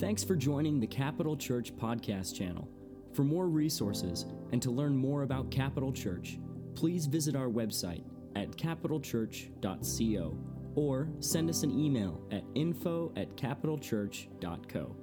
Thanks 0.00 0.24
for 0.24 0.34
joining 0.34 0.80
the 0.80 0.86
Capital 0.86 1.36
Church 1.36 1.76
podcast 1.76 2.34
channel. 2.34 2.66
For 3.12 3.22
more 3.22 3.48
resources 3.48 4.24
and 4.50 4.62
to 4.62 4.70
learn 4.70 4.96
more 4.96 5.24
about 5.24 5.50
Capital 5.50 5.92
Church, 5.92 6.38
please 6.74 7.04
visit 7.04 7.36
our 7.36 7.48
website 7.48 8.02
at 8.34 8.50
capitalchurch.co 8.52 10.38
or 10.74 11.08
send 11.18 11.50
us 11.50 11.64
an 11.64 11.78
email 11.78 12.22
at 12.32 12.42
info 12.54 13.12
at 13.14 13.36
capitalchurch.co. 13.36 14.96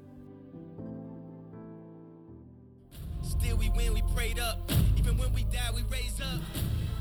Still 3.21 3.57
we 3.57 3.69
win, 3.69 3.93
we 3.93 4.01
prayed 4.15 4.39
up. 4.39 4.71
Even 4.97 5.15
when 5.19 5.31
we 5.31 5.43
die, 5.43 5.69
we 5.75 5.83
raise 5.91 6.19
up. 6.19 6.41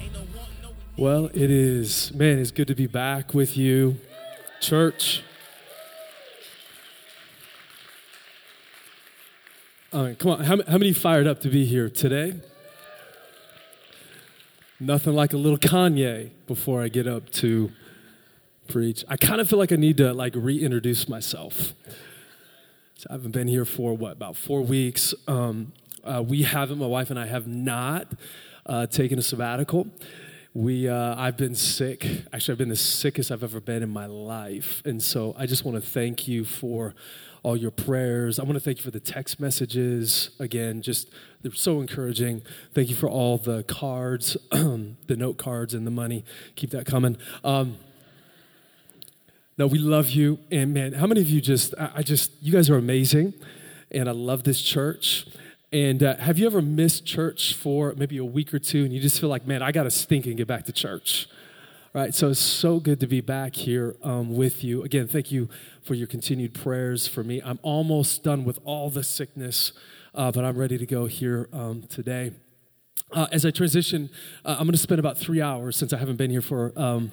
Ain't 0.03 0.13
no 0.13 0.19
want, 0.37 0.51
no 0.63 0.69
we 0.69 1.03
Well, 1.03 1.31
it 1.33 1.51
is, 1.51 2.13
man, 2.13 2.41
it's 2.41 2.51
good 2.51 2.69
to 2.69 2.75
be 2.75 2.89
back 2.89 3.33
with 3.33 3.57
you, 3.57 3.97
church. 4.61 5.23
Come 9.97 10.31
on. 10.31 10.45
How, 10.45 10.59
how 10.69 10.77
many 10.77 10.93
fired 10.93 11.27
up 11.27 11.41
to 11.41 11.49
be 11.49 11.65
here 11.65 11.89
today? 11.89 12.35
Nothing 14.79 15.15
like 15.15 15.33
a 15.33 15.39
little 15.39 15.57
Kanye 15.57 16.33
before 16.47 16.83
I 16.83 16.89
get 16.89 17.07
up 17.07 17.31
to 17.31 17.73
preach. 18.69 19.07
I 19.09 19.17
kind 19.17 19.41
of 19.41 19.49
feel 19.49 19.59
like 19.59 19.73
I 19.73 19.77
need 19.77 19.97
to 19.97 20.13
like 20.13 20.35
reintroduce 20.37 21.09
myself. 21.09 21.73
So 22.97 23.07
I 23.09 23.15
haven't 23.15 23.31
been 23.31 23.49
here 23.49 23.65
for 23.65 23.97
what 23.97 24.13
about 24.13 24.37
four 24.37 24.61
weeks. 24.61 25.15
Um, 25.27 25.73
uh, 26.05 26.23
we 26.23 26.43
haven't. 26.43 26.77
My 26.77 26.85
wife 26.85 27.09
and 27.09 27.19
I 27.19 27.25
have 27.25 27.47
not 27.47 28.13
uh, 28.67 28.87
taken 28.89 29.19
a 29.19 29.23
sabbatical. 29.23 29.87
We, 30.53 30.91
uh, 30.91 31.15
I've 31.17 31.39
been 31.39 31.55
sick. 31.55 32.07
Actually, 32.35 32.53
I've 32.53 32.59
been 32.59 32.69
the 32.69 32.77
sickest 32.77 33.31
I've 33.31 33.43
ever 33.43 33.61
been 33.61 33.83
in 33.83 33.91
my 33.91 34.07
life, 34.07 34.83
and 34.85 35.03
so 35.03 35.35
I 35.39 35.47
just 35.47 35.65
want 35.65 35.83
to 35.83 35.91
thank 35.91 36.29
you 36.29 36.45
for 36.45 36.95
all 37.47 37.57
your 37.57 37.71
prayers. 37.71 38.41
I 38.41 38.43
want 38.43 38.55
to 38.55 38.61
thank 38.61 38.79
you 38.79 38.83
for 38.83 38.91
the 38.91 38.99
text 38.99 39.39
messages. 39.39 40.31
Again, 40.41 40.83
just 40.83 41.09
they're 41.43 41.53
so 41.53 41.81
encouraging. 41.81 42.43
Thank 42.75 42.91
you 42.91 42.97
for 42.97 43.09
all 43.09 43.39
the 43.39 43.63
cards, 43.63 44.37
the 44.51 45.17
note 45.17 45.39
cards, 45.39 45.73
and 45.73 45.87
the 45.87 45.93
money. 45.93 46.25
Keep 46.57 46.71
that 46.71 46.87
coming. 46.87 47.17
Um, 47.45 47.77
no, 49.57 49.69
we 49.69 49.79
love 49.79 50.11
you. 50.11 50.41
And 50.51 50.75
man, 50.75 50.95
how 50.95 51.07
many 51.07 51.21
of 51.21 51.31
you 51.31 51.41
just, 51.41 51.73
I 51.79 52.03
just, 52.03 52.33
you 52.43 52.53
guys 52.53 52.69
are 52.69 52.79
amazing. 52.79 53.33
And 53.93 54.09
I 54.09 54.13
love 54.13 54.43
this 54.43 54.61
church. 54.61 55.29
And 55.73 56.03
uh, 56.03 56.17
have 56.17 56.41
you 56.41 56.47
ever 56.47 56.61
missed 56.61 57.07
church 57.07 57.55
for 57.55 57.95
maybe 57.97 58.19
a 58.19 58.25
week 58.25 58.53
or 58.53 58.59
two 58.59 58.83
and 58.83 58.93
you 58.93 58.99
just 58.99 59.21
feel 59.21 59.29
like, 59.29 59.47
man, 59.47 59.63
I 59.63 59.71
got 59.71 59.85
to 59.85 59.91
stink 59.93 60.27
and 60.27 60.37
get 60.37 60.49
back 60.49 60.65
to 60.65 60.73
church? 60.73 61.29
Right, 61.97 62.15
so 62.15 62.29
it's 62.29 62.41
so 62.41 62.79
good 62.79 63.01
to 63.01 63.07
be 63.07 63.23
back 63.23 63.57
here 63.57 63.97
um, 64.03 64.37
with 64.37 64.63
you. 64.63 64.83
Again, 64.83 65.09
thank 65.09 65.33
you 65.33 65.49
for 65.81 65.95
your 65.95 66.07
continued 66.07 66.53
prayers 66.53 67.09
for 67.09 67.25
me. 67.25 67.41
I'm 67.43 67.59
almost 67.63 68.23
done 68.23 68.45
with 68.45 68.59
all 68.65 68.91
the 68.91 69.03
sickness, 69.03 69.73
uh, 70.15 70.31
but 70.31 70.45
I'm 70.45 70.59
ready 70.59 70.77
to 70.77 70.85
go 70.85 71.07
here 71.07 71.49
um, 71.55 71.85
today. 71.89 72.33
Uh, 73.13 73.29
as 73.33 73.47
I 73.47 73.51
transition, 73.51 74.11
uh, 74.45 74.57
I'm 74.59 74.67
going 74.67 74.73
to 74.73 74.77
spend 74.77 74.99
about 74.99 75.17
three 75.17 75.41
hours 75.41 75.75
since 75.79 75.95
I 75.95 75.97
haven't 75.97 76.17
been 76.17 76.31
here 76.31 76.43
for 76.43 76.71
um, 76.77 77.13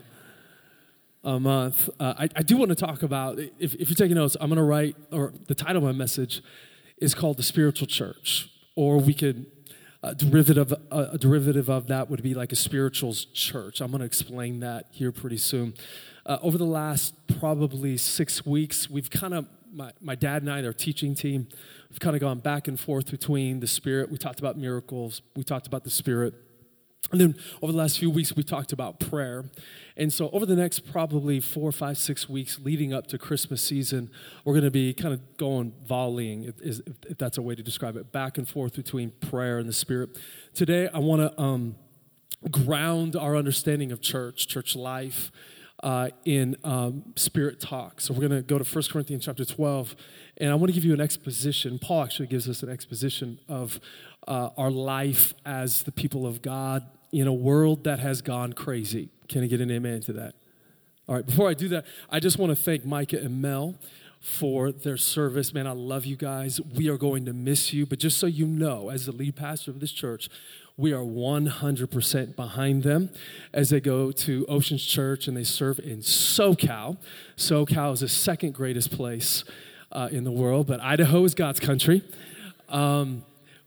a 1.23 1.39
month. 1.39 1.89
Uh, 1.97 2.15
I, 2.17 2.29
I 2.35 2.41
do 2.41 2.57
want 2.57 2.67
to 2.67 2.75
talk 2.75 3.03
about, 3.03 3.39
if, 3.39 3.75
if 3.75 3.87
you're 3.87 3.95
taking 3.95 4.15
notes, 4.15 4.35
I'm 4.41 4.49
going 4.49 4.57
to 4.57 4.63
write, 4.63 4.97
or 5.13 5.31
the 5.47 5.55
title 5.55 5.77
of 5.77 5.83
my 5.83 5.97
message 5.97 6.43
is 6.97 7.15
called 7.15 7.37
The 7.37 7.43
Spiritual 7.43 7.87
Church. 7.87 8.49
Or 8.75 8.97
we 8.99 9.13
could, 9.13 9.45
a 10.03 10.13
derivative, 10.13 10.73
a, 10.91 11.17
derivative 11.17 11.69
of 11.69 11.87
that 11.87 12.09
would 12.09 12.21
be 12.21 12.33
like 12.33 12.51
a 12.51 12.57
spirituals 12.57 13.25
church. 13.25 13.79
I'm 13.79 13.89
going 13.89 13.99
to 13.99 14.05
explain 14.05 14.59
that 14.59 14.87
here 14.91 15.13
pretty 15.13 15.37
soon. 15.37 15.73
Uh, 16.25 16.37
over 16.41 16.57
the 16.57 16.65
last 16.65 17.15
probably 17.39 17.95
six 17.95 18.45
weeks, 18.45 18.89
we've 18.89 19.09
kind 19.09 19.33
of, 19.33 19.47
my, 19.73 19.91
my 20.01 20.15
dad 20.15 20.41
and 20.41 20.51
I, 20.51 20.63
our 20.65 20.73
teaching 20.73 21.15
team, 21.15 21.47
we've 21.89 22.01
kind 22.01 22.15
of 22.15 22.19
gone 22.19 22.39
back 22.39 22.67
and 22.67 22.77
forth 22.77 23.09
between 23.09 23.61
the 23.61 23.67
Spirit. 23.67 24.11
We 24.11 24.17
talked 24.17 24.39
about 24.39 24.57
miracles, 24.57 25.21
we 25.37 25.43
talked 25.43 25.67
about 25.67 25.85
the 25.85 25.89
Spirit. 25.89 26.33
And 27.11 27.21
then 27.21 27.35
over 27.61 27.71
the 27.71 27.77
last 27.77 27.99
few 27.99 28.09
weeks, 28.09 28.35
we 28.35 28.43
talked 28.43 28.71
about 28.71 28.99
prayer. 28.99 29.45
And 29.95 30.11
so, 30.11 30.29
over 30.31 30.45
the 30.45 30.55
next 30.55 30.91
probably 30.91 31.39
four, 31.39 31.71
five, 31.71 31.97
six 31.97 32.27
weeks 32.27 32.59
leading 32.59 32.93
up 32.93 33.07
to 33.07 33.17
Christmas 33.17 33.61
season, 33.61 34.09
we're 34.43 34.53
going 34.53 34.63
to 34.63 34.71
be 34.71 34.93
kind 34.93 35.13
of 35.13 35.37
going 35.37 35.73
volleying, 35.85 36.45
if, 36.45 36.79
if 37.07 37.17
that's 37.17 37.37
a 37.37 37.41
way 37.41 37.53
to 37.53 37.61
describe 37.61 37.95
it, 37.95 38.11
back 38.11 38.37
and 38.37 38.49
forth 38.49 38.75
between 38.75 39.11
prayer 39.21 39.59
and 39.59 39.69
the 39.69 39.73
Spirit. 39.73 40.17
Today, 40.53 40.89
I 40.91 40.99
want 40.99 41.21
to 41.21 41.41
um, 41.41 41.75
ground 42.49 43.15
our 43.15 43.35
understanding 43.35 43.91
of 43.91 44.01
church, 44.01 44.47
church 44.47 44.75
life, 44.75 45.31
uh, 45.83 46.09
in 46.23 46.55
um, 46.63 47.03
spirit 47.15 47.59
talk. 47.59 48.01
So, 48.01 48.13
we're 48.15 48.27
going 48.27 48.41
to 48.41 48.41
go 48.41 48.57
to 48.57 48.63
1 48.63 48.83
Corinthians 48.91 49.25
chapter 49.25 49.45
12, 49.45 49.95
and 50.37 50.49
I 50.49 50.55
want 50.55 50.69
to 50.69 50.73
give 50.73 50.85
you 50.85 50.93
an 50.93 51.01
exposition. 51.01 51.77
Paul 51.77 52.03
actually 52.03 52.27
gives 52.27 52.49
us 52.49 52.63
an 52.63 52.69
exposition 52.69 53.39
of 53.47 53.79
uh, 54.27 54.49
our 54.57 54.71
life 54.71 55.33
as 55.45 55.83
the 55.83 55.91
people 55.91 56.25
of 56.25 56.41
God 56.41 56.85
in 57.11 57.27
a 57.27 57.33
world 57.33 57.83
that 57.83 57.99
has 57.99 58.21
gone 58.21 58.53
crazy. 58.53 59.09
Can 59.29 59.43
I 59.43 59.47
get 59.47 59.61
an 59.61 59.71
amen 59.71 60.01
to 60.01 60.13
that? 60.13 60.35
All 61.07 61.15
right, 61.15 61.25
before 61.25 61.49
I 61.49 61.53
do 61.53 61.67
that, 61.69 61.85
I 62.09 62.19
just 62.19 62.37
want 62.37 62.49
to 62.51 62.55
thank 62.55 62.85
Micah 62.85 63.19
and 63.19 63.41
Mel 63.41 63.75
for 64.19 64.71
their 64.71 64.95
service. 64.95 65.53
Man, 65.53 65.67
I 65.67 65.73
love 65.73 66.05
you 66.05 66.15
guys. 66.15 66.61
We 66.61 66.87
are 66.89 66.97
going 66.97 67.25
to 67.25 67.33
miss 67.33 67.73
you, 67.73 67.85
but 67.85 67.99
just 67.99 68.17
so 68.17 68.25
you 68.25 68.47
know, 68.47 68.89
as 68.89 69.05
the 69.05 69.11
lead 69.11 69.35
pastor 69.35 69.69
of 69.69 69.81
this 69.81 69.91
church, 69.91 70.29
we 70.77 70.93
are 70.93 71.03
100% 71.03 72.35
behind 72.35 72.83
them 72.83 73.09
as 73.53 73.69
they 73.69 73.79
go 73.79 74.11
to 74.11 74.45
Oceans 74.47 74.83
Church 74.83 75.27
and 75.27 75.35
they 75.35 75.43
serve 75.43 75.77
in 75.79 75.99
SoCal. 75.99 76.97
SoCal 77.37 77.93
is 77.93 77.99
the 77.99 78.07
second 78.07 78.53
greatest 78.53 78.91
place 78.91 79.43
uh, 79.91 80.07
in 80.09 80.23
the 80.23 80.31
world, 80.31 80.67
but 80.67 80.79
Idaho 80.79 81.25
is 81.25 81.35
God's 81.35 81.59
country. 81.59 82.01
Um, 82.69 83.23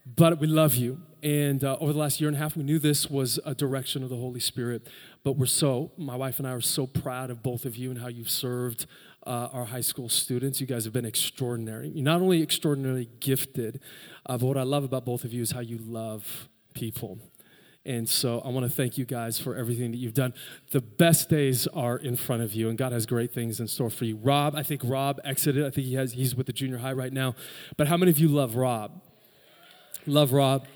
but 0.07 0.39
we 0.39 0.47
love 0.47 0.77
you. 0.77 1.01
And 1.23 1.65
uh, 1.65 1.77
over 1.81 1.93
the 1.93 1.99
last 1.99 2.21
year 2.21 2.29
and 2.29 2.37
a 2.37 2.41
half, 2.41 2.57
we 2.57 2.63
knew 2.63 2.79
this 2.79 3.11
was 3.11 3.41
a 3.45 3.55
direction 3.55 4.05
of 4.05 4.11
the 4.11 4.17
Holy 4.17 4.39
Spirit. 4.39 4.87
But 5.25 5.33
we're 5.33 5.47
so, 5.47 5.91
my 5.97 6.15
wife 6.15 6.39
and 6.39 6.47
I 6.47 6.53
are 6.53 6.61
so 6.61 6.87
proud 6.87 7.31
of 7.31 7.43
both 7.43 7.65
of 7.65 7.75
you 7.75 7.91
and 7.91 8.01
how 8.01 8.07
you've 8.07 8.31
served 8.31 8.87
uh, 9.27 9.49
our 9.53 9.65
high 9.65 9.81
school 9.81 10.09
students. 10.09 10.61
You 10.61 10.69
guys 10.69 10.85
have 10.85 10.93
been 10.93 11.05
extraordinary. 11.05 11.89
You're 11.89 12.05
not 12.05 12.21
only 12.21 12.43
extraordinarily 12.43 13.09
gifted, 13.19 13.81
uh, 14.27 14.39
but 14.39 14.47
what 14.47 14.57
I 14.57 14.63
love 14.63 14.85
about 14.85 15.05
both 15.05 15.25
of 15.25 15.33
you 15.33 15.43
is 15.43 15.51
how 15.51 15.61
you 15.61 15.79
love 15.79 16.49
people. 16.75 17.19
And 17.85 18.09
so 18.09 18.41
I 18.45 18.49
want 18.49 18.67
to 18.67 18.71
thank 18.71 18.99
you 18.99 19.05
guys 19.05 19.41
for 19.41 19.57
everything 19.57 19.91
that 19.93 19.97
you've 19.97 20.15
done. 20.15 20.35
The 20.71 20.81
best 20.81 21.29
days 21.29 21.67
are 21.69 21.97
in 21.97 22.17
front 22.17 22.43
of 22.43 22.53
you, 22.53 22.69
and 22.69 22.77
God 22.77 22.93
has 22.93 23.07
great 23.07 23.33
things 23.33 23.59
in 23.59 23.69
store 23.69 23.91
for 23.91 24.05
you. 24.05 24.17
Rob, 24.17 24.55
I 24.55 24.63
think 24.63 24.83
Rob 24.85 25.21
exited. 25.25 25.65
I 25.65 25.71
think 25.71 25.87
he 25.87 25.95
has, 25.95 26.13
he's 26.13 26.35
with 26.35 26.47
the 26.47 26.53
junior 26.53 26.79
high 26.79 26.93
right 26.93 27.13
now. 27.13 27.35
But 27.77 27.87
how 27.89 27.97
many 27.97 28.11
of 28.11 28.19
you 28.19 28.29
love 28.29 28.55
Rob? 28.57 29.01
Love 30.07 30.33
Rob. 30.33 30.67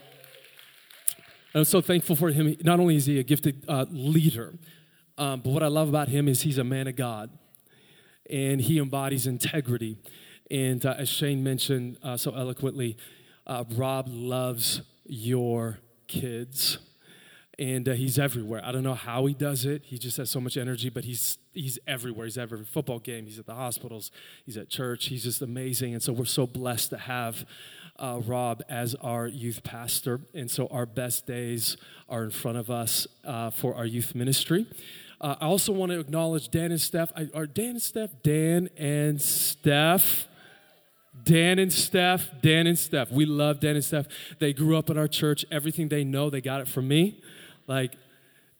And 1.55 1.61
I'm 1.61 1.65
so 1.65 1.81
thankful 1.81 2.17
for 2.17 2.31
him. 2.31 2.57
Not 2.63 2.81
only 2.81 2.97
is 2.97 3.07
he 3.07 3.21
a 3.21 3.23
gifted 3.23 3.65
uh, 3.69 3.87
leader, 3.91 4.55
um, 5.19 5.41
but 5.41 5.51
what 5.51 5.63
I 5.63 5.69
love 5.69 5.89
about 5.89 6.09
him 6.09 6.27
is 6.27 6.43
he's 6.43 6.59
a 6.59 6.65
man 6.65 6.89
of 6.89 6.97
God 6.97 7.31
and 8.29 8.61
he 8.61 8.79
embodies 8.79 9.27
integrity. 9.27 9.99
And 10.51 10.85
uh, 10.85 10.95
as 10.99 11.09
Shane 11.09 11.45
mentioned 11.45 11.99
uh, 12.03 12.17
so 12.17 12.35
eloquently, 12.35 12.97
uh, 13.47 13.65
Rob 13.77 14.07
loves 14.09 14.83
your 15.07 15.79
kids. 16.09 16.79
And 17.61 17.87
uh, 17.89 17.93
he's 17.93 18.19
everywhere. 18.19 18.63
I 18.65 18.73
don't 18.73 18.83
know 18.83 18.95
how 18.95 19.27
he 19.27 19.35
does 19.35 19.67
it. 19.67 19.83
He 19.85 19.99
just 19.99 20.17
has 20.17 20.31
so 20.31 20.41
much 20.41 20.57
energy, 20.57 20.89
but 20.89 21.05
he's 21.05 21.37
he's 21.53 21.79
everywhere. 21.87 22.25
He's 22.25 22.39
at 22.39 22.51
every 22.51 22.65
football 22.65 22.99
game. 22.99 23.27
He's 23.27 23.39
at 23.39 23.45
the 23.45 23.55
hospitals. 23.55 24.11
He's 24.47 24.57
at 24.57 24.71
church. 24.71 25.07
He's 25.07 25.25
just 25.25 25.43
amazing. 25.43 25.93
And 25.93 26.03
so 26.03 26.15
we're 26.15 26.25
so 26.25 26.47
blessed 26.47 26.91
to 26.91 26.97
have 26.97 27.45
uh, 27.99 28.21
Rob 28.25 28.63
as 28.71 28.95
our 28.97 29.27
youth 29.27 29.63
pastor. 29.63 30.21
And 30.35 30.51
so 30.51 30.69
our 30.69 30.87
best 30.87 31.27
days 31.27 31.77
are 32.09 32.25
in 32.25 32.31
front 32.31 32.57
of 32.57 32.71
us 32.71 33.07
uh, 33.25 33.51
for 33.51 33.75
our 33.75 33.87
youth 33.87 34.15
ministry. 34.15 34.67
Uh, 35.21 35.37
I 35.39 35.45
also 35.45 35.73
want 35.73 35.93
to 35.93 36.01
acknowledge 36.01 36.49
Dan 36.49 36.71
and 36.71 36.81
Steph. 36.81 37.13
I, 37.15 37.29
are 37.35 37.47
Dan 37.47 37.71
and 37.71 37.83
Steph? 37.83 38.11
Dan 38.23 38.71
and 38.79 39.21
Steph. 39.21 40.29
Dan 41.25 41.59
and 41.59 41.73
Steph, 41.73 42.31
Dan 42.41 42.67
and 42.67 42.79
Steph. 42.79 43.11
We 43.11 43.27
love 43.27 43.61
Dan 43.61 43.77
and 43.77 43.85
Steph. 43.85 44.07
They 44.39 44.53
grew 44.53 44.77
up 44.79 44.89
in 44.91 44.97
our 44.97 45.09
church. 45.09 45.45
Everything 45.51 45.89
they 45.89 46.05
know, 46.05 46.31
they 46.31 46.41
got 46.41 46.61
it 46.61 46.69
from 46.69 46.89
me. 46.89 47.21
Like, 47.71 47.93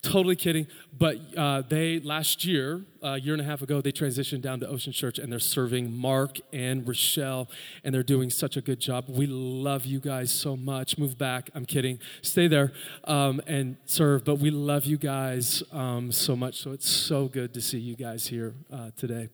totally 0.03 0.37
kidding. 0.37 0.69
But 0.97 1.19
uh, 1.37 1.63
they, 1.69 1.99
last 1.99 2.45
year, 2.45 2.83
a 3.03 3.19
year 3.19 3.35
and 3.35 3.43
a 3.43 3.45
half 3.45 3.61
ago, 3.61 3.81
they 3.81 3.91
transitioned 3.91 4.41
down 4.41 4.61
to 4.61 4.69
Ocean 4.69 4.93
Church 4.93 5.19
and 5.19 5.33
they're 5.33 5.41
serving 5.41 5.93
Mark 5.93 6.39
and 6.53 6.87
Rochelle, 6.87 7.49
and 7.83 7.93
they're 7.93 8.05
doing 8.05 8.31
such 8.31 8.57
a 8.57 8.61
good 8.61 8.79
job. 8.79 9.07
We 9.09 9.27
love 9.27 9.85
you 9.85 9.99
guys 9.99 10.31
so 10.31 10.57
much. 10.57 10.97
Move 10.97 11.19
back. 11.19 11.51
I'm 11.57 11.67
kidding. 11.67 11.99
Stay 12.23 12.47
there 12.47 12.73
um, 13.03 13.43
and 13.49 13.79
serve. 13.85 14.25
But 14.25 14.37
we 14.37 14.51
love 14.51 14.85
you 14.85 14.97
guys 14.97 15.65
um, 15.73 16.13
so 16.13 16.37
much. 16.37 16.63
So 16.63 16.71
it's 16.71 16.89
so 16.89 17.27
good 17.27 17.53
to 17.55 17.61
see 17.61 17.81
you 17.81 17.97
guys 17.97 18.29
here 18.29 18.55
uh, 18.73 18.91
today. 18.97 19.29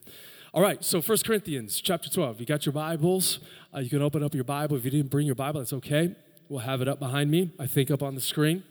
All 0.55 0.63
right, 0.63 0.83
so 0.83 1.03
1 1.03 1.19
Corinthians 1.19 1.83
chapter 1.83 2.09
12. 2.09 2.41
You 2.41 2.47
got 2.47 2.65
your 2.65 2.73
Bibles. 2.73 3.41
Uh, 3.75 3.81
you 3.81 3.91
can 3.91 4.01
open 4.01 4.23
up 4.23 4.33
your 4.33 4.45
Bible. 4.45 4.79
If 4.79 4.87
you 4.87 4.91
didn't 4.91 5.11
bring 5.11 5.27
your 5.27 5.35
Bible, 5.35 5.61
that's 5.61 5.75
okay. 5.75 6.17
We'll 6.49 6.61
have 6.61 6.81
it 6.81 6.89
up 6.89 6.99
behind 6.99 7.31
me, 7.31 7.51
I 7.59 7.67
think 7.67 7.91
up 7.91 8.03
on 8.03 8.15
the 8.15 8.23
screen. 8.23 8.63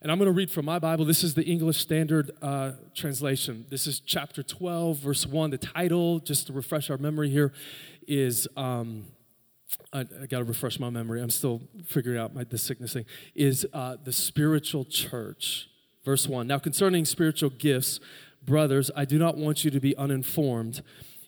And 0.00 0.12
I'm 0.12 0.18
going 0.18 0.26
to 0.26 0.32
read 0.32 0.48
from 0.48 0.64
my 0.64 0.78
Bible. 0.78 1.04
This 1.04 1.24
is 1.24 1.34
the 1.34 1.42
English 1.42 1.78
Standard 1.78 2.30
uh, 2.40 2.72
Translation. 2.94 3.66
This 3.68 3.88
is 3.88 3.98
chapter 3.98 4.44
12, 4.44 4.98
verse 4.98 5.26
1. 5.26 5.50
The 5.50 5.58
title, 5.58 6.20
just 6.20 6.46
to 6.46 6.52
refresh 6.52 6.88
our 6.88 6.98
memory 6.98 7.30
here, 7.30 7.52
is 8.06 8.46
um, 8.56 9.06
I, 9.92 10.00
I 10.02 10.26
got 10.26 10.38
to 10.38 10.44
refresh 10.44 10.78
my 10.78 10.88
memory. 10.88 11.20
I'm 11.20 11.30
still 11.30 11.62
figuring 11.84 12.16
out 12.16 12.32
my, 12.32 12.44
the 12.44 12.58
sickness 12.58 12.92
thing. 12.92 13.06
Is 13.34 13.66
uh, 13.72 13.96
the 14.04 14.12
spiritual 14.12 14.84
church. 14.84 15.68
Verse 16.04 16.28
1. 16.28 16.46
Now, 16.46 16.60
concerning 16.60 17.04
spiritual 17.04 17.50
gifts, 17.50 17.98
brothers, 18.44 18.92
I 18.94 19.04
do 19.04 19.18
not 19.18 19.36
want 19.36 19.64
you 19.64 19.72
to 19.72 19.80
be 19.80 19.96
uninformed. 19.96 20.80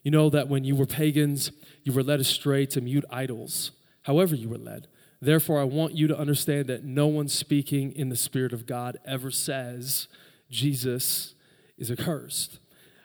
You 0.05 0.13
know 0.13 0.31
that 0.31 0.47
when 0.47 0.63
you 0.63 0.77
were 0.77 0.87
pagans, 0.87 1.51
you 1.83 1.93
were 1.93 2.05
led 2.05 2.21
astray 2.21 2.67
to 2.67 2.81
mute 2.81 3.05
idols, 3.11 3.73
however, 4.03 4.37
you 4.37 4.49
were 4.49 4.59
led. 4.59 4.87
Therefore, 5.21 5.61
I 5.61 5.65
want 5.65 5.95
you 5.95 6.07
to 6.09 6.19
understand 6.19 6.67
that 6.69 6.85
no 6.85 7.07
one 7.07 7.29
speaking 7.29 7.93
in 7.93 8.09
the 8.09 8.17
Spirit 8.17 8.53
of 8.53 8.67
God 8.67 8.99
ever 9.05 9.31
says 9.31 10.09
Jesus 10.51 11.35
is 11.77 11.91
accursed. 11.91 12.59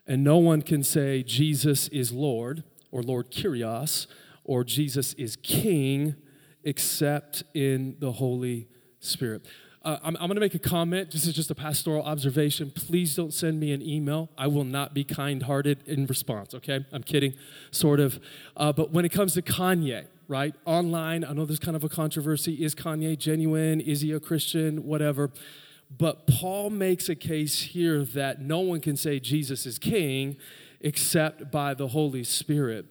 And 0.07 0.23
no 0.23 0.37
one 0.37 0.61
can 0.61 0.83
say 0.83 1.23
Jesus 1.23 1.87
is 1.89 2.11
Lord 2.11 2.63
or 2.91 3.01
Lord 3.01 3.31
Kyrios 3.31 4.07
or 4.43 4.63
Jesus 4.63 5.13
is 5.13 5.35
King 5.35 6.15
except 6.63 7.43
in 7.53 7.97
the 7.99 8.13
Holy 8.13 8.67
Spirit. 8.99 9.45
Uh, 9.83 9.99
I'm, 10.01 10.15
I'm 10.15 10.27
going 10.27 10.35
to 10.35 10.41
make 10.41 10.55
a 10.55 10.59
comment. 10.59 11.11
This 11.11 11.27
is 11.27 11.35
just 11.35 11.51
a 11.51 11.55
pastoral 11.55 12.01
observation. 12.03 12.71
Please 12.71 13.15
don't 13.15 13.33
send 13.33 13.59
me 13.59 13.71
an 13.71 13.83
email. 13.83 14.29
I 14.35 14.47
will 14.47 14.63
not 14.63 14.95
be 14.95 15.03
kind 15.03 15.43
hearted 15.43 15.87
in 15.87 16.07
response, 16.07 16.55
okay? 16.55 16.83
I'm 16.91 17.03
kidding, 17.03 17.35
sort 17.69 17.99
of. 17.99 18.19
Uh, 18.57 18.73
but 18.73 18.91
when 18.91 19.05
it 19.05 19.09
comes 19.09 19.35
to 19.35 19.43
Kanye, 19.43 20.05
right? 20.27 20.55
Online, 20.65 21.23
I 21.23 21.33
know 21.33 21.45
there's 21.45 21.59
kind 21.59 21.75
of 21.75 21.83
a 21.83 21.89
controversy. 21.89 22.63
Is 22.63 22.75
Kanye 22.75 23.17
genuine? 23.17 23.81
Is 23.81 24.01
he 24.01 24.11
a 24.11 24.19
Christian? 24.19 24.85
Whatever. 24.85 25.31
But 25.95 26.27
Paul 26.27 26.69
makes 26.71 27.09
a 27.09 27.15
case 27.15 27.61
here 27.61 28.03
that 28.03 28.41
no 28.41 28.59
one 28.59 28.79
can 28.79 28.97
say 28.97 29.19
Jesus 29.19 29.65
is 29.65 29.77
king 29.77 30.37
except 30.81 31.51
by 31.51 31.73
the 31.73 31.89
Holy 31.89 32.23
Spirit. 32.23 32.85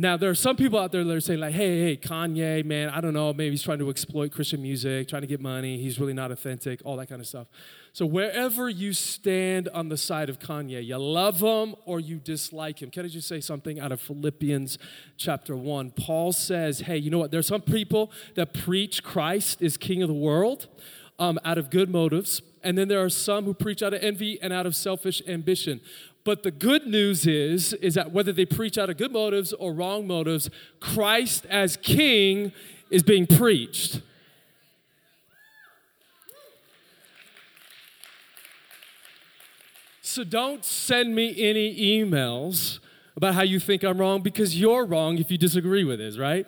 Now, 0.00 0.16
there 0.16 0.30
are 0.30 0.34
some 0.36 0.54
people 0.54 0.78
out 0.78 0.92
there 0.92 1.02
that 1.02 1.12
are 1.12 1.20
saying, 1.20 1.40
like, 1.40 1.54
hey, 1.54 1.80
hey, 1.80 1.96
Kanye, 1.96 2.64
man, 2.64 2.88
I 2.88 3.00
don't 3.00 3.14
know, 3.14 3.32
maybe 3.32 3.50
he's 3.50 3.64
trying 3.64 3.80
to 3.80 3.90
exploit 3.90 4.30
Christian 4.30 4.62
music, 4.62 5.08
trying 5.08 5.22
to 5.22 5.26
get 5.26 5.40
money, 5.40 5.76
he's 5.76 5.98
really 5.98 6.12
not 6.12 6.30
authentic, 6.30 6.80
all 6.84 6.96
that 6.98 7.08
kind 7.08 7.20
of 7.20 7.26
stuff. 7.26 7.48
So, 7.92 8.06
wherever 8.06 8.68
you 8.68 8.92
stand 8.92 9.68
on 9.70 9.88
the 9.88 9.96
side 9.96 10.30
of 10.30 10.38
Kanye, 10.38 10.86
you 10.86 10.96
love 10.98 11.40
him 11.40 11.74
or 11.84 11.98
you 11.98 12.18
dislike 12.18 12.80
him. 12.80 12.92
Can 12.92 13.06
I 13.06 13.08
just 13.08 13.26
say 13.26 13.40
something 13.40 13.80
out 13.80 13.90
of 13.90 14.00
Philippians 14.00 14.78
chapter 15.16 15.56
1? 15.56 15.90
Paul 15.90 16.32
says, 16.32 16.78
hey, 16.78 16.96
you 16.96 17.10
know 17.10 17.18
what? 17.18 17.32
There's 17.32 17.48
some 17.48 17.62
people 17.62 18.12
that 18.36 18.54
preach 18.54 19.02
Christ 19.02 19.60
is 19.60 19.76
king 19.76 20.02
of 20.02 20.08
the 20.08 20.14
world 20.14 20.68
um, 21.18 21.40
out 21.44 21.58
of 21.58 21.70
good 21.70 21.90
motives. 21.90 22.40
And 22.62 22.78
then 22.78 22.86
there 22.86 23.02
are 23.02 23.10
some 23.10 23.44
who 23.44 23.54
preach 23.54 23.82
out 23.82 23.94
of 23.94 24.02
envy 24.02 24.40
and 24.40 24.52
out 24.52 24.66
of 24.66 24.76
selfish 24.76 25.22
ambition. 25.26 25.80
But 26.28 26.42
the 26.42 26.50
good 26.50 26.86
news 26.86 27.26
is, 27.26 27.72
is 27.72 27.94
that 27.94 28.12
whether 28.12 28.32
they 28.32 28.44
preach 28.44 28.76
out 28.76 28.90
of 28.90 28.98
good 28.98 29.12
motives 29.12 29.54
or 29.54 29.72
wrong 29.72 30.06
motives, 30.06 30.50
Christ 30.78 31.46
as 31.46 31.78
King 31.78 32.52
is 32.90 33.02
being 33.02 33.26
preached. 33.26 34.02
So 40.02 40.22
don't 40.22 40.66
send 40.66 41.14
me 41.14 41.34
any 41.42 41.74
emails 41.74 42.78
about 43.16 43.32
how 43.32 43.42
you 43.42 43.58
think 43.58 43.82
I'm 43.82 43.96
wrong 43.96 44.20
because 44.20 44.60
you're 44.60 44.84
wrong 44.84 45.16
if 45.16 45.30
you 45.30 45.38
disagree 45.38 45.84
with 45.84 45.98
this, 45.98 46.18
right? 46.18 46.46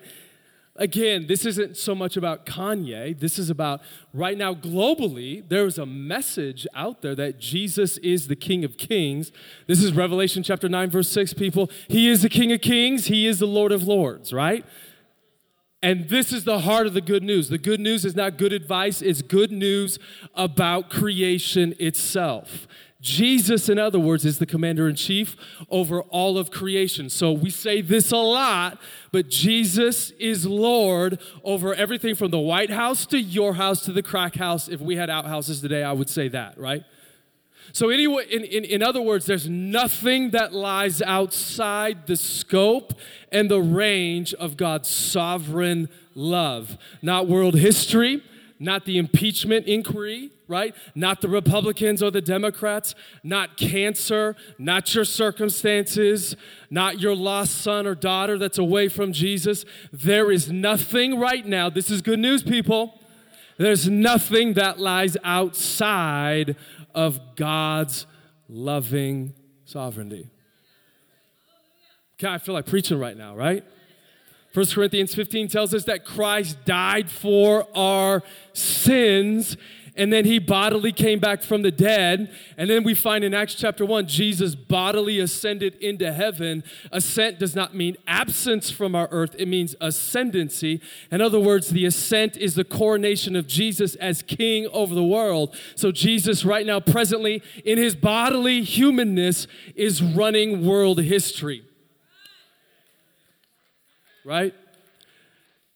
Again, 0.80 1.26
this 1.26 1.44
isn't 1.44 1.76
so 1.76 1.94
much 1.94 2.16
about 2.16 2.46
Kanye. 2.46 3.18
This 3.20 3.38
is 3.38 3.50
about 3.50 3.82
right 4.14 4.36
now, 4.36 4.54
globally, 4.54 5.46
there 5.46 5.66
is 5.66 5.76
a 5.76 5.84
message 5.84 6.66
out 6.74 7.02
there 7.02 7.14
that 7.14 7.38
Jesus 7.38 7.98
is 7.98 8.28
the 8.28 8.34
King 8.34 8.64
of 8.64 8.78
Kings. 8.78 9.30
This 9.66 9.82
is 9.82 9.92
Revelation 9.92 10.42
chapter 10.42 10.70
9, 10.70 10.88
verse 10.88 11.10
6, 11.10 11.34
people. 11.34 11.70
He 11.86 12.08
is 12.08 12.22
the 12.22 12.30
King 12.30 12.50
of 12.52 12.62
Kings, 12.62 13.06
He 13.06 13.26
is 13.26 13.40
the 13.40 13.46
Lord 13.46 13.72
of 13.72 13.82
Lords, 13.82 14.32
right? 14.32 14.64
And 15.82 16.08
this 16.08 16.32
is 16.32 16.44
the 16.44 16.60
heart 16.60 16.86
of 16.86 16.94
the 16.94 17.02
good 17.02 17.22
news. 17.22 17.50
The 17.50 17.58
good 17.58 17.80
news 17.80 18.06
is 18.06 18.16
not 18.16 18.38
good 18.38 18.54
advice, 18.54 19.02
it's 19.02 19.20
good 19.20 19.52
news 19.52 19.98
about 20.34 20.88
creation 20.88 21.74
itself. 21.78 22.66
Jesus, 23.00 23.70
in 23.70 23.78
other 23.78 23.98
words, 23.98 24.26
is 24.26 24.38
the 24.38 24.46
commander 24.46 24.86
in 24.86 24.94
chief 24.94 25.34
over 25.70 26.02
all 26.02 26.36
of 26.36 26.50
creation. 26.50 27.08
So 27.08 27.32
we 27.32 27.48
say 27.48 27.80
this 27.80 28.12
a 28.12 28.18
lot, 28.18 28.78
but 29.10 29.28
Jesus 29.28 30.10
is 30.12 30.44
Lord 30.44 31.18
over 31.42 31.74
everything 31.74 32.14
from 32.14 32.30
the 32.30 32.38
White 32.38 32.70
House 32.70 33.06
to 33.06 33.18
your 33.18 33.54
house 33.54 33.84
to 33.86 33.92
the 33.92 34.02
crack 34.02 34.36
house. 34.36 34.68
If 34.68 34.80
we 34.80 34.96
had 34.96 35.08
outhouses 35.08 35.62
today, 35.62 35.82
I 35.82 35.92
would 35.92 36.10
say 36.10 36.28
that, 36.28 36.58
right? 36.58 36.84
So, 37.72 37.88
anyway, 37.88 38.26
in, 38.30 38.44
in, 38.44 38.64
in 38.64 38.82
other 38.82 39.00
words, 39.00 39.26
there's 39.26 39.48
nothing 39.48 40.30
that 40.30 40.52
lies 40.52 41.00
outside 41.00 42.06
the 42.06 42.16
scope 42.16 42.94
and 43.30 43.50
the 43.50 43.60
range 43.60 44.34
of 44.34 44.56
God's 44.56 44.88
sovereign 44.88 45.88
love. 46.14 46.76
Not 47.00 47.28
world 47.28 47.54
history, 47.54 48.22
not 48.60 48.84
the 48.84 48.98
impeachment 48.98 49.66
inquiry, 49.66 50.30
right? 50.46 50.74
Not 50.94 51.22
the 51.22 51.28
Republicans 51.28 52.02
or 52.02 52.10
the 52.10 52.20
Democrats, 52.20 52.94
not 53.24 53.56
cancer, 53.56 54.36
not 54.58 54.94
your 54.94 55.06
circumstances, 55.06 56.36
not 56.68 57.00
your 57.00 57.16
lost 57.16 57.62
son 57.62 57.86
or 57.86 57.94
daughter 57.94 58.36
that's 58.36 58.58
away 58.58 58.88
from 58.88 59.12
Jesus. 59.12 59.64
There 59.90 60.30
is 60.30 60.52
nothing 60.52 61.18
right 61.18 61.44
now, 61.44 61.70
this 61.70 61.90
is 61.90 62.02
good 62.02 62.18
news, 62.18 62.42
people. 62.42 63.00
There's 63.56 63.88
nothing 63.88 64.54
that 64.54 64.78
lies 64.78 65.16
outside 65.24 66.56
of 66.94 67.20
God's 67.36 68.06
loving 68.48 69.34
sovereignty. 69.64 70.30
Okay, 72.18 72.28
I 72.28 72.38
feel 72.38 72.54
like 72.54 72.66
preaching 72.66 72.98
right 72.98 73.16
now, 73.16 73.34
right? 73.34 73.64
1 74.52 74.66
Corinthians 74.66 75.14
15 75.14 75.48
tells 75.48 75.72
us 75.74 75.84
that 75.84 76.04
Christ 76.04 76.64
died 76.64 77.10
for 77.10 77.66
our 77.76 78.22
sins 78.52 79.56
and 79.96 80.12
then 80.12 80.24
he 80.24 80.38
bodily 80.38 80.92
came 80.92 81.18
back 81.18 81.42
from 81.42 81.62
the 81.62 81.70
dead. 81.70 82.34
And 82.56 82.70
then 82.70 82.84
we 82.84 82.94
find 82.94 83.22
in 83.22 83.34
Acts 83.34 83.54
chapter 83.54 83.84
1, 83.84 84.06
Jesus 84.06 84.54
bodily 84.54 85.18
ascended 85.18 85.74
into 85.76 86.12
heaven. 86.12 86.64
Ascent 86.90 87.38
does 87.38 87.54
not 87.54 87.74
mean 87.74 87.96
absence 88.06 88.70
from 88.70 88.94
our 88.94 89.08
earth, 89.10 89.34
it 89.38 89.46
means 89.46 89.74
ascendancy. 89.80 90.80
In 91.10 91.20
other 91.20 91.38
words, 91.38 91.68
the 91.68 91.84
ascent 91.84 92.36
is 92.36 92.54
the 92.54 92.64
coronation 92.64 93.36
of 93.36 93.46
Jesus 93.46 93.94
as 93.96 94.22
king 94.22 94.66
over 94.68 94.94
the 94.94 95.04
world. 95.04 95.54
So 95.74 95.92
Jesus, 95.92 96.44
right 96.44 96.66
now, 96.66 96.80
presently, 96.80 97.42
in 97.64 97.78
his 97.78 97.94
bodily 97.94 98.62
humanness, 98.62 99.46
is 99.74 100.02
running 100.02 100.64
world 100.64 101.02
history 101.02 101.62
right? 104.24 104.54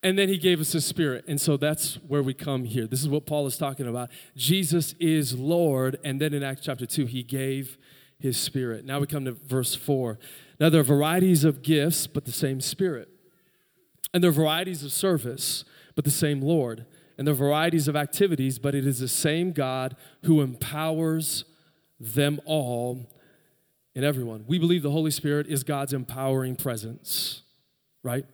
And 0.02 0.18
then 0.18 0.28
he 0.28 0.36
gave 0.36 0.60
us 0.60 0.72
his 0.72 0.84
spirit. 0.84 1.24
And 1.26 1.40
so 1.40 1.56
that's 1.56 1.94
where 2.06 2.22
we 2.22 2.34
come 2.34 2.64
here. 2.64 2.86
This 2.86 3.00
is 3.00 3.08
what 3.08 3.24
Paul 3.24 3.46
is 3.46 3.56
talking 3.56 3.86
about. 3.86 4.10
Jesus 4.36 4.94
is 5.00 5.34
Lord. 5.34 5.98
And 6.04 6.20
then 6.20 6.34
in 6.34 6.42
Acts 6.42 6.60
chapter 6.62 6.84
2, 6.84 7.06
he 7.06 7.22
gave 7.22 7.78
his 8.18 8.36
spirit. 8.36 8.84
Now 8.84 9.00
we 9.00 9.06
come 9.06 9.24
to 9.24 9.32
verse 9.32 9.74
4. 9.74 10.18
Now 10.60 10.68
there 10.68 10.82
are 10.82 10.84
varieties 10.84 11.42
of 11.42 11.62
gifts, 11.62 12.06
but 12.06 12.26
the 12.26 12.32
same 12.32 12.60
spirit. 12.60 13.08
And 14.12 14.22
there 14.22 14.28
are 14.28 14.34
varieties 14.34 14.84
of 14.84 14.92
service, 14.92 15.64
but 15.94 16.04
the 16.04 16.10
same 16.10 16.42
Lord. 16.42 16.84
And 17.16 17.26
there 17.26 17.32
are 17.32 17.36
varieties 17.36 17.88
of 17.88 17.96
activities, 17.96 18.58
but 18.58 18.74
it 18.74 18.86
is 18.86 18.98
the 18.98 19.08
same 19.08 19.52
God 19.52 19.96
who 20.24 20.42
empowers 20.42 21.46
them 21.98 22.40
all 22.44 23.08
and 23.96 24.04
everyone. 24.04 24.44
We 24.46 24.58
believe 24.58 24.82
the 24.82 24.90
Holy 24.90 25.10
Spirit 25.10 25.46
is 25.46 25.64
God's 25.64 25.94
empowering 25.94 26.56
presence 26.56 27.43
right? 28.04 28.24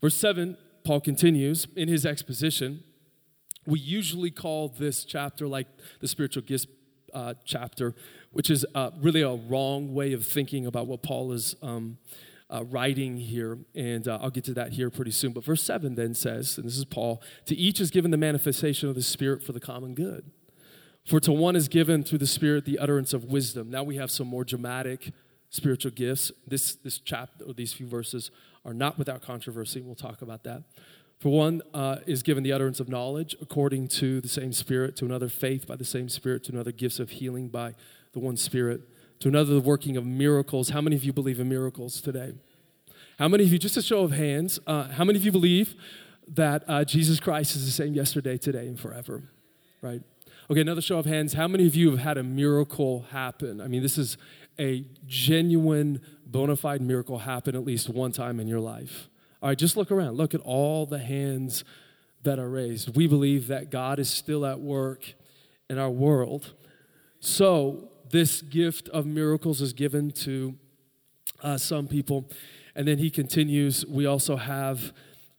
Verse 0.00 0.16
7, 0.16 0.56
Paul 0.84 1.00
continues 1.00 1.66
in 1.76 1.88
his 1.88 2.06
exposition. 2.06 2.82
We 3.66 3.80
usually 3.80 4.30
call 4.30 4.68
this 4.68 5.04
chapter 5.04 5.46
like 5.46 5.66
the 6.00 6.08
spiritual 6.08 6.44
gifts 6.44 6.66
uh, 7.12 7.34
chapter, 7.44 7.94
which 8.32 8.48
is 8.48 8.64
uh, 8.74 8.90
really 9.00 9.20
a 9.20 9.34
wrong 9.34 9.92
way 9.92 10.14
of 10.14 10.24
thinking 10.24 10.64
about 10.64 10.86
what 10.86 11.02
Paul 11.02 11.32
is 11.32 11.54
um, 11.62 11.98
uh, 12.48 12.64
writing 12.64 13.16
here. 13.16 13.58
And 13.74 14.06
uh, 14.08 14.18
I'll 14.22 14.30
get 14.30 14.44
to 14.44 14.54
that 14.54 14.72
here 14.72 14.88
pretty 14.88 15.10
soon. 15.10 15.32
But 15.32 15.44
verse 15.44 15.62
7 15.62 15.94
then 15.94 16.14
says, 16.14 16.56
and 16.56 16.66
this 16.66 16.78
is 16.78 16.84
Paul, 16.84 17.22
to 17.46 17.54
each 17.54 17.80
is 17.80 17.90
given 17.90 18.10
the 18.10 18.16
manifestation 18.16 18.88
of 18.88 18.94
the 18.94 19.02
Spirit 19.02 19.42
for 19.42 19.52
the 19.52 19.60
common 19.60 19.94
good. 19.94 20.30
For 21.06 21.20
to 21.20 21.32
one 21.32 21.56
is 21.56 21.68
given 21.68 22.04
through 22.04 22.18
the 22.18 22.26
Spirit 22.26 22.64
the 22.64 22.78
utterance 22.78 23.12
of 23.12 23.24
wisdom. 23.24 23.70
Now 23.70 23.82
we 23.82 23.96
have 23.96 24.10
some 24.10 24.28
more 24.28 24.44
dramatic 24.44 25.12
spiritual 25.50 25.90
gifts. 25.90 26.30
This, 26.46 26.74
this 26.74 26.98
chapter, 26.98 27.44
or 27.44 27.54
these 27.54 27.72
few 27.72 27.86
verses, 27.86 28.30
are 28.68 28.74
not 28.74 28.98
without 28.98 29.22
controversy. 29.22 29.80
We'll 29.80 29.94
talk 29.94 30.20
about 30.20 30.44
that. 30.44 30.62
For 31.20 31.30
one, 31.30 31.62
uh, 31.72 31.96
is 32.06 32.22
given 32.22 32.42
the 32.42 32.52
utterance 32.52 32.80
of 32.80 32.88
knowledge 32.88 33.34
according 33.40 33.88
to 33.88 34.20
the 34.20 34.28
same 34.28 34.52
Spirit, 34.52 34.94
to 34.96 35.06
another, 35.06 35.30
faith 35.30 35.66
by 35.66 35.74
the 35.74 35.86
same 35.86 36.10
Spirit, 36.10 36.44
to 36.44 36.52
another, 36.52 36.70
gifts 36.70 37.00
of 37.00 37.10
healing 37.10 37.48
by 37.48 37.74
the 38.12 38.18
one 38.18 38.36
Spirit, 38.36 38.82
to 39.20 39.28
another, 39.28 39.54
the 39.54 39.60
working 39.60 39.96
of 39.96 40.04
miracles. 40.04 40.68
How 40.68 40.82
many 40.82 40.96
of 40.96 41.02
you 41.02 41.14
believe 41.14 41.40
in 41.40 41.48
miracles 41.48 42.02
today? 42.02 42.34
How 43.18 43.26
many 43.26 43.44
of 43.44 43.52
you, 43.52 43.58
just 43.58 43.78
a 43.78 43.82
show 43.82 44.02
of 44.02 44.12
hands, 44.12 44.60
uh, 44.66 44.88
how 44.88 45.04
many 45.04 45.18
of 45.18 45.24
you 45.24 45.32
believe 45.32 45.74
that 46.28 46.62
uh, 46.68 46.84
Jesus 46.84 47.18
Christ 47.18 47.56
is 47.56 47.64
the 47.64 47.72
same 47.72 47.94
yesterday, 47.94 48.36
today, 48.36 48.68
and 48.68 48.78
forever? 48.78 49.22
Right? 49.80 50.02
Okay, 50.50 50.60
another 50.60 50.82
show 50.82 50.98
of 50.98 51.06
hands. 51.06 51.32
How 51.32 51.48
many 51.48 51.66
of 51.66 51.74
you 51.74 51.90
have 51.90 52.00
had 52.00 52.18
a 52.18 52.22
miracle 52.22 53.06
happen? 53.10 53.60
I 53.60 53.66
mean, 53.66 53.82
this 53.82 53.98
is 53.98 54.18
a 54.58 54.84
genuine, 55.06 56.00
bona 56.28 56.56
fide 56.56 56.80
miracle 56.80 57.18
happen 57.18 57.54
at 57.54 57.64
least 57.64 57.88
one 57.88 58.12
time 58.12 58.38
in 58.38 58.46
your 58.46 58.60
life. 58.60 59.08
All 59.42 59.48
right, 59.48 59.58
just 59.58 59.76
look 59.76 59.90
around. 59.90 60.16
Look 60.16 60.34
at 60.34 60.40
all 60.40 60.86
the 60.86 60.98
hands 60.98 61.64
that 62.22 62.38
are 62.38 62.48
raised. 62.48 62.94
We 62.96 63.06
believe 63.06 63.48
that 63.48 63.70
God 63.70 63.98
is 63.98 64.10
still 64.10 64.44
at 64.44 64.60
work 64.60 65.14
in 65.70 65.78
our 65.78 65.90
world. 65.90 66.54
So, 67.20 67.90
this 68.10 68.42
gift 68.42 68.88
of 68.88 69.06
miracles 69.06 69.60
is 69.60 69.72
given 69.72 70.10
to 70.12 70.54
uh, 71.42 71.58
some 71.58 71.86
people. 71.86 72.30
And 72.74 72.88
then 72.88 72.98
he 72.98 73.10
continues, 73.10 73.84
we 73.86 74.06
also 74.06 74.36
have 74.36 74.92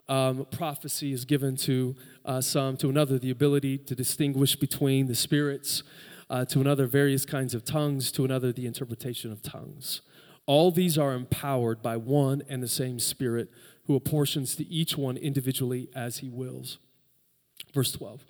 um, 0.07 0.45
prophecy 0.51 1.13
is 1.13 1.25
given 1.25 1.55
to 1.57 1.95
uh, 2.25 2.41
some, 2.41 2.77
to 2.77 2.89
another, 2.89 3.19
the 3.19 3.29
ability 3.29 3.77
to 3.77 3.95
distinguish 3.95 4.55
between 4.55 5.07
the 5.07 5.15
spirits, 5.15 5.83
uh, 6.29 6.45
to 6.45 6.61
another, 6.61 6.85
various 6.85 7.25
kinds 7.25 7.53
of 7.53 7.63
tongues, 7.63 8.11
to 8.11 8.25
another, 8.25 8.51
the 8.51 8.65
interpretation 8.65 9.31
of 9.31 9.41
tongues. 9.41 10.01
All 10.49 10.71
these 10.71 10.97
are 10.97 11.13
empowered 11.13 11.83
by 11.83 11.95
one 11.95 12.41
and 12.49 12.63
the 12.63 12.67
same 12.67 12.97
Spirit 12.97 13.51
who 13.85 13.95
apportions 13.95 14.55
to 14.55 14.67
each 14.67 14.97
one 14.97 15.15
individually 15.15 15.89
as 15.93 16.17
he 16.17 16.27
wills. 16.27 16.79
Verse 17.71 17.91
12 17.91 18.25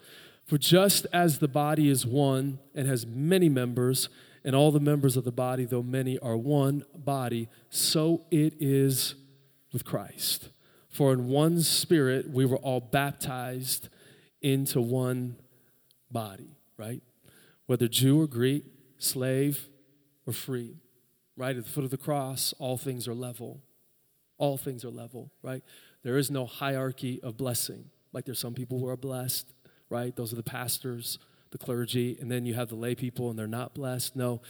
For 0.45 0.57
just 0.57 1.07
as 1.13 1.39
the 1.39 1.47
body 1.47 1.87
is 1.87 2.05
one 2.05 2.59
and 2.75 2.89
has 2.89 3.07
many 3.07 3.47
members, 3.47 4.09
and 4.43 4.53
all 4.53 4.69
the 4.69 4.81
members 4.81 5.15
of 5.15 5.23
the 5.23 5.31
body, 5.31 5.63
though 5.63 5.81
many, 5.81 6.19
are 6.19 6.35
one 6.35 6.83
body, 6.93 7.47
so 7.69 8.25
it 8.29 8.53
is 8.59 9.15
with 9.71 9.85
Christ. 9.85 10.49
For 10.89 11.13
in 11.13 11.29
one 11.29 11.61
spirit 11.61 12.29
we 12.29 12.43
were 12.43 12.57
all 12.57 12.81
baptized 12.81 13.87
into 14.41 14.81
one 14.81 15.37
body, 16.11 16.57
right? 16.75 17.01
Whether 17.65 17.87
Jew 17.87 18.19
or 18.19 18.27
Greek, 18.27 18.65
slave 18.97 19.69
or 20.27 20.33
free, 20.33 20.75
right? 21.39 21.55
At 21.55 21.63
the 21.63 21.69
foot 21.69 21.85
of 21.85 21.89
the 21.89 21.97
cross, 21.97 22.53
all 22.59 22.77
things 22.77 23.07
are 23.07 23.13
level. 23.13 23.61
All 24.37 24.57
things 24.57 24.83
are 24.83 24.89
level, 24.89 25.31
right? 25.41 25.63
There 26.03 26.17
is 26.17 26.29
no 26.29 26.45
hierarchy 26.45 27.21
of 27.23 27.37
blessing. 27.37 27.85
Like 28.11 28.25
there's 28.25 28.39
some 28.39 28.53
people 28.53 28.77
who 28.77 28.87
are 28.89 28.97
blessed, 28.97 29.47
right? 29.89 30.13
Those 30.13 30.33
are 30.33 30.35
the 30.35 30.43
pastors, 30.43 31.17
the 31.51 31.57
clergy, 31.57 32.17
and 32.19 32.29
then 32.29 32.45
you 32.45 32.55
have 32.55 32.67
the 32.67 32.75
lay 32.75 32.93
people 32.93 33.29
and 33.29 33.39
they're 33.39 33.47
not 33.47 33.73
blessed. 33.73 34.17
No, 34.17 34.41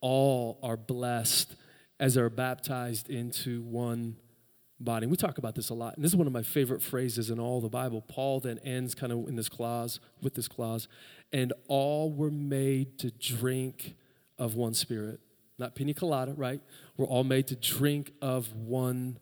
all 0.00 0.58
are 0.64 0.76
blessed 0.76 1.54
as 2.00 2.14
they're 2.14 2.28
baptized 2.28 3.08
into 3.08 3.62
one 3.62 4.16
body. 4.80 5.06
We 5.06 5.16
talk 5.16 5.38
about 5.38 5.54
this 5.54 5.68
a 5.68 5.74
lot. 5.74 5.94
And 5.94 6.04
this 6.04 6.10
is 6.10 6.16
one 6.16 6.26
of 6.26 6.32
my 6.32 6.42
favorite 6.42 6.82
phrases 6.82 7.30
in 7.30 7.38
all 7.38 7.60
the 7.60 7.68
Bible. 7.68 8.02
Paul 8.02 8.40
then 8.40 8.58
ends 8.64 8.96
kind 8.96 9.12
of 9.12 9.28
in 9.28 9.36
this 9.36 9.48
clause, 9.48 10.00
with 10.20 10.34
this 10.34 10.48
clause, 10.48 10.88
and 11.32 11.52
all 11.68 12.12
were 12.12 12.32
made 12.32 12.98
to 12.98 13.12
drink 13.12 13.94
of 14.38 14.56
one 14.56 14.74
spirit. 14.74 15.20
Not 15.62 15.76
pina 15.76 15.94
colada, 15.94 16.34
right? 16.36 16.60
We're 16.96 17.06
all 17.06 17.22
made 17.22 17.46
to 17.46 17.54
drink 17.54 18.10
of 18.20 18.52
one 18.52 19.20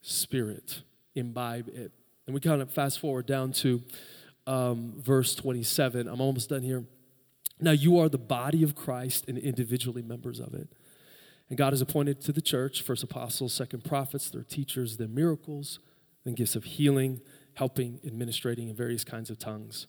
spirit, 0.00 0.80
imbibe 1.14 1.68
it. 1.68 1.92
And 2.26 2.32
we 2.32 2.40
kind 2.40 2.62
of 2.62 2.72
fast 2.72 2.98
forward 2.98 3.26
down 3.26 3.52
to 3.52 3.82
um, 4.46 4.94
verse 4.96 5.34
27. 5.34 6.08
I'm 6.08 6.22
almost 6.22 6.48
done 6.48 6.62
here. 6.62 6.84
Now 7.60 7.72
you 7.72 7.98
are 7.98 8.08
the 8.08 8.16
body 8.16 8.62
of 8.62 8.74
Christ 8.74 9.26
and 9.28 9.36
individually 9.36 10.00
members 10.00 10.40
of 10.40 10.54
it. 10.54 10.68
And 11.50 11.58
God 11.58 11.74
has 11.74 11.82
appointed 11.82 12.22
to 12.22 12.32
the 12.32 12.40
church 12.40 12.80
first 12.80 13.02
apostles, 13.02 13.52
second 13.52 13.84
prophets, 13.84 14.30
their 14.30 14.44
teachers, 14.44 14.96
then 14.96 15.14
miracles, 15.14 15.78
then 16.24 16.32
gifts 16.32 16.56
of 16.56 16.64
healing, 16.64 17.20
helping, 17.52 18.00
administrating, 18.02 18.70
in 18.70 18.74
various 18.74 19.04
kinds 19.04 19.28
of 19.28 19.38
tongues. 19.38 19.88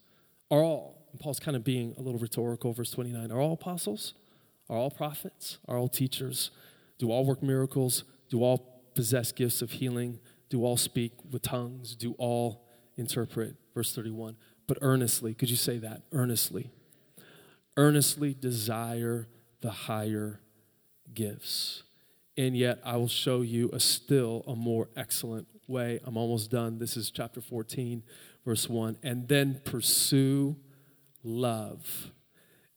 Are 0.52 0.60
all, 0.60 1.08
Paul's 1.20 1.40
kind 1.40 1.56
of 1.56 1.64
being 1.64 1.96
a 1.98 2.02
little 2.02 2.20
rhetorical, 2.20 2.74
verse 2.74 2.92
29, 2.92 3.32
are 3.32 3.40
all 3.40 3.54
apostles? 3.54 4.16
Are 4.74 4.78
all 4.80 4.90
prophets? 4.90 5.60
Are 5.68 5.78
all 5.78 5.88
teachers? 5.88 6.50
Do 6.98 7.12
all 7.12 7.26
work 7.26 7.44
miracles? 7.44 8.06
Do 8.28 8.42
all 8.42 8.82
possess 8.96 9.32
gifts 9.32 9.62
of 9.62 9.74
healing? 9.74 10.20
Do 10.50 10.66
all 10.66 10.78
speak 10.78 11.12
with 11.30 11.44
tongues? 11.44 11.96
Do 11.96 12.16
all 12.18 12.66
interpret? 12.98 13.56
Verse 13.76 13.94
31. 13.94 14.36
But 14.66 14.80
earnestly, 14.82 15.36
could 15.36 15.52
you 15.52 15.58
say 15.58 15.78
that? 15.78 16.02
Earnestly. 16.12 16.72
Earnestly 17.78 18.34
desire 18.34 19.28
the 19.62 19.70
higher 19.70 20.40
gifts. 21.14 21.84
And 22.36 22.58
yet 22.58 22.80
I 22.84 22.98
will 22.98 23.08
show 23.08 23.42
you 23.42 23.70
a 23.74 23.80
still 23.80 24.44
a 24.48 24.56
more 24.56 24.90
excellent 24.98 25.46
way. 25.68 26.00
I'm 26.04 26.18
almost 26.18 26.50
done. 26.50 26.80
This 26.80 26.98
is 26.98 27.12
chapter 27.12 27.42
14, 27.42 28.02
verse 28.44 28.68
1. 28.68 28.98
And 29.04 29.28
then 29.28 29.62
pursue 29.64 30.56
love 31.24 32.12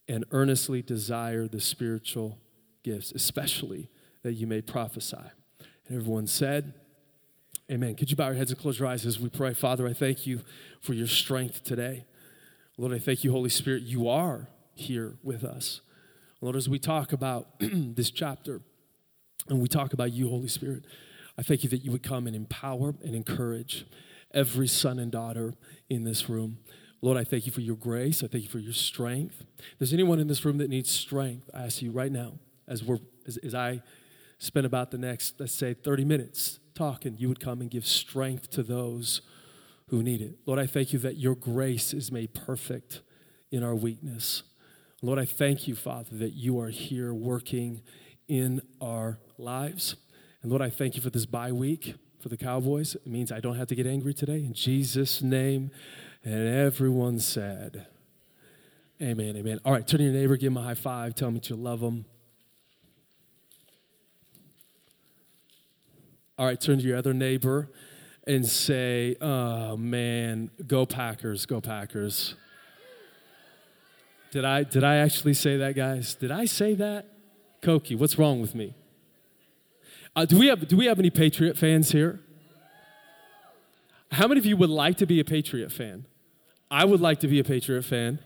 and 0.08 0.24
earnestly 0.30 0.82
desire 0.82 1.48
the 1.48 1.60
spiritual 1.60 2.38
gifts, 2.82 3.12
especially 3.12 3.88
that 4.22 4.34
you 4.34 4.46
may 4.46 4.60
prophesy. 4.60 5.16
And 5.88 6.00
everyone 6.00 6.26
said, 6.26 6.74
Amen. 7.70 7.96
Could 7.96 8.10
you 8.10 8.16
bow 8.16 8.28
your 8.28 8.36
heads 8.36 8.52
and 8.52 8.60
close 8.60 8.78
your 8.78 8.86
eyes 8.86 9.04
as 9.04 9.18
we 9.18 9.28
pray? 9.28 9.52
Father, 9.52 9.88
I 9.88 9.92
thank 9.92 10.24
you 10.24 10.42
for 10.80 10.94
your 10.94 11.08
strength 11.08 11.64
today. 11.64 12.04
Lord, 12.78 12.92
I 12.92 13.00
thank 13.00 13.24
you, 13.24 13.32
Holy 13.32 13.50
Spirit, 13.50 13.82
you 13.82 14.08
are 14.08 14.48
here 14.74 15.16
with 15.24 15.42
us. 15.42 15.80
Lord, 16.40 16.54
as 16.54 16.68
we 16.68 16.78
talk 16.78 17.12
about 17.12 17.48
this 17.58 18.12
chapter 18.12 18.60
and 19.48 19.60
we 19.60 19.66
talk 19.66 19.92
about 19.92 20.12
you, 20.12 20.28
Holy 20.28 20.46
Spirit, 20.46 20.84
I 21.36 21.42
thank 21.42 21.64
you 21.64 21.70
that 21.70 21.84
you 21.84 21.90
would 21.90 22.04
come 22.04 22.28
and 22.28 22.36
empower 22.36 22.94
and 23.02 23.16
encourage 23.16 23.84
every 24.32 24.68
son 24.68 24.98
and 24.98 25.10
daughter 25.10 25.54
in 25.88 26.04
this 26.04 26.28
room. 26.28 26.58
Lord, 27.02 27.18
I 27.18 27.24
thank 27.24 27.46
you 27.46 27.52
for 27.52 27.60
your 27.60 27.76
grace. 27.76 28.22
I 28.22 28.26
thank 28.26 28.44
you 28.44 28.50
for 28.50 28.58
your 28.58 28.72
strength. 28.72 29.44
If 29.58 29.78
there's 29.78 29.92
anyone 29.92 30.18
in 30.18 30.28
this 30.28 30.44
room 30.44 30.58
that 30.58 30.70
needs 30.70 30.90
strength, 30.90 31.50
I 31.52 31.64
ask 31.64 31.82
you 31.82 31.90
right 31.90 32.10
now, 32.10 32.38
as 32.66 32.82
we're 32.82 32.98
as, 33.26 33.36
as 33.38 33.54
I 33.54 33.82
spend 34.38 34.66
about 34.66 34.90
the 34.90 34.98
next, 34.98 35.40
let's 35.40 35.52
say, 35.52 35.74
30 35.74 36.04
minutes 36.04 36.58
talking, 36.74 37.16
you 37.18 37.28
would 37.28 37.40
come 37.40 37.60
and 37.60 37.70
give 37.70 37.86
strength 37.86 38.50
to 38.50 38.62
those 38.62 39.22
who 39.88 40.02
need 40.02 40.20
it. 40.20 40.36
Lord, 40.46 40.58
I 40.58 40.66
thank 40.66 40.92
you 40.92 40.98
that 41.00 41.16
your 41.16 41.34
grace 41.34 41.92
is 41.92 42.10
made 42.10 42.34
perfect 42.34 43.00
in 43.50 43.62
our 43.62 43.74
weakness. 43.74 44.42
Lord, 45.02 45.18
I 45.18 45.24
thank 45.24 45.68
you, 45.68 45.74
Father, 45.74 46.16
that 46.16 46.32
you 46.32 46.58
are 46.60 46.70
here 46.70 47.14
working 47.14 47.82
in 48.28 48.60
our 48.80 49.18
lives. 49.38 49.96
And 50.42 50.50
Lord, 50.50 50.62
I 50.62 50.70
thank 50.70 50.96
you 50.96 51.02
for 51.02 51.10
this 51.10 51.26
bye 51.26 51.52
week 51.52 51.94
for 52.20 52.28
the 52.28 52.36
Cowboys. 52.36 52.94
It 52.94 53.06
means 53.06 53.30
I 53.30 53.40
don't 53.40 53.56
have 53.56 53.68
to 53.68 53.74
get 53.74 53.86
angry 53.86 54.14
today. 54.14 54.38
In 54.38 54.52
Jesus' 54.52 55.22
name. 55.22 55.70
And 56.26 56.48
everyone 56.48 57.20
said, 57.20 57.86
Amen, 59.00 59.36
amen. 59.36 59.60
All 59.64 59.72
right, 59.72 59.86
turn 59.86 59.98
to 59.98 60.04
your 60.04 60.12
neighbor, 60.12 60.36
give 60.36 60.48
him 60.50 60.56
a 60.56 60.62
high 60.62 60.74
five, 60.74 61.14
tell 61.14 61.28
him 61.28 61.34
that 61.34 61.48
you 61.48 61.54
love 61.54 61.80
him. 61.80 62.04
All 66.36 66.46
right, 66.46 66.60
turn 66.60 66.78
to 66.78 66.84
your 66.84 66.96
other 66.96 67.14
neighbor 67.14 67.70
and 68.26 68.44
say, 68.44 69.16
Oh 69.20 69.76
man, 69.76 70.50
go 70.66 70.84
Packers, 70.84 71.46
go 71.46 71.60
Packers. 71.60 72.34
Did 74.32 74.44
I, 74.44 74.64
did 74.64 74.82
I 74.82 74.96
actually 74.96 75.34
say 75.34 75.56
that, 75.58 75.76
guys? 75.76 76.16
Did 76.16 76.32
I 76.32 76.46
say 76.46 76.74
that? 76.74 77.06
Koki, 77.62 77.94
what's 77.94 78.18
wrong 78.18 78.40
with 78.40 78.56
me? 78.56 78.74
Uh, 80.16 80.24
do, 80.24 80.36
we 80.36 80.48
have, 80.48 80.66
do 80.66 80.76
we 80.76 80.86
have 80.86 80.98
any 80.98 81.10
Patriot 81.10 81.56
fans 81.56 81.92
here? 81.92 82.18
How 84.10 84.26
many 84.26 84.40
of 84.40 84.46
you 84.46 84.56
would 84.56 84.70
like 84.70 84.96
to 84.96 85.06
be 85.06 85.20
a 85.20 85.24
Patriot 85.24 85.70
fan? 85.70 86.04
I 86.70 86.84
would 86.84 87.00
like 87.00 87.20
to 87.20 87.28
be 87.28 87.38
a 87.38 87.44
Patriot 87.44 87.82
fan. 87.82 88.18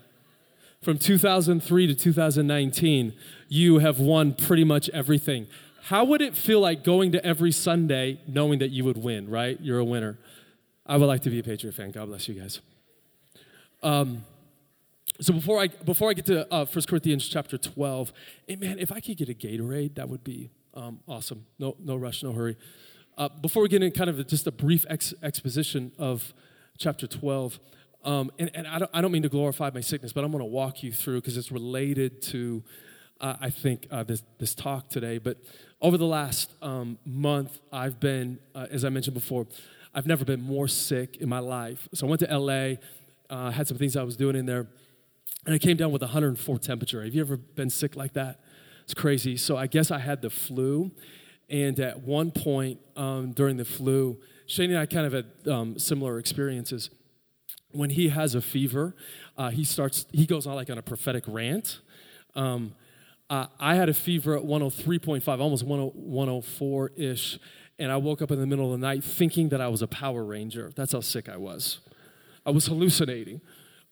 From 0.81 0.97
2003 0.97 1.87
to 1.87 1.95
2019, 1.95 3.13
you 3.47 3.79
have 3.79 3.99
won 3.99 4.33
pretty 4.33 4.63
much 4.63 4.89
everything. 4.89 5.47
How 5.83 6.03
would 6.05 6.21
it 6.21 6.35
feel 6.35 6.59
like 6.59 6.83
going 6.83 7.11
to 7.11 7.23
every 7.23 7.51
Sunday 7.51 8.19
knowing 8.27 8.59
that 8.59 8.69
you 8.69 8.83
would 8.85 8.97
win, 8.97 9.29
right? 9.29 9.59
You're 9.61 9.79
a 9.79 9.85
winner. 9.85 10.17
I 10.85 10.97
would 10.97 11.05
like 11.05 11.21
to 11.21 11.29
be 11.29 11.39
a 11.39 11.43
Patriot 11.43 11.73
fan. 11.73 11.91
God 11.91 12.07
bless 12.07 12.27
you 12.27 12.35
guys. 12.35 12.61
Um, 13.83 14.23
so 15.19 15.33
before 15.33 15.61
I 15.61 15.67
before 15.67 16.09
I 16.09 16.13
get 16.13 16.25
to 16.27 16.51
uh, 16.51 16.65
1 16.65 16.83
Corinthians 16.87 17.27
chapter 17.27 17.57
12, 17.57 18.11
hey 18.47 18.55
man, 18.55 18.79
if 18.79 18.91
I 18.91 18.99
could 18.99 19.17
get 19.17 19.29
a 19.29 19.33
Gatorade, 19.33 19.95
that 19.95 20.09
would 20.09 20.23
be 20.23 20.49
um, 20.73 20.99
awesome. 21.07 21.45
No 21.59 21.75
no 21.79 21.95
rush, 21.95 22.23
no 22.23 22.33
hurry. 22.33 22.57
Uh, 23.17 23.29
before 23.29 23.61
we 23.61 23.69
get 23.69 23.83
in 23.83 23.91
kind 23.91 24.09
of 24.09 24.25
just 24.27 24.47
a 24.47 24.51
brief 24.51 24.85
ex- 24.89 25.13
exposition 25.21 25.91
of 25.99 26.33
chapter 26.77 27.05
12, 27.05 27.59
um, 28.03 28.31
and, 28.39 28.51
and 28.53 28.67
I, 28.67 28.79
don't, 28.79 28.91
I 28.93 29.01
don't 29.01 29.11
mean 29.11 29.23
to 29.23 29.29
glorify 29.29 29.69
my 29.73 29.81
sickness, 29.81 30.13
but 30.13 30.23
I'm 30.23 30.31
going 30.31 30.41
to 30.41 30.45
walk 30.45 30.83
you 30.83 30.91
through 30.91 31.21
because 31.21 31.37
it's 31.37 31.51
related 31.51 32.21
to, 32.23 32.63
uh, 33.19 33.35
I 33.39 33.49
think, 33.49 33.87
uh, 33.91 34.03
this, 34.03 34.23
this 34.39 34.55
talk 34.55 34.89
today. 34.89 35.17
But 35.17 35.37
over 35.81 35.97
the 35.97 36.05
last 36.05 36.53
um, 36.61 36.97
month, 37.05 37.59
I've 37.71 37.99
been, 37.99 38.39
uh, 38.55 38.67
as 38.71 38.85
I 38.85 38.89
mentioned 38.89 39.13
before, 39.13 39.47
I've 39.93 40.07
never 40.07 40.25
been 40.25 40.41
more 40.41 40.67
sick 40.67 41.17
in 41.17 41.29
my 41.29 41.39
life. 41.39 41.87
So 41.93 42.07
I 42.07 42.09
went 42.09 42.21
to 42.21 42.37
LA, 42.37 42.75
uh, 43.29 43.51
had 43.51 43.67
some 43.67 43.77
things 43.77 43.95
I 43.95 44.03
was 44.03 44.15
doing 44.15 44.35
in 44.35 44.45
there 44.45 44.67
and 45.45 45.55
I 45.55 45.57
came 45.57 45.77
down 45.77 45.91
with 45.91 46.01
104 46.01 46.59
temperature. 46.59 47.03
Have 47.03 47.15
you 47.15 47.21
ever 47.21 47.37
been 47.37 47.69
sick 47.69 47.95
like 47.95 48.13
that? 48.13 48.39
It's 48.83 48.93
crazy. 48.93 49.37
So 49.37 49.57
I 49.57 49.67
guess 49.67 49.89
I 49.89 49.99
had 49.99 50.21
the 50.21 50.29
flu. 50.29 50.91
And 51.49 51.79
at 51.79 52.01
one 52.01 52.31
point 52.31 52.79
um, 52.95 53.31
during 53.31 53.57
the 53.57 53.65
flu, 53.65 54.19
Shane 54.45 54.69
and 54.69 54.79
I 54.79 54.85
kind 54.85 55.05
of 55.05 55.13
had 55.13 55.51
um, 55.51 55.79
similar 55.79 56.19
experiences. 56.19 56.89
When 57.73 57.91
he 57.91 58.09
has 58.09 58.35
a 58.35 58.41
fever, 58.41 58.95
uh, 59.37 59.49
he 59.49 59.63
starts, 59.63 60.05
he 60.11 60.25
goes 60.25 60.47
on 60.47 60.55
like 60.55 60.69
on 60.69 60.77
a 60.77 60.81
prophetic 60.81 61.23
rant. 61.27 61.79
Um, 62.35 62.73
uh, 63.29 63.47
I 63.59 63.75
had 63.75 63.87
a 63.87 63.93
fever 63.93 64.35
at 64.35 64.43
103.5, 64.43 65.39
almost 65.39 65.63
104 65.63 66.91
ish, 66.97 67.39
and 67.79 67.91
I 67.91 67.97
woke 67.97 68.21
up 68.21 68.31
in 68.31 68.39
the 68.39 68.45
middle 68.45 68.73
of 68.73 68.79
the 68.79 68.85
night 68.85 69.03
thinking 69.03 69.49
that 69.49 69.61
I 69.61 69.69
was 69.69 69.81
a 69.81 69.87
Power 69.87 70.23
Ranger. 70.23 70.71
That's 70.75 70.91
how 70.91 70.99
sick 70.99 71.29
I 71.29 71.37
was. 71.37 71.79
I 72.45 72.51
was 72.51 72.65
hallucinating. 72.65 73.41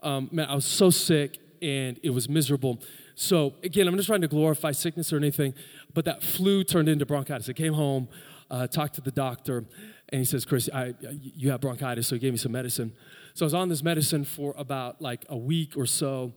Um, 0.02 0.30
man, 0.32 0.48
I 0.50 0.56
was 0.56 0.66
so 0.66 0.90
sick 0.90 1.40
and 1.62 2.00
it 2.04 2.10
was 2.10 2.30
miserable. 2.30 2.82
So, 3.16 3.56
again, 3.64 3.88
I'm 3.88 3.96
not 3.96 4.06
trying 4.06 4.22
to 4.22 4.28
glorify 4.28 4.72
sickness 4.72 5.12
or 5.12 5.18
anything, 5.18 5.54
but 5.94 6.06
that 6.06 6.24
flu 6.24 6.64
turned 6.64 6.88
into 6.88 7.06
bronchitis. 7.06 7.50
I 7.50 7.54
came 7.54 7.74
home, 7.74 8.08
uh, 8.50 8.68
talked 8.68 8.96
to 8.96 9.02
the 9.02 9.12
doctor, 9.12 9.66
and 10.10 10.20
he 10.20 10.26
says, 10.26 10.46
Chris, 10.46 10.70
I, 10.74 10.94
you 11.20 11.52
have 11.52 11.62
bronchitis, 11.62 12.08
so 12.08 12.16
he 12.16 12.20
gave 12.20 12.32
me 12.32 12.38
some 12.38 12.52
medicine. 12.52 12.94
So 13.34 13.46
I 13.46 13.48
was 13.48 13.54
on 13.54 13.70
this 13.70 13.84
medicine 13.84 14.24
for 14.24 14.54
about 14.58 15.02
like 15.02 15.26
a 15.30 15.38
week 15.38 15.78
or 15.78 15.86
so, 15.86 16.34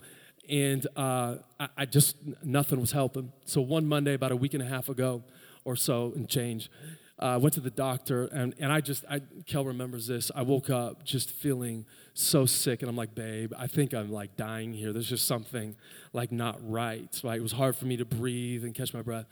and 0.49 0.87
uh, 0.97 1.37
I, 1.59 1.69
I, 1.79 1.85
just, 1.87 2.17
nothing 2.45 2.81
was 2.81 2.93
helping. 2.93 3.33
So 3.45 3.61
one 3.61 3.87
Monday, 3.87 4.15
about 4.15 4.33
a 4.33 4.37
week 4.37 4.55
and 4.55 4.63
a 4.63 4.67
half 4.67 4.89
ago 4.89 5.23
or 5.65 5.77
so, 5.77 6.13
and 6.15 6.29
change, 6.29 6.71
I 7.19 7.35
uh, 7.35 7.39
went 7.39 7.55
to 7.55 7.61
the 7.61 7.71
doctor, 7.71 8.25
and, 8.25 8.53
and 8.59 8.73
I 8.73 8.81
just, 8.81 9.05
I, 9.09 9.21
Kel 9.47 9.65
remembers 9.65 10.09
this. 10.09 10.33
I 10.35 10.43
woke 10.43 10.71
up 10.71 11.05
just 11.05 11.31
feeling 11.31 11.87
so 12.15 12.47
sick, 12.47 12.83
and 12.83 12.89
I'm 12.89 12.97
like, 12.97 13.15
babe, 13.15 13.53
I 13.57 13.69
think 13.69 13.95
I'm 13.95 14.11
like 14.11 14.37
dying 14.37 14.73
here. 14.73 14.93
There's 14.93 15.09
just 15.09 15.29
something 15.29 15.77
like 16.13 16.33
not 16.33 16.59
right. 16.69 17.09
Right? 17.23 17.39
It 17.39 17.43
was 17.43 17.53
hard 17.53 17.77
for 17.77 17.85
me 17.85 17.97
to 17.97 18.05
breathe 18.05 18.65
and 18.65 18.75
catch 18.75 18.93
my 18.93 19.03
breath. 19.03 19.27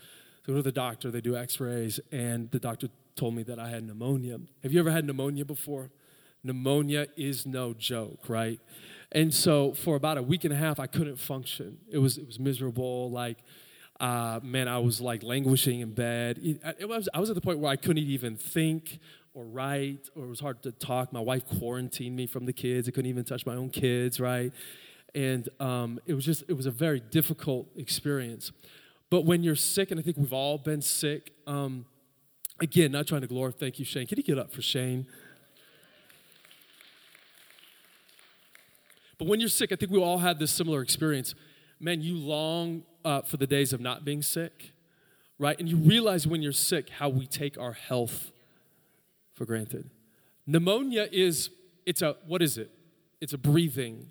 So 0.47 0.53
I 0.53 0.55
go 0.55 0.57
to 0.59 0.63
the 0.63 0.73
doctor, 0.73 1.11
they 1.11 1.21
do 1.21 1.37
x 1.37 1.59
rays, 1.59 1.99
and 2.13 2.51
the 2.53 2.61
doctor 2.61 2.89
told 3.17 3.35
me 3.35 3.43
that 3.43 3.59
I 3.59 3.69
had 3.69 3.85
pneumonia. 3.85 4.39
Have 4.63 4.73
you 4.73 4.79
ever 4.79 4.91
had 4.91 5.05
pneumonia 5.05 5.45
before? 5.45 5.91
Pneumonia 6.43 7.07
is 7.17 7.47
no 7.47 7.75
joke, 7.75 8.29
right? 8.29 8.61
And 9.13 9.35
so 9.35 9.73
for 9.75 9.97
about 9.97 10.19
a 10.19 10.23
week 10.23 10.45
and 10.45 10.53
a 10.53 10.57
half, 10.57 10.79
I 10.79 10.87
couldn't 10.87 11.17
function. 11.17 11.79
It 11.91 11.99
was 11.99 12.17
it 12.19 12.27
was 12.27 12.39
miserable. 12.39 13.11
Like, 13.11 13.39
uh, 13.99 14.41
man, 14.43 14.69
I 14.69 14.79
was 14.79 15.01
like 15.01 15.23
languishing 15.23 15.81
in 15.81 15.93
bed. 15.93 16.39
It, 16.43 16.61
it 16.79 16.89
was, 16.89 17.09
I 17.13 17.21
was 17.21 17.29
at 17.29 17.35
the 17.35 17.41
point 17.41 17.59
where 17.59 17.71
I 17.71 17.77
couldn't 17.77 18.05
even 18.05 18.37
think 18.37 18.99
or 19.35 19.45
write, 19.45 20.09
or 20.17 20.25
it 20.25 20.29
was 20.29 20.41
hard 20.41 20.63
to 20.63 20.73
talk. 20.73 21.13
My 21.13 21.21
wife 21.21 21.45
quarantined 21.47 22.17
me 22.17 22.27
from 22.27 22.47
the 22.47 22.53
kids. 22.53 22.89
I 22.89 22.93
couldn't 22.93 23.11
even 23.11 23.25
touch 23.25 23.47
my 23.47 23.55
own 23.55 23.71
kids, 23.71 24.21
right? 24.21 24.53
And 25.15 25.49
um, 25.59 26.01
it 26.07 26.15
was 26.15 26.25
just 26.25 26.45
it 26.49 26.55
was 26.55 26.67
a 26.67 26.71
very 26.71 27.01
difficult 27.01 27.69
experience. 27.77 28.53
But 29.11 29.25
when 29.25 29.43
you're 29.43 29.57
sick, 29.57 29.91
and 29.91 29.99
I 29.99 30.03
think 30.03 30.17
we've 30.17 30.33
all 30.33 30.59
been 30.59 30.83
sick. 30.83 31.33
Um, 31.47 31.87
again, 32.61 32.93
not 32.93 33.07
trying 33.07 33.23
to 33.23 33.27
glorify. 33.27 33.59
Thank 33.59 33.79
you, 33.79 33.85
Shane. 33.85 34.07
Can 34.07 34.19
you 34.19 34.25
get 34.25 34.39
up 34.39 34.53
for 34.53 34.63
Shane? 34.63 35.07
But 39.21 39.29
when 39.29 39.39
you're 39.39 39.51
sick, 39.51 39.71
I 39.71 39.77
think 39.77 39.93
we 39.93 40.01
all 40.01 40.17
have 40.17 40.39
this 40.39 40.51
similar 40.51 40.81
experience. 40.81 41.35
Man, 41.79 42.01
you 42.01 42.17
long 42.17 42.85
uh, 43.05 43.21
for 43.21 43.37
the 43.37 43.47
days 43.47 43.75
of 43.75 43.81
not 43.81 44.03
being 44.03 44.23
sick, 44.23 44.73
right? 45.39 45.61
And 45.61 45.69
you 45.69 45.77
realize 45.77 46.27
when 46.27 46.41
you're 46.41 46.53
sick 46.53 46.89
how 46.89 47.11
we 47.11 47.27
take 47.27 47.59
our 47.59 47.75
health 47.75 48.33
for 49.35 49.45
granted. 49.45 49.91
Pneumonia 50.47 51.07
is, 51.13 51.51
it's 51.85 52.01
a, 52.01 52.17
what 52.27 52.41
is 52.41 52.57
it? 52.57 52.71
It's 53.21 53.35
a 53.35 53.39
breathing 53.39 54.11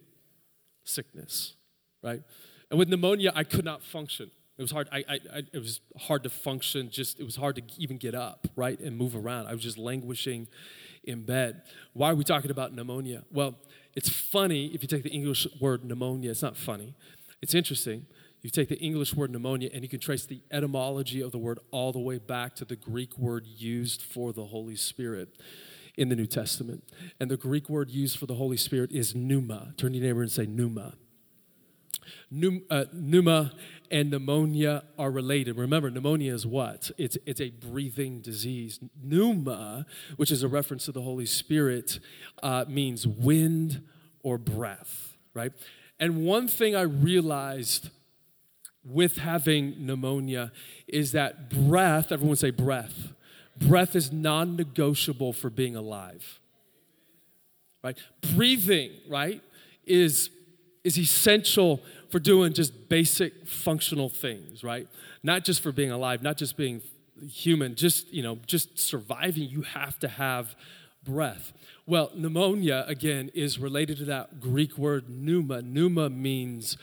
sickness, 0.83 1.55
right? 2.03 2.21
And 2.69 2.77
with 2.77 2.87
pneumonia, 2.87 3.31
I 3.33 3.45
could 3.45 3.65
not 3.65 3.81
function. 3.81 4.29
It 4.59 4.61
was 4.61 4.71
hard. 4.71 4.89
I, 4.91 4.97
I, 5.09 5.19
I, 5.33 5.37
it 5.53 5.57
was 5.57 5.81
hard 5.97 6.21
to 6.21 6.29
function. 6.29 6.91
Just 6.91 7.19
it 7.19 7.23
was 7.23 7.35
hard 7.37 7.55
to 7.55 7.63
even 7.79 7.97
get 7.97 8.13
up, 8.13 8.47
right, 8.55 8.79
and 8.79 8.95
move 8.95 9.15
around. 9.15 9.47
I 9.47 9.53
was 9.53 9.63
just 9.63 9.79
languishing 9.79 10.47
in 11.03 11.23
bed. 11.23 11.63
Why 11.93 12.11
are 12.11 12.15
we 12.15 12.23
talking 12.23 12.51
about 12.51 12.75
pneumonia? 12.75 13.23
Well, 13.31 13.55
it's 13.95 14.09
funny 14.09 14.67
if 14.67 14.81
you 14.81 14.87
take 14.87 15.03
the 15.03 15.09
English 15.09 15.47
word 15.59 15.83
pneumonia, 15.83 16.31
it's 16.31 16.41
not 16.41 16.55
funny. 16.55 16.95
It's 17.41 17.53
interesting. 17.53 18.05
You 18.41 18.49
take 18.49 18.69
the 18.69 18.79
English 18.79 19.13
word 19.15 19.31
pneumonia 19.31 19.69
and 19.73 19.83
you 19.83 19.89
can 19.89 19.99
trace 19.99 20.25
the 20.25 20.41
etymology 20.51 21.21
of 21.21 21.31
the 21.31 21.37
word 21.37 21.59
all 21.71 21.91
the 21.91 21.99
way 21.99 22.17
back 22.17 22.55
to 22.55 22.65
the 22.65 22.75
Greek 22.75 23.17
word 23.17 23.45
used 23.45 24.01
for 24.01 24.31
the 24.31 24.45
Holy 24.45 24.75
Spirit 24.75 25.29
in 25.97 26.07
the 26.07 26.15
New 26.15 26.25
Testament. 26.25 26.83
And 27.19 27.29
the 27.29 27.37
Greek 27.37 27.69
word 27.69 27.89
used 27.89 28.17
for 28.17 28.25
the 28.25 28.35
Holy 28.35 28.55
Spirit 28.55 28.91
is 28.91 29.13
pneuma. 29.13 29.73
Turn 29.75 29.91
to 29.91 29.97
your 29.97 30.07
neighbor 30.07 30.21
and 30.21 30.31
say 30.31 30.45
pneuma. 30.45 30.93
Uh, 32.69 32.85
pneuma 32.91 33.51
and 33.91 34.11
pneumonia 34.11 34.83
are 34.97 35.11
related. 35.11 35.57
Remember, 35.57 35.89
pneumonia 35.89 36.33
is 36.33 36.45
what? 36.45 36.91
It's, 36.97 37.17
it's 37.25 37.41
a 37.41 37.49
breathing 37.49 38.21
disease. 38.21 38.79
Pneuma, 39.01 39.85
which 40.15 40.31
is 40.31 40.43
a 40.43 40.47
reference 40.47 40.85
to 40.85 40.91
the 40.91 41.01
Holy 41.01 41.25
Spirit, 41.25 41.99
uh, 42.43 42.65
means 42.67 43.07
wind 43.07 43.81
or 44.21 44.37
breath, 44.37 45.17
right? 45.33 45.51
And 45.99 46.23
one 46.25 46.47
thing 46.47 46.75
I 46.75 46.81
realized 46.81 47.89
with 48.83 49.17
having 49.17 49.85
pneumonia 49.85 50.51
is 50.87 51.11
that 51.11 51.49
breath, 51.49 52.11
everyone 52.11 52.37
say 52.37 52.51
breath, 52.51 53.13
breath 53.57 53.95
is 53.95 54.11
non 54.11 54.55
negotiable 54.55 55.33
for 55.33 55.49
being 55.49 55.75
alive, 55.75 56.39
right? 57.83 57.97
Breathing, 58.35 58.91
right, 59.09 59.41
is, 59.85 60.29
is 60.89 60.97
essential 60.97 61.81
for 62.09 62.19
doing 62.19 62.51
just 62.51 62.89
basic 62.89 63.47
functional 63.47 64.09
things, 64.09 64.63
right? 64.63 64.87
Not 65.21 65.45
just 65.45 65.61
for 65.61 65.71
being 65.71 65.91
alive, 65.91 66.23
not 66.23 66.35
just 66.35 66.57
being 66.57 66.81
human, 67.29 67.75
just, 67.75 68.11
you 68.11 68.23
know, 68.23 68.39
just 68.47 68.79
surviving, 68.79 69.43
you 69.43 69.61
have 69.61 69.99
to 69.99 70.07
have 70.07 70.55
breath. 71.03 71.53
Well, 71.85 72.11
pneumonia, 72.15 72.85
again, 72.87 73.29
is 73.35 73.59
related 73.59 73.97
to 73.97 74.05
that 74.05 74.39
Greek 74.39 74.77
word 74.77 75.09
pneuma. 75.09 75.61
Pneuma 75.61 76.09
means 76.09 76.75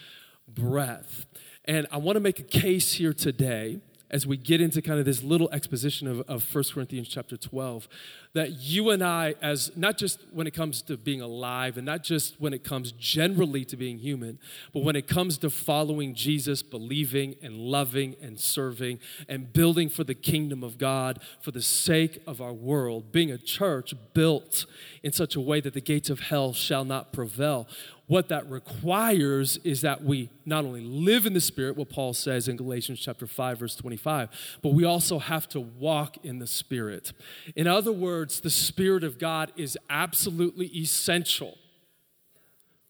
breath. 0.46 1.26
And 1.64 1.88
I 1.90 1.96
want 1.96 2.14
to 2.14 2.20
make 2.20 2.38
a 2.38 2.44
case 2.44 2.92
here 2.92 3.12
today 3.12 3.80
as 4.16 4.26
we 4.26 4.38
get 4.38 4.62
into 4.62 4.80
kind 4.80 4.98
of 4.98 5.04
this 5.04 5.22
little 5.22 5.50
exposition 5.52 6.08
of, 6.08 6.22
of 6.22 6.42
1 6.54 6.64
Corinthians 6.72 7.06
chapter 7.06 7.36
12, 7.36 7.86
that 8.32 8.52
you 8.52 8.88
and 8.88 9.04
I, 9.04 9.34
as 9.42 9.70
not 9.76 9.98
just 9.98 10.20
when 10.32 10.46
it 10.46 10.54
comes 10.54 10.80
to 10.82 10.96
being 10.96 11.20
alive 11.20 11.76
and 11.76 11.84
not 11.84 12.02
just 12.02 12.40
when 12.40 12.54
it 12.54 12.64
comes 12.64 12.92
generally 12.92 13.62
to 13.66 13.76
being 13.76 13.98
human, 13.98 14.38
but 14.72 14.84
when 14.84 14.96
it 14.96 15.06
comes 15.06 15.36
to 15.38 15.50
following 15.50 16.14
Jesus, 16.14 16.62
believing 16.62 17.34
and 17.42 17.58
loving 17.58 18.16
and 18.22 18.40
serving 18.40 19.00
and 19.28 19.52
building 19.52 19.90
for 19.90 20.02
the 20.02 20.14
kingdom 20.14 20.64
of 20.64 20.78
God 20.78 21.20
for 21.42 21.50
the 21.50 21.60
sake 21.60 22.22
of 22.26 22.40
our 22.40 22.54
world, 22.54 23.12
being 23.12 23.30
a 23.30 23.36
church 23.36 23.92
built 24.14 24.64
in 25.02 25.12
such 25.12 25.36
a 25.36 25.40
way 25.40 25.60
that 25.60 25.74
the 25.74 25.82
gates 25.82 26.08
of 26.08 26.20
hell 26.20 26.54
shall 26.54 26.86
not 26.86 27.12
prevail 27.12 27.68
what 28.06 28.28
that 28.28 28.48
requires 28.48 29.58
is 29.64 29.80
that 29.80 30.04
we 30.04 30.30
not 30.44 30.64
only 30.64 30.82
live 30.82 31.26
in 31.26 31.32
the 31.32 31.40
Spirit, 31.40 31.76
what 31.76 31.90
Paul 31.90 32.14
says 32.14 32.46
in 32.46 32.56
Galatians 32.56 33.00
chapter 33.00 33.26
5, 33.26 33.58
verse 33.58 33.74
25, 33.74 34.28
but 34.62 34.72
we 34.72 34.84
also 34.84 35.18
have 35.18 35.48
to 35.48 35.60
walk 35.60 36.16
in 36.24 36.38
the 36.38 36.46
Spirit. 36.46 37.12
In 37.56 37.66
other 37.66 37.92
words, 37.92 38.40
the 38.40 38.50
Spirit 38.50 39.02
of 39.02 39.18
God 39.18 39.52
is 39.56 39.76
absolutely 39.90 40.66
essential 40.66 41.58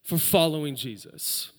for 0.05 0.19
following 0.19 0.77
Jesus. 0.77 1.51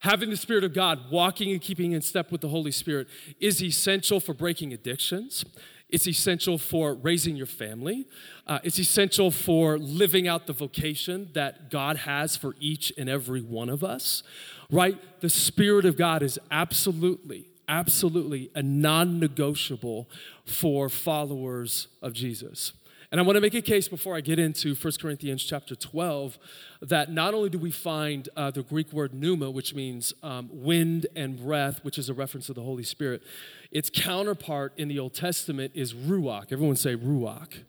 Having 0.00 0.30
the 0.30 0.36
Spirit 0.36 0.64
of 0.64 0.72
God, 0.72 1.10
walking 1.10 1.50
and 1.50 1.60
keeping 1.60 1.92
in 1.92 2.00
step 2.00 2.30
with 2.30 2.40
the 2.40 2.48
Holy 2.48 2.72
Spirit, 2.72 3.08
is 3.40 3.62
essential 3.62 4.20
for 4.20 4.32
breaking 4.32 4.72
addictions. 4.72 5.44
It's 5.90 6.06
essential 6.06 6.58
for 6.58 6.94
raising 6.94 7.36
your 7.36 7.46
family. 7.46 8.06
Uh, 8.46 8.58
it's 8.62 8.78
essential 8.78 9.30
for 9.30 9.78
living 9.78 10.28
out 10.28 10.46
the 10.46 10.52
vocation 10.52 11.30
that 11.32 11.70
God 11.70 11.98
has 11.98 12.36
for 12.36 12.54
each 12.60 12.92
and 12.98 13.08
every 13.08 13.40
one 13.40 13.70
of 13.70 13.82
us, 13.82 14.22
right? 14.70 14.98
The 15.20 15.30
Spirit 15.30 15.86
of 15.86 15.96
God 15.96 16.22
is 16.22 16.38
absolutely, 16.50 17.48
absolutely 17.68 18.50
a 18.54 18.62
non 18.62 19.18
negotiable 19.18 20.08
for 20.44 20.90
followers 20.90 21.88
of 22.02 22.12
Jesus. 22.12 22.72
And 23.10 23.18
I 23.18 23.24
want 23.24 23.36
to 23.36 23.40
make 23.40 23.54
a 23.54 23.62
case 23.62 23.88
before 23.88 24.16
I 24.16 24.20
get 24.20 24.38
into 24.38 24.74
1 24.74 24.92
Corinthians 25.00 25.42
chapter 25.42 25.74
12 25.74 26.38
that 26.82 27.10
not 27.10 27.32
only 27.32 27.48
do 27.48 27.58
we 27.58 27.70
find 27.70 28.28
uh, 28.36 28.50
the 28.50 28.62
Greek 28.62 28.92
word 28.92 29.14
pneuma, 29.14 29.50
which 29.50 29.74
means 29.74 30.12
um, 30.22 30.50
wind 30.52 31.06
and 31.16 31.38
breath, 31.38 31.82
which 31.82 31.96
is 31.96 32.10
a 32.10 32.14
reference 32.14 32.48
to 32.48 32.52
the 32.52 32.62
Holy 32.62 32.82
Spirit, 32.82 33.22
its 33.70 33.88
counterpart 33.88 34.74
in 34.76 34.88
the 34.88 34.98
Old 34.98 35.14
Testament 35.14 35.72
is 35.74 35.94
ruach. 35.94 36.52
Everyone 36.52 36.76
say 36.76 36.96
ruach. 36.96 37.62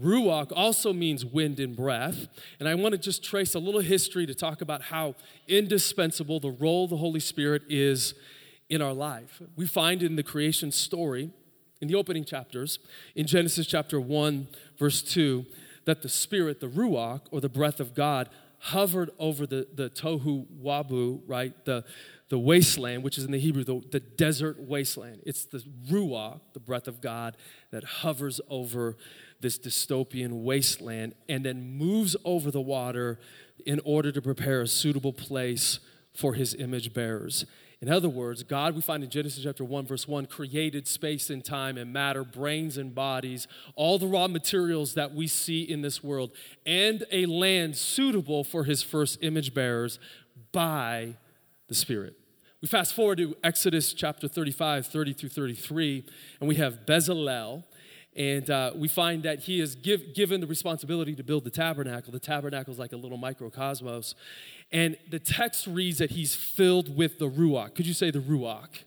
Ruach 0.00 0.50
also 0.56 0.92
means 0.92 1.24
wind 1.24 1.60
and 1.60 1.76
breath. 1.76 2.26
And 2.58 2.68
I 2.68 2.74
want 2.74 2.90
to 2.90 2.98
just 2.98 3.22
trace 3.22 3.54
a 3.54 3.60
little 3.60 3.82
history 3.82 4.26
to 4.26 4.34
talk 4.34 4.62
about 4.62 4.82
how 4.82 5.14
indispensable 5.46 6.40
the 6.40 6.50
role 6.50 6.88
the 6.88 6.96
Holy 6.96 7.20
Spirit 7.20 7.62
is 7.68 8.14
in 8.68 8.82
our 8.82 8.94
life. 8.94 9.40
We 9.54 9.68
find 9.68 10.02
in 10.02 10.16
the 10.16 10.24
creation 10.24 10.72
story 10.72 11.30
in 11.82 11.88
the 11.88 11.96
opening 11.96 12.24
chapters, 12.24 12.78
in 13.16 13.26
Genesis 13.26 13.66
chapter 13.66 14.00
1, 14.00 14.46
verse 14.78 15.02
2, 15.02 15.44
that 15.84 16.02
the 16.02 16.08
Spirit, 16.08 16.60
the 16.60 16.68
Ruach, 16.68 17.22
or 17.30 17.40
the 17.40 17.48
breath 17.48 17.80
of 17.80 17.94
God, 17.94 18.28
hovered 18.58 19.10
over 19.18 19.46
the, 19.46 19.66
the 19.74 19.90
tohu 19.90 20.46
wabu, 20.62 21.20
right? 21.26 21.52
The, 21.64 21.84
the 22.28 22.38
wasteland, 22.38 23.02
which 23.02 23.18
is 23.18 23.24
in 23.24 23.32
the 23.32 23.38
Hebrew, 23.38 23.64
the, 23.64 23.82
the 23.90 24.00
desert 24.00 24.60
wasteland. 24.60 25.20
It's 25.26 25.44
the 25.44 25.64
Ruach, 25.90 26.40
the 26.52 26.60
breath 26.60 26.86
of 26.86 27.00
God, 27.00 27.36
that 27.72 27.82
hovers 27.82 28.40
over 28.48 28.96
this 29.40 29.58
dystopian 29.58 30.44
wasteland 30.44 31.14
and 31.28 31.44
then 31.44 31.76
moves 31.76 32.14
over 32.24 32.52
the 32.52 32.60
water 32.60 33.18
in 33.66 33.80
order 33.84 34.12
to 34.12 34.22
prepare 34.22 34.62
a 34.62 34.68
suitable 34.68 35.12
place 35.12 35.80
for 36.14 36.34
his 36.34 36.54
image 36.54 36.94
bearers. 36.94 37.44
In 37.82 37.90
other 37.90 38.08
words, 38.08 38.44
God, 38.44 38.76
we 38.76 38.80
find 38.80 39.02
in 39.02 39.10
Genesis 39.10 39.42
chapter 39.42 39.64
1, 39.64 39.86
verse 39.86 40.06
1, 40.06 40.26
created 40.26 40.86
space 40.86 41.30
and 41.30 41.44
time 41.44 41.76
and 41.76 41.92
matter, 41.92 42.22
brains 42.22 42.78
and 42.78 42.94
bodies, 42.94 43.48
all 43.74 43.98
the 43.98 44.06
raw 44.06 44.28
materials 44.28 44.94
that 44.94 45.12
we 45.12 45.26
see 45.26 45.62
in 45.62 45.82
this 45.82 46.00
world, 46.00 46.30
and 46.64 47.04
a 47.10 47.26
land 47.26 47.76
suitable 47.76 48.44
for 48.44 48.62
his 48.62 48.84
first 48.84 49.18
image 49.20 49.52
bearers 49.52 49.98
by 50.52 51.16
the 51.66 51.74
Spirit. 51.74 52.14
We 52.60 52.68
fast 52.68 52.94
forward 52.94 53.18
to 53.18 53.34
Exodus 53.42 53.92
chapter 53.92 54.28
35, 54.28 54.86
30 54.86 55.12
through 55.14 55.30
33, 55.30 56.04
and 56.38 56.48
we 56.48 56.54
have 56.54 56.86
Bezalel. 56.86 57.64
And 58.14 58.50
uh, 58.50 58.72
we 58.74 58.88
find 58.88 59.22
that 59.22 59.40
he 59.40 59.60
is 59.60 59.74
give, 59.74 60.14
given 60.14 60.40
the 60.40 60.46
responsibility 60.46 61.14
to 61.14 61.22
build 61.22 61.44
the 61.44 61.50
tabernacle. 61.50 62.12
The 62.12 62.20
tabernacle 62.20 62.72
is 62.72 62.78
like 62.78 62.92
a 62.92 62.96
little 62.96 63.18
microcosmos. 63.18 64.14
And 64.70 64.96
the 65.08 65.18
text 65.18 65.66
reads 65.66 65.98
that 65.98 66.10
he's 66.10 66.34
filled 66.34 66.94
with 66.94 67.18
the 67.18 67.28
Ruach. 67.28 67.74
Could 67.74 67.86
you 67.86 67.94
say 67.94 68.10
the 68.10 68.20
Ruach? 68.20 68.84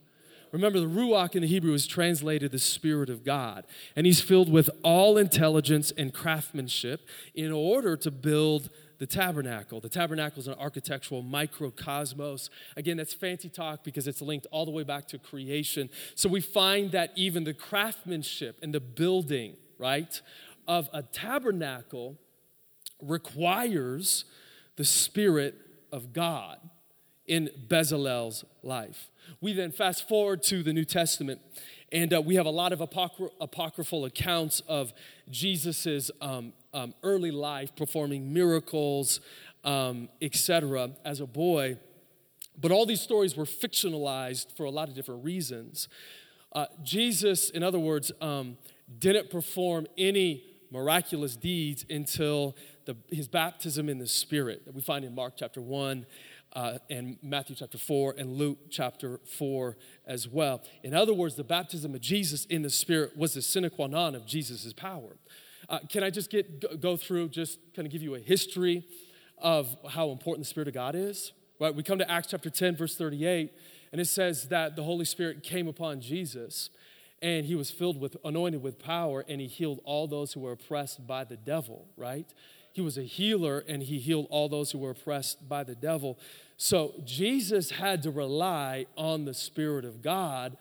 Remember, 0.52 0.80
the 0.80 0.88
Ruach 0.88 1.36
in 1.36 1.42
the 1.42 1.48
Hebrew 1.48 1.74
is 1.74 1.86
translated 1.86 2.52
the 2.52 2.60
Spirit 2.60 3.10
of 3.10 3.26
God. 3.26 3.66
And 3.96 4.06
he's 4.06 4.22
filled 4.22 4.50
with 4.50 4.70
all 4.84 5.18
intelligence 5.18 5.92
and 5.98 6.14
craftsmanship 6.14 7.08
in 7.34 7.52
order 7.52 7.98
to 7.98 8.12
build 8.12 8.70
the 8.98 9.06
tabernacle. 9.06 9.80
The 9.82 9.90
tabernacle 9.90 10.40
is 10.40 10.48
an 10.48 10.56
architectural 10.60 11.24
microcosmos. 11.24 12.50
Again, 12.78 12.98
that's 12.98 13.14
fancy 13.14 13.50
talk 13.50 13.84
because 13.84 14.08
it's 14.08 14.22
linked 14.22 14.48
all 14.52 14.66
the 14.66 14.72
way 14.72 14.84
back 14.84 15.08
to 15.10 15.18
creation. 15.18 15.90
So 16.16 16.30
we 16.30 16.42
find 16.42 16.92
that 16.92 17.12
even 17.16 17.44
the 17.44 17.54
craftsmanship 17.54 18.58
and 18.62 18.74
the 18.74 18.80
building, 18.80 19.56
right, 19.78 20.22
of 20.68 20.90
a 20.94 21.04
tabernacle 21.04 22.18
requires 23.02 24.26
the 24.76 24.86
Spirit 24.86 25.56
of 25.92 26.14
God 26.14 26.60
in 27.28 27.50
Bezalel's 27.68 28.46
life. 28.64 29.10
We 29.42 29.54
then 29.54 29.72
fast 29.72 30.08
forward 30.08 30.44
to 30.44 30.64
the 30.64 30.74
New 30.74 30.86
Testament, 30.86 31.42
and 31.92 32.14
uh, 32.14 32.22
we 32.22 32.36
have 32.36 32.46
a 32.46 32.52
lot 32.52 32.74
of 32.74 32.82
apocry- 32.82 33.30
apocryphal 33.42 34.06
accounts 34.06 34.62
of 34.68 34.94
Jesus's 35.30 36.12
um, 36.22 36.54
um, 36.76 36.94
early 37.02 37.32
life, 37.32 37.76
performing 37.76 38.34
miracles, 38.34 39.22
um, 39.64 40.10
etc., 40.22 40.92
as 41.04 41.22
a 41.22 41.26
boy. 41.26 41.78
But 42.58 42.72
all 42.72 42.86
these 42.86 43.02
stories 43.02 43.36
were 43.36 43.46
fictionalized 43.46 44.56
for 44.56 44.66
a 44.66 44.70
lot 44.70 44.90
of 44.90 44.94
different 44.94 45.24
reasons. 45.24 45.88
Uh, 46.52 46.68
Jesus, 46.84 47.50
in 47.50 47.64
other 47.64 47.80
words, 47.80 48.12
um, 48.22 48.58
didn't 49.00 49.30
perform 49.30 49.88
any 49.98 50.44
miraculous 50.72 51.36
deeds 51.36 51.86
until 51.90 52.56
the, 52.86 52.96
his 53.10 53.28
baptism 53.28 53.90
in 53.90 53.98
the 53.98 54.08
Spirit 54.08 54.66
that 54.66 54.76
we 54.76 54.82
find 54.82 55.06
in 55.06 55.16
Mark 55.16 55.34
chapter 55.38 55.62
1 55.62 56.06
uh, 56.54 56.78
and 56.90 57.18
Matthew 57.22 57.56
chapter 57.56 57.78
4 57.78 58.16
and 58.18 58.34
Luke 58.34 58.58
chapter 58.70 59.20
4 59.38 59.78
as 60.06 60.28
well. 60.28 60.62
In 60.84 60.94
other 60.94 61.14
words, 61.14 61.36
the 61.36 61.44
baptism 61.44 61.96
of 61.96 62.02
Jesus 62.02 62.46
in 62.46 62.62
the 62.62 62.70
Spirit 62.70 63.18
was 63.18 63.34
the 63.34 63.42
sine 63.42 63.70
qua 63.70 63.88
non 63.88 64.16
of 64.16 64.26
Jesus' 64.26 64.72
power. 64.74 65.18
Uh, 65.70 65.80
can 65.90 66.04
I 66.04 66.10
just 66.10 66.30
get 66.30 66.80
go 66.80 66.96
through, 66.96 67.30
just 67.30 67.60
kind 67.76 67.86
of 67.86 67.92
give 67.92 68.02
you 68.02 68.16
a 68.16 68.20
history 68.20 68.86
of 69.38 69.76
how 69.90 70.10
important 70.12 70.46
the 70.46 70.50
Spirit 70.50 70.68
of 70.68 70.74
God 70.74 70.96
is? 70.96 71.32
Right, 71.60 71.74
we 71.74 71.84
come 71.84 72.00
to 72.00 72.12
Acts 72.12 72.28
chapter 72.32 72.50
10, 72.50 72.76
verse 72.76 72.98
38, 72.98 73.54
and 73.92 74.02
it 74.02 74.06
says 74.06 74.50
that 74.50 74.76
the 74.76 74.84
Holy 74.84 75.06
Spirit 75.06 75.42
came 75.42 75.68
upon 75.68 76.02
Jesus 76.02 76.70
and 77.22 77.46
he 77.46 77.56
was 77.56 77.72
filled 77.72 78.00
with 78.00 78.18
anointed 78.26 78.62
with 78.62 78.78
power 78.78 79.24
and 79.28 79.40
he 79.40 79.48
healed 79.48 79.80
all 79.86 80.06
those 80.06 80.34
who 80.34 80.42
were 80.42 80.52
oppressed 80.52 81.08
by 81.08 81.24
the 81.24 81.38
devil 81.38 81.88
right? 81.98 82.28
He 82.74 82.82
was 82.82 82.98
a 82.98 83.04
healer 83.04 83.64
and 83.68 83.82
he 83.82 84.00
healed 84.00 84.28
all 84.30 84.50
those 84.50 84.72
who 84.72 84.80
were 84.80 84.90
oppressed 84.92 85.48
by 85.48 85.64
the 85.64 85.76
devil. 85.76 86.20
So 86.58 86.94
jesus 87.06 87.72
had 87.72 88.04
to 88.04 88.12
rely 88.12 88.86
on 88.98 89.26
the 89.26 89.34
spirit 89.34 89.86
of 89.86 90.02
god 90.02 90.58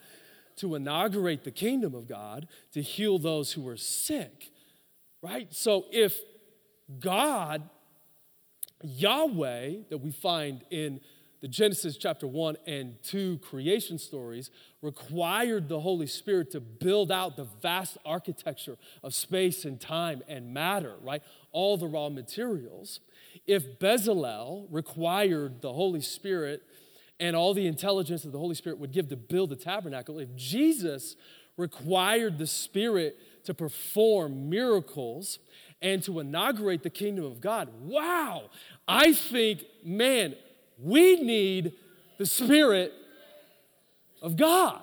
to 0.56 0.76
inaugurate 0.76 1.42
the 1.42 1.50
kingdom 1.50 1.94
of 1.94 2.08
god 2.08 2.46
to 2.72 2.82
heal 2.82 3.18
those 3.18 3.52
who 3.52 3.62
were 3.62 3.76
sick 3.76 4.52
right? 5.24 5.52
So 5.54 5.86
if 5.90 6.20
God, 7.00 7.62
Yahweh, 8.82 9.76
that 9.88 9.98
we 9.98 10.10
find 10.10 10.62
in 10.70 11.00
the 11.40 11.48
Genesis 11.48 11.96
chapter 11.96 12.26
1 12.26 12.56
and 12.66 12.96
2 13.02 13.38
creation 13.38 13.98
stories, 13.98 14.50
required 14.82 15.70
the 15.70 15.80
Holy 15.80 16.06
Spirit 16.06 16.50
to 16.50 16.60
build 16.60 17.10
out 17.10 17.36
the 17.36 17.46
vast 17.62 17.96
architecture 18.04 18.76
of 19.02 19.14
space 19.14 19.64
and 19.64 19.80
time 19.80 20.22
and 20.28 20.52
matter, 20.52 20.94
right? 21.02 21.22
All 21.52 21.78
the 21.78 21.86
raw 21.86 22.10
materials. 22.10 23.00
If 23.46 23.78
Bezalel 23.78 24.66
required 24.70 25.62
the 25.62 25.72
Holy 25.72 26.02
Spirit 26.02 26.62
and 27.18 27.34
all 27.34 27.54
the 27.54 27.66
intelligence 27.66 28.24
that 28.24 28.32
the 28.32 28.38
Holy 28.38 28.54
Spirit 28.54 28.78
would 28.78 28.92
give 28.92 29.08
to 29.08 29.16
build 29.16 29.48
the 29.48 29.56
tabernacle, 29.56 30.18
if 30.18 30.34
Jesus 30.36 31.16
required 31.56 32.36
the 32.36 32.46
Spirit 32.46 33.16
to 33.44 33.54
perform 33.54 34.48
miracles 34.48 35.38
and 35.80 36.02
to 36.02 36.18
inaugurate 36.20 36.82
the 36.82 36.90
kingdom 36.90 37.24
of 37.24 37.40
God. 37.40 37.68
Wow! 37.82 38.50
I 38.88 39.12
think, 39.12 39.64
man, 39.84 40.34
we 40.78 41.16
need 41.16 41.72
the 42.18 42.26
Spirit 42.26 42.92
of 44.22 44.36
God 44.36 44.80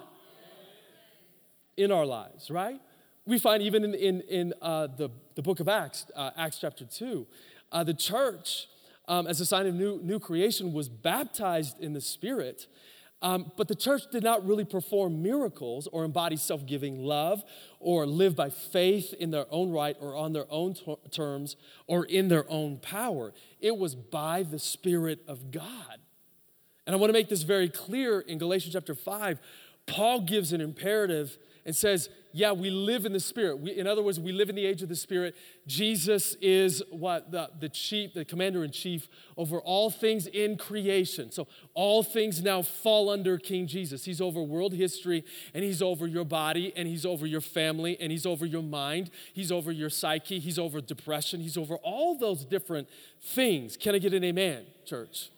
in 1.78 1.92
our 1.92 2.06
lives, 2.06 2.52
right? 2.52 2.80
We 3.26 3.40
find 3.40 3.64
even 3.64 3.84
in, 3.84 3.94
in, 3.94 4.22
in 4.22 4.54
uh, 4.62 4.88
the, 4.88 5.10
the 5.36 5.42
book 5.42 5.60
of 5.60 5.68
Acts, 5.68 6.06
uh, 6.16 6.32
Acts 6.36 6.60
chapter 6.60 6.86
2, 6.86 7.26
uh, 7.72 7.84
the 7.84 7.94
church, 7.94 8.68
um, 9.08 9.28
as 9.28 9.40
a 9.40 9.46
sign 9.46 9.68
of 9.68 9.76
new, 9.76 10.00
new 10.04 10.20
creation, 10.20 10.74
was 10.74 10.90
baptized 10.90 11.80
in 11.80 11.94
the 11.94 12.02
Spirit. 12.02 12.68
Um, 13.24 13.52
but 13.56 13.68
the 13.68 13.76
church 13.76 14.04
did 14.12 14.24
not 14.24 14.46
really 14.46 14.66
perform 14.66 15.22
miracles 15.22 15.88
or 15.92 16.04
embody 16.04 16.38
self 16.38 16.66
giving 16.66 16.98
love 17.04 17.44
or 17.80 18.08
live 18.08 18.36
by 18.36 18.50
faith 18.50 19.14
in 19.14 19.30
their 19.30 19.46
own 19.52 19.72
right 19.72 19.96
or 20.00 20.16
on 20.16 20.34
their 20.34 20.52
own 20.52 20.74
t- 20.74 20.96
terms 21.12 21.56
or 21.86 22.06
in 22.06 22.30
their 22.30 22.50
own 22.50 22.78
power. 22.78 23.34
It 23.60 23.78
was 23.78 23.94
by 23.94 24.44
the 24.44 24.58
Spirit 24.58 25.20
of 25.28 25.52
God. 25.52 26.00
And 26.88 26.96
I 26.96 26.98
want 26.98 27.10
to 27.10 27.14
make 27.14 27.30
this 27.30 27.44
very 27.44 27.70
clear 27.70 28.22
in 28.22 28.40
Galatians 28.40 28.74
chapter 28.74 28.96
5. 28.96 29.40
Paul 29.86 30.22
gives 30.22 30.52
an 30.52 30.62
imperative 30.62 31.38
and 31.66 31.76
says, 31.76 32.10
yeah, 32.34 32.54
we 32.54 32.70
live 32.70 33.06
in 33.06 33.12
the 33.12 33.20
Spirit. 33.20 33.60
We, 33.60 33.78
in 33.78 33.88
other 33.88 34.02
words, 34.02 34.20
we 34.20 34.32
live 34.32 34.50
in 34.50 34.56
the 34.56 34.66
age 34.66 34.82
of 34.82 34.90
the 34.90 34.96
Spirit. 34.96 35.36
Jesus 35.68 36.36
is 36.42 36.82
what? 36.90 37.32
The, 37.32 37.50
the 37.60 37.70
chief, 37.70 38.14
the 38.14 38.24
commander 38.24 38.64
in 38.64 38.72
chief 38.72 39.10
over 39.38 39.60
all 39.60 39.90
things 39.90 40.28
in 40.28 40.58
creation. 40.58 41.32
So 41.32 41.48
all 41.74 42.04
things 42.04 42.42
now 42.42 42.62
fall 42.62 43.10
under 43.10 43.38
King 43.38 43.68
Jesus. 43.68 44.06
He's 44.06 44.22
over 44.22 44.42
world 44.42 44.74
history, 44.74 45.26
and 45.54 45.64
he's 45.64 45.82
over 45.82 46.08
your 46.08 46.24
body, 46.24 46.72
and 46.76 46.88
he's 46.88 47.06
over 47.06 47.28
your 47.28 47.42
family, 47.42 47.98
and 48.00 48.12
he's 48.12 48.26
over 48.26 48.46
your 48.46 48.64
mind, 48.64 49.10
he's 49.34 49.52
over 49.52 49.72
your 49.72 49.90
psyche, 49.90 50.40
he's 50.40 50.58
over 50.58 50.80
depression, 50.80 51.42
he's 51.42 51.58
over 51.58 51.76
all 51.84 52.18
those 52.18 52.46
different 52.46 52.88
things. 53.22 53.76
Can 53.76 53.94
I 53.94 53.98
get 53.98 54.14
an 54.14 54.24
amen, 54.24 54.64
church? 54.86 55.30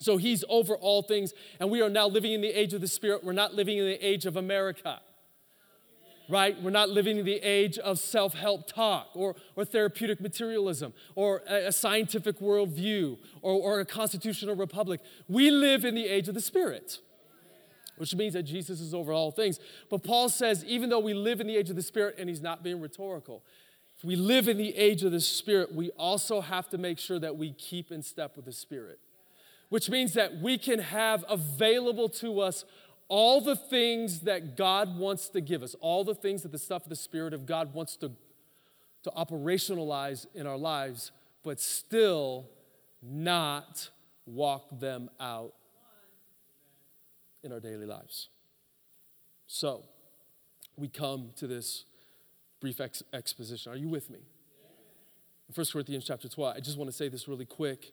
So 0.00 0.16
he's 0.16 0.44
over 0.48 0.74
all 0.74 1.02
things, 1.02 1.34
and 1.60 1.70
we 1.70 1.82
are 1.82 1.90
now 1.90 2.06
living 2.06 2.32
in 2.32 2.40
the 2.40 2.48
age 2.48 2.72
of 2.72 2.80
the 2.80 2.88
Spirit. 2.88 3.24
We're 3.24 3.32
not 3.32 3.54
living 3.54 3.78
in 3.78 3.84
the 3.84 4.06
age 4.06 4.26
of 4.26 4.36
America 4.36 5.00
right? 6.28 6.60
We're 6.62 6.70
not 6.70 6.90
living 6.90 7.18
in 7.18 7.24
the 7.24 7.36
age 7.36 7.78
of 7.78 7.98
self 7.98 8.34
help 8.34 8.66
talk 8.66 9.10
or, 9.14 9.34
or 9.56 9.64
therapeutic 9.64 10.20
materialism 10.20 10.92
or 11.14 11.42
a, 11.48 11.68
a 11.68 11.72
scientific 11.72 12.38
worldview 12.38 13.18
or, 13.42 13.54
or 13.54 13.80
a 13.80 13.84
constitutional 13.84 14.54
republic. 14.54 15.00
We 15.28 15.50
live 15.50 15.84
in 15.84 15.94
the 15.94 16.06
age 16.06 16.28
of 16.28 16.34
the 16.34 16.40
Spirit, 16.40 16.98
which 17.96 18.14
means 18.14 18.34
that 18.34 18.44
Jesus 18.44 18.80
is 18.80 18.94
over 18.94 19.12
all 19.12 19.30
things. 19.30 19.58
But 19.90 20.02
Paul 20.04 20.28
says, 20.28 20.64
even 20.64 20.90
though 20.90 21.00
we 21.00 21.14
live 21.14 21.40
in 21.40 21.46
the 21.46 21.56
age 21.56 21.70
of 21.70 21.76
the 21.76 21.82
Spirit, 21.82 22.16
and 22.18 22.28
he's 22.28 22.42
not 22.42 22.62
being 22.62 22.80
rhetorical, 22.80 23.42
if 23.96 24.04
we 24.04 24.14
live 24.14 24.46
in 24.46 24.58
the 24.58 24.76
age 24.76 25.02
of 25.02 25.10
the 25.10 25.20
Spirit, 25.20 25.74
we 25.74 25.90
also 25.92 26.40
have 26.40 26.68
to 26.70 26.78
make 26.78 26.98
sure 27.00 27.18
that 27.18 27.36
we 27.36 27.52
keep 27.52 27.90
in 27.90 28.02
step 28.02 28.36
with 28.36 28.44
the 28.44 28.52
Spirit, 28.52 29.00
which 29.70 29.90
means 29.90 30.12
that 30.12 30.36
we 30.40 30.56
can 30.56 30.78
have 30.78 31.24
available 31.28 32.08
to 32.08 32.40
us 32.40 32.64
all 33.08 33.40
the 33.40 33.56
things 33.56 34.20
that 34.20 34.56
God 34.56 34.98
wants 34.98 35.28
to 35.30 35.40
give 35.40 35.62
us, 35.62 35.74
all 35.80 36.04
the 36.04 36.14
things 36.14 36.42
that 36.42 36.52
the 36.52 36.58
stuff 36.58 36.84
of 36.84 36.90
the 36.90 36.96
Spirit 36.96 37.32
of 37.32 37.46
God 37.46 37.72
wants 37.72 37.96
to, 37.96 38.12
to 39.04 39.10
operationalize 39.10 40.26
in 40.34 40.46
our 40.46 40.58
lives, 40.58 41.10
but 41.42 41.58
still 41.58 42.50
not 43.02 43.88
walk 44.26 44.66
them 44.78 45.08
out 45.18 45.54
in 47.42 47.52
our 47.52 47.60
daily 47.60 47.86
lives. 47.86 48.28
So, 49.46 49.84
we 50.76 50.88
come 50.88 51.30
to 51.36 51.46
this 51.46 51.84
brief 52.60 52.80
ex- 52.80 53.02
exposition. 53.12 53.72
Are 53.72 53.76
you 53.76 53.88
with 53.88 54.10
me? 54.10 54.18
In 55.48 55.54
1 55.54 55.66
Corinthians 55.72 56.04
chapter 56.04 56.28
12, 56.28 56.56
I 56.56 56.60
just 56.60 56.76
want 56.76 56.90
to 56.90 56.96
say 56.96 57.08
this 57.08 57.26
really 57.26 57.46
quick. 57.46 57.92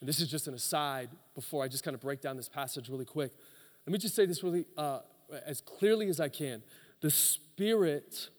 And 0.00 0.08
this 0.08 0.20
is 0.20 0.30
just 0.30 0.46
an 0.46 0.54
aside 0.54 1.10
before 1.34 1.64
I 1.64 1.68
just 1.68 1.82
kind 1.82 1.94
of 1.94 2.00
break 2.00 2.20
down 2.20 2.36
this 2.36 2.48
passage 2.48 2.88
really 2.88 3.04
quick. 3.04 3.32
Let 3.86 3.92
me 3.92 3.98
just 3.98 4.14
say 4.14 4.26
this 4.26 4.42
really 4.42 4.66
uh, 4.76 5.00
as 5.46 5.60
clearly 5.60 6.08
as 6.08 6.20
I 6.20 6.28
can. 6.28 6.62
The 7.00 7.10
Spirit, 7.10 8.30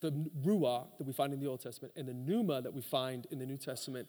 the 0.00 0.12
Ruach 0.44 0.98
that 0.98 1.06
we 1.06 1.12
find 1.12 1.32
in 1.32 1.40
the 1.40 1.46
Old 1.46 1.62
Testament, 1.62 1.94
and 1.96 2.06
the 2.06 2.14
Pneuma 2.14 2.60
that 2.62 2.74
we 2.74 2.82
find 2.82 3.26
in 3.30 3.38
the 3.38 3.46
New 3.46 3.56
Testament 3.56 4.08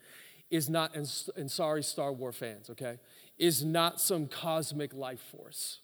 is 0.51 0.69
not, 0.69 0.95
and, 0.95 1.09
and 1.35 1.49
sorry, 1.49 1.83
Star 1.83 2.11
Wars 2.11 2.35
fans, 2.35 2.69
okay, 2.69 2.99
is 3.37 3.63
not 3.63 4.01
some 4.01 4.27
cosmic 4.27 4.93
life 4.93 5.21
force, 5.31 5.79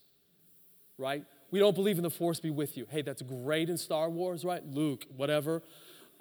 right? 0.97 1.23
We 1.49 1.59
don't 1.59 1.75
believe 1.75 1.97
in 1.97 2.03
the 2.03 2.09
force 2.09 2.39
be 2.39 2.51
with 2.51 2.77
you. 2.77 2.85
Hey, 2.89 3.01
that's 3.01 3.21
great 3.21 3.69
in 3.69 3.77
Star 3.77 4.09
Wars, 4.09 4.45
right? 4.45 4.63
Luke, 4.65 5.05
whatever. 5.15 5.63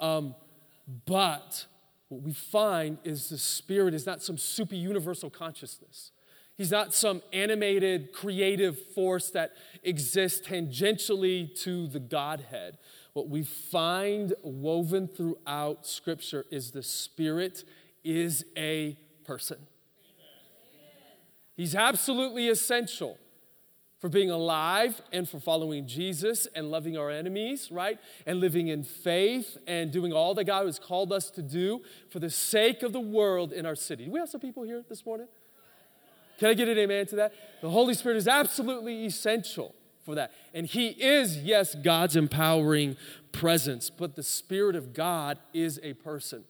Um, 0.01 0.35
but 1.05 1.67
what 2.09 2.23
we 2.23 2.33
find 2.33 2.99
is 3.05 3.29
the 3.29 3.39
Spirit 3.39 3.93
is 3.93 4.07
not 4.07 4.23
some 4.23 4.39
super 4.39 4.75
universal 4.75 5.29
consciousness. 5.29 6.13
He's 6.59 6.73
not 6.73 6.93
some 6.93 7.23
animated, 7.33 8.13
creative 8.13 8.77
force 8.93 9.31
that 9.31 9.53
exists 9.85 10.47
tangentially 10.47 11.55
to 11.63 11.87
the 11.87 12.01
Godhead. 12.01 12.79
What 13.13 13.29
we 13.29 13.45
find 13.45 14.35
woven 14.43 15.07
throughout 15.07 15.87
Scripture 15.87 16.45
is 16.51 16.73
the 16.73 16.83
Spirit 16.83 17.63
is 18.03 18.45
a 18.57 18.99
person. 19.25 19.59
He's 21.57 21.77
absolutely 21.77 22.49
essential 22.49 23.19
for 24.01 24.09
being 24.09 24.31
alive 24.31 25.01
and 25.13 25.29
for 25.29 25.39
following 25.39 25.87
Jesus 25.87 26.47
and 26.57 26.73
loving 26.73 26.97
our 26.97 27.11
enemies, 27.11 27.69
right? 27.71 27.99
And 28.27 28.41
living 28.41 28.67
in 28.67 28.83
faith 28.83 29.59
and 29.69 29.93
doing 29.93 30.13
all 30.13 30.35
that 30.35 30.45
God 30.45 30.67
has 30.67 30.81
called 30.81 31.13
us 31.13 31.31
to 31.33 31.43
do 31.43 31.83
for 32.11 32.19
the 32.19 32.31
sake 32.31 32.83
of 32.83 32.93
the 32.93 33.01
world 33.01 33.53
in 33.53 33.65
our 33.65 33.77
city. 33.77 34.07
Do 34.07 34.11
we 34.11 34.19
have 34.19 34.29
some 34.29 34.41
people 34.41 34.65
here 34.65 34.85
this 34.89 35.07
morning? 35.07 35.29
Can 36.39 36.49
I 36.49 36.55
get 36.55 36.69
an 36.69 36.79
amen 36.79 37.07
to 37.09 37.17
that? 37.17 37.35
The 37.61 37.71
Holy 37.71 37.95
Spirit 37.95 38.17
is 38.17 38.29
absolutely 38.29 39.05
essential 39.05 39.75
for 40.05 40.15
that. 40.15 40.33
And 40.55 40.67
He 40.67 40.89
is, 40.89 41.39
yes, 41.39 41.75
God's 41.75 42.17
empowering 42.17 42.97
presence, 43.33 43.91
but 43.91 44.17
the 44.17 44.23
Spirit 44.23 44.77
of 44.77 44.93
God 44.93 45.39
is 45.53 45.79
a 45.83 45.95
person. 45.95 46.45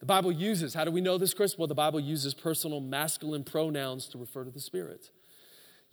The 0.00 0.06
Bible 0.06 0.32
uses, 0.32 0.74
how 0.74 0.84
do 0.84 0.90
we 0.90 1.00
know 1.00 1.18
this, 1.18 1.34
Chris? 1.34 1.58
Well, 1.58 1.66
the 1.66 1.74
Bible 1.74 2.00
uses 2.00 2.34
personal 2.34 2.80
masculine 2.80 3.44
pronouns 3.44 4.06
to 4.08 4.18
refer 4.18 4.44
to 4.44 4.50
the 4.50 4.60
Spirit 4.60 5.10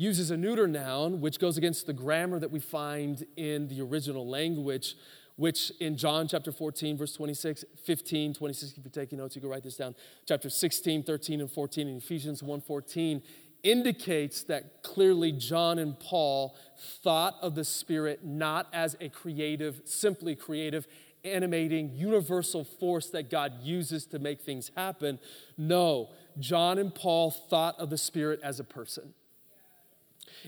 uses 0.01 0.31
a 0.31 0.37
neuter 0.37 0.67
noun, 0.67 1.21
which 1.21 1.39
goes 1.39 1.57
against 1.57 1.85
the 1.85 1.93
grammar 1.93 2.39
that 2.39 2.49
we 2.49 2.59
find 2.59 3.23
in 3.37 3.67
the 3.67 3.79
original 3.79 4.27
language, 4.27 4.95
which 5.41 5.71
in 5.79 5.97
John 5.97 6.27
chapter 6.27 6.51
14, 6.51 6.99
verse 6.99 7.13
26, 7.13 7.65
15, 7.83 8.35
26, 8.35 8.73
if 8.73 8.85
you're 8.85 8.91
taking 8.91 9.17
notes, 9.17 9.35
you 9.35 9.41
can 9.41 9.49
write 9.49 9.63
this 9.63 9.75
down. 9.75 9.95
Chapter 10.27 10.51
16, 10.51 11.01
13, 11.01 11.41
and 11.41 11.49
14, 11.49 11.87
in 11.87 11.97
Ephesians 11.97 12.43
1 12.43 12.61
14, 12.61 13.23
indicates 13.63 14.43
that 14.43 14.83
clearly 14.83 15.31
John 15.31 15.79
and 15.79 15.99
Paul 15.99 16.55
thought 17.01 17.37
of 17.41 17.55
the 17.55 17.65
Spirit 17.65 18.23
not 18.23 18.67
as 18.71 18.95
a 19.01 19.09
creative, 19.09 19.81
simply 19.83 20.35
creative, 20.35 20.85
animating, 21.25 21.89
universal 21.95 22.63
force 22.63 23.07
that 23.07 23.31
God 23.31 23.63
uses 23.63 24.05
to 24.07 24.19
make 24.19 24.41
things 24.41 24.69
happen. 24.77 25.17
No, 25.57 26.09
John 26.37 26.77
and 26.77 26.93
Paul 26.93 27.31
thought 27.31 27.79
of 27.79 27.89
the 27.89 27.97
Spirit 27.97 28.41
as 28.43 28.59
a 28.59 28.63
person. 28.63 29.15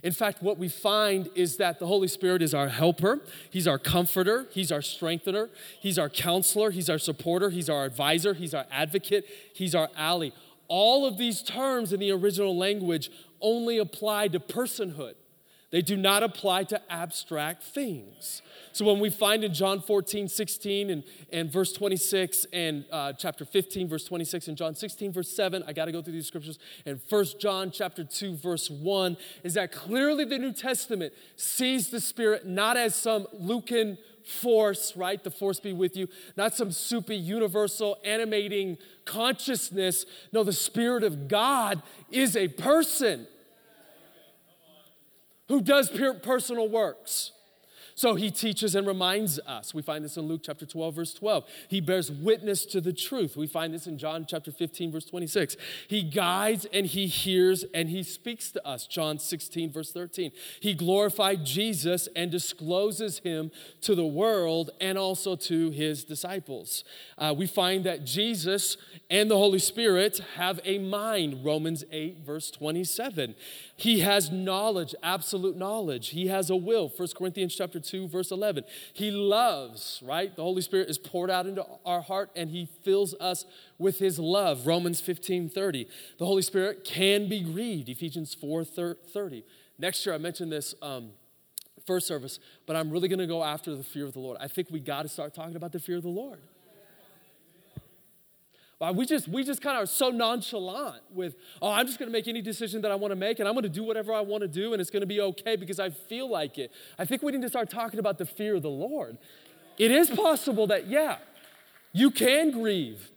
In 0.01 0.11
fact, 0.11 0.41
what 0.41 0.57
we 0.57 0.69
find 0.69 1.29
is 1.35 1.57
that 1.57 1.79
the 1.79 1.85
Holy 1.85 2.07
Spirit 2.07 2.41
is 2.41 2.53
our 2.53 2.69
helper, 2.69 3.21
He's 3.49 3.67
our 3.67 3.77
comforter, 3.77 4.47
He's 4.51 4.71
our 4.71 4.81
strengthener, 4.81 5.49
He's 5.79 5.99
our 5.99 6.09
counselor, 6.09 6.71
He's 6.71 6.89
our 6.89 6.97
supporter, 6.97 7.49
He's 7.49 7.69
our 7.69 7.85
advisor, 7.85 8.33
He's 8.33 8.53
our 8.53 8.65
advocate, 8.71 9.25
He's 9.53 9.75
our 9.75 9.89
ally. 9.95 10.29
All 10.67 11.05
of 11.05 11.17
these 11.17 11.43
terms 11.43 11.93
in 11.93 11.99
the 11.99 12.11
original 12.11 12.57
language 12.57 13.11
only 13.41 13.77
apply 13.77 14.29
to 14.29 14.39
personhood, 14.39 15.13
they 15.73 15.81
do 15.81 15.97
not 15.97 16.21
apply 16.21 16.65
to 16.65 16.79
abstract 16.93 17.63
things. 17.63 18.43
So 18.73 18.85
when 18.85 18.99
we 18.99 19.09
find 19.09 19.43
in 19.43 19.55
John 19.55 19.81
14, 19.81 20.27
16, 20.27 20.91
and, 20.91 21.03
and 21.31 21.51
verse 21.51 21.73
26, 21.73 22.45
and 22.53 22.85
uh, 22.91 23.13
chapter 23.13 23.43
15, 23.43 23.89
verse 23.89 24.05
26, 24.05 24.49
and 24.49 24.55
John 24.55 24.75
16, 24.75 25.11
verse 25.11 25.35
7, 25.35 25.63
I 25.65 25.73
got 25.73 25.85
to 25.85 25.91
go 25.91 26.03
through 26.03 26.13
these 26.13 26.27
scriptures, 26.27 26.59
and 26.85 27.01
First 27.01 27.39
John 27.39 27.71
chapter 27.71 28.03
2, 28.03 28.35
verse 28.35 28.69
1, 28.69 29.17
is 29.43 29.55
that 29.55 29.71
clearly 29.71 30.25
the 30.25 30.37
New 30.37 30.53
Testament 30.53 31.11
sees 31.37 31.89
the 31.89 31.99
Spirit 31.99 32.45
not 32.45 32.77
as 32.77 32.93
some 32.93 33.25
Lucan 33.33 33.97
force, 34.23 34.95
right? 34.95 35.23
The 35.23 35.31
force 35.31 35.59
be 35.59 35.73
with 35.73 35.97
you, 35.97 36.07
not 36.37 36.53
some 36.53 36.71
super 36.71 37.13
universal 37.13 37.97
animating 38.05 38.77
consciousness. 39.05 40.05
No, 40.31 40.43
the 40.43 40.53
Spirit 40.53 41.03
of 41.03 41.27
God 41.27 41.81
is 42.11 42.37
a 42.37 42.47
person 42.47 43.25
who 45.53 45.61
does 45.61 45.87
personal 46.23 46.67
works. 46.67 47.31
So 47.95 48.15
he 48.15 48.31
teaches 48.31 48.73
and 48.75 48.87
reminds 48.87 49.39
us. 49.39 49.73
We 49.73 49.81
find 49.81 50.03
this 50.03 50.17
in 50.17 50.23
Luke 50.23 50.41
chapter 50.43 50.65
12, 50.65 50.95
verse 50.95 51.13
12. 51.13 51.45
He 51.67 51.79
bears 51.79 52.11
witness 52.11 52.65
to 52.67 52.81
the 52.81 52.93
truth. 52.93 53.37
We 53.37 53.47
find 53.47 53.73
this 53.73 53.85
in 53.85 53.97
John 53.97 54.25
chapter 54.27 54.51
15, 54.51 54.91
verse 54.91 55.05
26. 55.05 55.55
He 55.87 56.01
guides 56.01 56.65
and 56.73 56.85
he 56.85 57.07
hears 57.07 57.65
and 57.73 57.89
he 57.89 58.03
speaks 58.03 58.51
to 58.51 58.67
us. 58.67 58.87
John 58.87 59.19
16, 59.19 59.71
verse 59.71 59.91
13. 59.91 60.31
He 60.59 60.73
glorified 60.73 61.45
Jesus 61.45 62.07
and 62.15 62.31
discloses 62.31 63.19
him 63.19 63.51
to 63.81 63.93
the 63.93 64.05
world 64.05 64.71
and 64.81 64.97
also 64.97 65.35
to 65.35 65.69
his 65.69 66.03
disciples. 66.03 66.83
Uh, 67.17 67.33
we 67.37 67.45
find 67.45 67.83
that 67.83 68.05
Jesus 68.05 68.77
and 69.09 69.29
the 69.29 69.37
Holy 69.37 69.59
Spirit 69.59 70.19
have 70.35 70.59
a 70.65 70.79
mind. 70.79 71.45
Romans 71.45 71.83
8, 71.91 72.25
verse 72.25 72.49
27. 72.49 73.35
He 73.75 74.01
has 74.01 74.31
knowledge, 74.31 74.93
absolute 75.01 75.57
knowledge. 75.57 76.09
He 76.09 76.27
has 76.27 76.49
a 76.49 76.55
will. 76.55 76.89
1 76.89 77.07
Corinthians 77.17 77.55
chapter 77.55 77.79
2 77.79 78.07
verse 78.07 78.31
11. 78.31 78.65
He 78.93 79.09
loves, 79.09 80.01
right? 80.05 80.35
The 80.35 80.43
Holy 80.43 80.61
Spirit 80.61 80.89
is 80.89 80.97
poured 80.97 81.31
out 81.31 81.47
into 81.47 81.65
our 81.85 82.01
heart 82.01 82.29
and 82.35 82.51
he 82.51 82.69
fills 82.83 83.15
us 83.15 83.45
with 83.79 83.97
his 83.97 84.19
love. 84.19 84.67
Romans 84.67 85.01
15:30. 85.01 85.87
The 86.19 86.25
Holy 86.25 86.43
Spirit 86.43 86.83
can 86.83 87.27
be 87.27 87.41
grieved. 87.41 87.89
Ephesians 87.89 88.35
4:30. 88.35 89.43
Next 89.79 90.05
year 90.05 90.13
I 90.13 90.19
mentioned 90.19 90.51
this 90.51 90.75
um, 90.83 91.09
first 91.87 92.07
service, 92.07 92.39
but 92.67 92.75
I'm 92.75 92.91
really 92.91 93.07
going 93.07 93.19
to 93.19 93.27
go 93.27 93.43
after 93.43 93.75
the 93.75 93.83
fear 93.83 94.05
of 94.05 94.13
the 94.13 94.19
Lord. 94.19 94.37
I 94.39 94.47
think 94.47 94.69
we 94.69 94.79
got 94.79 95.01
to 95.01 95.09
start 95.09 95.33
talking 95.33 95.55
about 95.55 95.71
the 95.71 95.79
fear 95.79 95.97
of 95.97 96.03
the 96.03 96.09
Lord. 96.09 96.39
Uh, 98.83 98.91
we 98.91 99.05
just, 99.05 99.29
we 99.29 99.45
just 99.45 99.61
kind 99.61 99.77
of 99.77 99.83
are 99.83 99.87
so 99.87 100.09
nonchalant 100.09 101.01
with, 101.13 101.35
oh, 101.61 101.71
I'm 101.71 101.87
just 101.87 101.97
going 101.97 102.09
to 102.09 102.11
make 102.11 102.27
any 102.27 102.41
decision 102.41 102.81
that 102.81 102.91
I 102.91 102.95
want 102.95 103.13
to 103.13 103.15
make 103.15 103.39
and 103.39 103.47
I'm 103.47 103.53
going 103.53 103.63
to 103.63 103.69
do 103.69 103.83
whatever 103.83 104.11
I 104.11 104.19
want 104.19 104.41
to 104.41 104.47
do 104.47 104.73
and 104.73 104.81
it's 104.81 104.89
going 104.89 105.01
to 105.01 105.07
be 105.07 105.21
okay 105.21 105.55
because 105.55 105.79
I 105.79 105.89
feel 105.89 106.29
like 106.29 106.57
it. 106.57 106.69
I 106.99 107.05
think 107.05 107.23
we 107.23 107.31
need 107.31 107.43
to 107.43 107.47
start 107.47 107.69
talking 107.69 107.97
about 107.97 108.17
the 108.17 108.25
fear 108.25 108.55
of 108.55 108.61
the 108.61 108.69
Lord. 108.69 109.17
It 109.77 109.89
is 109.89 110.09
possible 110.09 110.67
that, 110.67 110.87
yeah, 110.87 111.19
you 111.93 112.11
can 112.11 112.51
grieve 112.51 113.09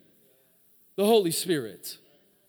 the 0.94 1.04
Holy 1.04 1.32
Spirit, 1.32 1.98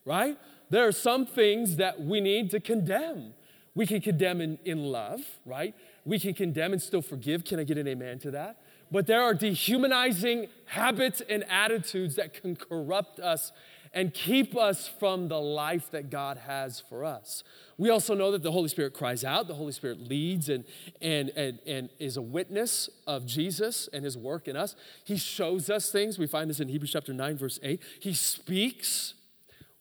right? 0.05 0.37
There 0.69 0.87
are 0.87 0.91
some 0.91 1.25
things 1.25 1.77
that 1.77 1.99
we 1.99 2.21
need 2.21 2.51
to 2.51 2.59
condemn. 2.59 3.33
We 3.73 3.87
can 3.87 3.99
condemn 3.99 4.41
in, 4.41 4.59
in 4.63 4.83
love, 4.83 5.21
right? 5.43 5.73
We 6.05 6.19
can 6.19 6.35
condemn 6.35 6.71
and 6.71 6.81
still 6.81 7.01
forgive. 7.01 7.45
Can 7.45 7.59
I 7.59 7.63
get 7.63 7.79
an 7.79 7.87
amen 7.87 8.19
to 8.19 8.31
that? 8.31 8.57
But 8.91 9.07
there 9.07 9.21
are 9.21 9.33
dehumanizing 9.33 10.47
habits 10.65 11.21
and 11.29 11.43
attitudes 11.49 12.15
that 12.15 12.33
can 12.33 12.55
corrupt 12.55 13.19
us 13.19 13.51
and 13.93 14.13
keep 14.13 14.55
us 14.55 14.87
from 14.87 15.27
the 15.27 15.39
life 15.39 15.89
that 15.91 16.09
God 16.09 16.37
has 16.37 16.79
for 16.79 17.03
us. 17.03 17.43
We 17.77 17.89
also 17.89 18.13
know 18.13 18.31
that 18.31 18.43
the 18.43 18.51
Holy 18.51 18.69
Spirit 18.69 18.93
cries 18.93 19.23
out, 19.23 19.47
the 19.47 19.55
Holy 19.55 19.71
Spirit 19.71 19.99
leads 20.07 20.49
and, 20.49 20.65
and, 21.01 21.29
and, 21.35 21.59
and 21.65 21.89
is 21.97 22.17
a 22.17 22.21
witness 22.21 22.89
of 23.07 23.25
Jesus 23.25 23.89
and 23.93 24.03
his 24.03 24.17
work 24.17 24.47
in 24.47 24.55
us. 24.55 24.75
He 25.03 25.17
shows 25.17 25.69
us 25.69 25.89
things. 25.89 26.19
We 26.19 26.27
find 26.27 26.49
this 26.49 26.59
in 26.59 26.67
Hebrews 26.67 26.91
chapter 26.91 27.13
9, 27.13 27.37
verse 27.37 27.59
8. 27.63 27.81
He 27.99 28.13
speaks. 28.13 29.13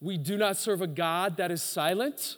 We 0.01 0.17
do 0.17 0.37
not 0.37 0.57
serve 0.57 0.83
a 0.83 0.87
God 0.87 1.37
that 1.39 1.51
is 1.51 1.63
silent. 1.63 2.37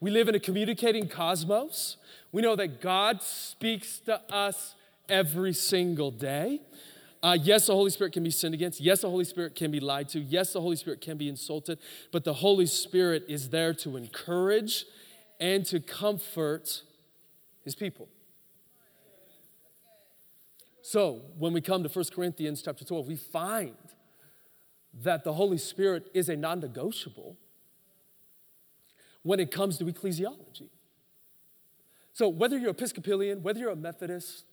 We 0.00 0.10
live 0.10 0.28
in 0.28 0.34
a 0.34 0.40
communicating 0.40 1.08
cosmos. 1.08 1.96
We 2.32 2.42
know 2.42 2.56
that 2.56 2.80
God 2.80 3.22
speaks 3.22 3.98
to 4.00 4.20
us 4.32 4.75
every 5.08 5.52
single 5.52 6.10
day. 6.10 6.60
Uh, 7.22 7.36
yes, 7.40 7.66
the 7.66 7.72
Holy 7.72 7.90
Spirit 7.90 8.12
can 8.12 8.22
be 8.22 8.30
sinned 8.30 8.54
against. 8.54 8.80
Yes, 8.80 9.00
the 9.00 9.10
Holy 9.10 9.24
Spirit 9.24 9.54
can 9.54 9.70
be 9.70 9.80
lied 9.80 10.08
to. 10.10 10.20
Yes, 10.20 10.52
the 10.52 10.60
Holy 10.60 10.76
Spirit 10.76 11.00
can 11.00 11.16
be 11.16 11.28
insulted. 11.28 11.78
But 12.12 12.24
the 12.24 12.34
Holy 12.34 12.66
Spirit 12.66 13.24
is 13.28 13.48
there 13.48 13.74
to 13.74 13.96
encourage 13.96 14.84
and 15.40 15.64
to 15.66 15.80
comfort 15.80 16.82
his 17.64 17.74
people. 17.74 18.08
So, 20.82 21.22
when 21.36 21.52
we 21.52 21.60
come 21.60 21.82
to 21.82 21.88
1 21.88 22.04
Corinthians 22.14 22.62
chapter 22.62 22.84
12, 22.84 23.08
we 23.08 23.16
find 23.16 23.74
that 25.02 25.24
the 25.24 25.32
Holy 25.32 25.58
Spirit 25.58 26.06
is 26.14 26.28
a 26.28 26.36
non 26.36 26.60
negotiable 26.60 27.36
when 29.22 29.40
it 29.40 29.50
comes 29.50 29.78
to 29.78 29.84
ecclesiology. 29.86 30.68
So, 32.12 32.28
whether 32.28 32.56
you're 32.56 32.70
Episcopalian, 32.70 33.42
whether 33.42 33.58
you're 33.58 33.70
a 33.70 33.76
Methodist, 33.76 34.44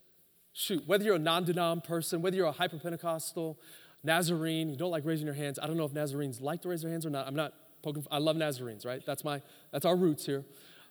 shoot, 0.54 0.84
whether 0.88 1.04
you're 1.04 1.16
a 1.16 1.20
non 1.20 1.46
denom 1.46 1.84
person, 1.84 2.22
whether 2.22 2.36
you're 2.36 2.48
a 2.48 2.52
hyper 2.52 2.78
Pentecostal, 2.78 3.60
Nazarene, 4.04 4.70
you 4.70 4.78
don't 4.78 4.92
like 4.92 5.06
raising 5.06 5.26
your 5.26 5.36
hands. 5.36 5.60
I 5.62 5.68
don't 5.68 5.78
know 5.78 5.86
if 5.86 5.94
Nazarenes 5.94 6.42
like 6.42 6.62
to 6.62 6.70
raise 6.70 6.82
their 6.82 6.92
hands 6.92 7.06
or 7.06 7.10
not. 7.10 7.28
I'm 7.28 7.36
not 7.36 7.54
poking, 7.82 8.06
I 8.12 8.18
love 8.18 8.36
Nazarenes, 8.36 8.86
right? 8.86 9.02
That's, 9.06 9.24
my, 9.24 9.42
that's 9.72 9.86
our 9.86 9.96
roots 9.96 10.26
here. 10.26 10.44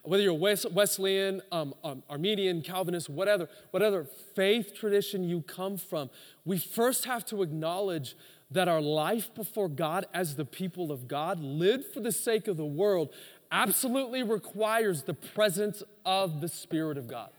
Whether 0.05 0.25
you're 0.25 0.35
Wes, 0.35 0.66
Wesleyan, 0.66 1.42
um, 1.53 1.75
um, 1.85 2.03
Arminian, 2.11 2.62
Calvinist, 2.62 3.09
whatever, 3.09 3.48
whatever 3.70 4.05
faith 4.35 4.75
tradition 4.75 5.29
you 5.29 5.42
come 5.42 5.77
from, 5.77 6.11
we 6.44 6.59
first 6.59 7.05
have 7.05 7.25
to 7.27 7.42
acknowledge 7.42 8.16
that 8.51 8.66
our 8.66 8.81
life 8.81 9.33
before 9.35 9.68
God 9.68 10.07
as 10.12 10.37
the 10.37 10.44
people 10.44 10.90
of 10.90 11.07
God, 11.07 11.38
lived 11.40 11.87
for 11.94 12.01
the 12.01 12.12
sake 12.12 12.48
of 12.48 12.57
the 12.57 12.66
world, 12.66 13.11
absolutely 13.51 14.22
requires 14.22 15.05
the 15.05 15.14
presence 15.14 15.83
of 16.05 16.40
the 16.40 16.48
Spirit 16.48 16.98
of 16.98 17.07
God. 17.07 17.31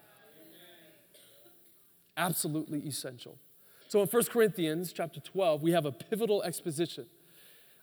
Absolutely 2.18 2.80
essential. 2.80 3.38
So 3.88 4.02
in 4.02 4.08
1 4.08 4.26
Corinthians 4.26 4.92
chapter 4.92 5.20
12, 5.20 5.62
we 5.62 5.72
have 5.72 5.86
a 5.86 5.92
pivotal 5.92 6.42
exposition 6.44 7.06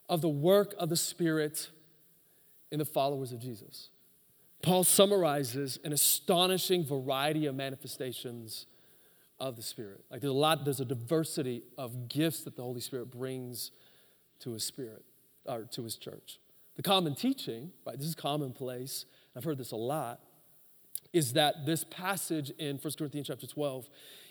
of 0.08 0.20
the 0.20 0.28
work 0.28 0.74
of 0.78 0.88
the 0.88 0.96
Spirit 0.96 1.70
in 2.70 2.78
the 2.78 2.84
followers 2.84 3.32
of 3.32 3.40
Jesus. 3.40 3.90
Paul 4.62 4.84
summarizes 4.84 5.78
an 5.84 5.92
astonishing 5.92 6.84
variety 6.84 7.46
of 7.46 7.54
manifestations 7.54 8.66
of 9.38 9.56
the 9.56 9.62
Spirit. 9.62 10.04
Like 10.10 10.20
there's 10.20 10.32
a 10.32 10.34
lot, 10.34 10.64
there's 10.64 10.80
a 10.80 10.84
diversity 10.84 11.62
of 11.78 12.08
gifts 12.08 12.42
that 12.42 12.56
the 12.56 12.62
Holy 12.62 12.80
Spirit 12.80 13.10
brings 13.10 13.70
to 14.40 14.52
his 14.52 14.64
spirit 14.64 15.04
or 15.46 15.64
to 15.70 15.82
his 15.82 15.96
church. 15.96 16.40
The 16.76 16.82
common 16.82 17.14
teaching, 17.14 17.70
right, 17.86 17.96
this 17.96 18.06
is 18.06 18.14
commonplace, 18.14 19.06
I've 19.36 19.44
heard 19.44 19.58
this 19.58 19.72
a 19.72 19.76
lot, 19.76 20.20
is 21.12 21.32
that 21.34 21.66
this 21.66 21.84
passage 21.84 22.50
in 22.58 22.76
1 22.76 22.92
Corinthians 22.96 23.26
chapter 23.26 23.46
12 23.46 23.88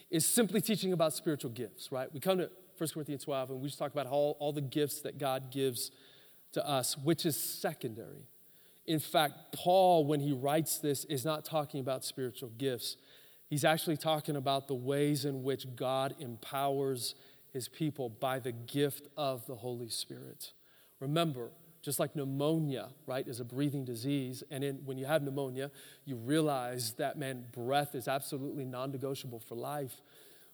is 0.10 0.26
simply 0.26 0.62
teaching 0.62 0.94
about 0.94 1.14
spiritual 1.14 1.52
gifts, 1.52 1.92
right? 1.92 2.12
We 2.14 2.20
come 2.20 2.38
to 2.38 2.50
1 2.78 2.90
Corinthians 2.94 3.24
12 3.26 3.52
and 3.52 3.62
we 3.62 3.68
just 3.68 3.80
talk 3.80 3.92
about 3.92 4.08
all, 4.08 4.38
all 4.40 4.54
the 4.54 4.62
gifts 4.62 5.02
that 5.02 5.18
God 5.18 5.52
gives 5.52 5.92
to 6.54 6.68
us, 6.68 6.98
which 6.98 7.26
is 7.26 7.38
secondary. 7.38 8.28
In 8.88 9.00
fact, 9.00 9.54
Paul, 9.54 10.06
when 10.06 10.20
he 10.20 10.32
writes 10.32 10.80
this, 10.80 11.06
is 11.06 11.26
not 11.26 11.46
talking 11.46 11.80
about 11.80 12.04
spiritual 12.04 12.50
gifts. 12.58 12.98
He's 13.48 13.66
actually 13.66 13.98
talking 13.98 14.36
about 14.36 14.68
the 14.68 14.76
ways 14.76 15.26
in 15.26 15.44
which 15.44 15.76
God 15.76 16.16
empowers 16.20 17.14
his 17.52 17.68
people 17.68 18.10
by 18.10 18.40
the 18.40 18.52
gift 18.52 19.08
of 19.18 19.46
the 19.46 19.56
Holy 19.56 19.90
Spirit. 19.90 20.54
Remember, 21.00 21.50
just 21.90 22.00
like 22.00 22.16
pneumonia, 22.16 22.90
right, 23.08 23.28
is 23.28 23.40
a 23.40 23.44
breathing 23.44 23.84
disease, 23.84 24.44
and 24.52 24.64
in, 24.64 24.76
when 24.86 24.96
you 25.00 25.08
have 25.08 25.24
pneumonia, 25.24 25.72
you 26.06 26.16
realize 26.18 26.94
that, 27.00 27.18
man, 27.18 27.46
breath 27.52 27.96
is 27.96 28.08
absolutely 28.08 28.64
non 28.64 28.92
negotiable 28.92 29.40
for 29.40 29.56
life. 29.56 30.04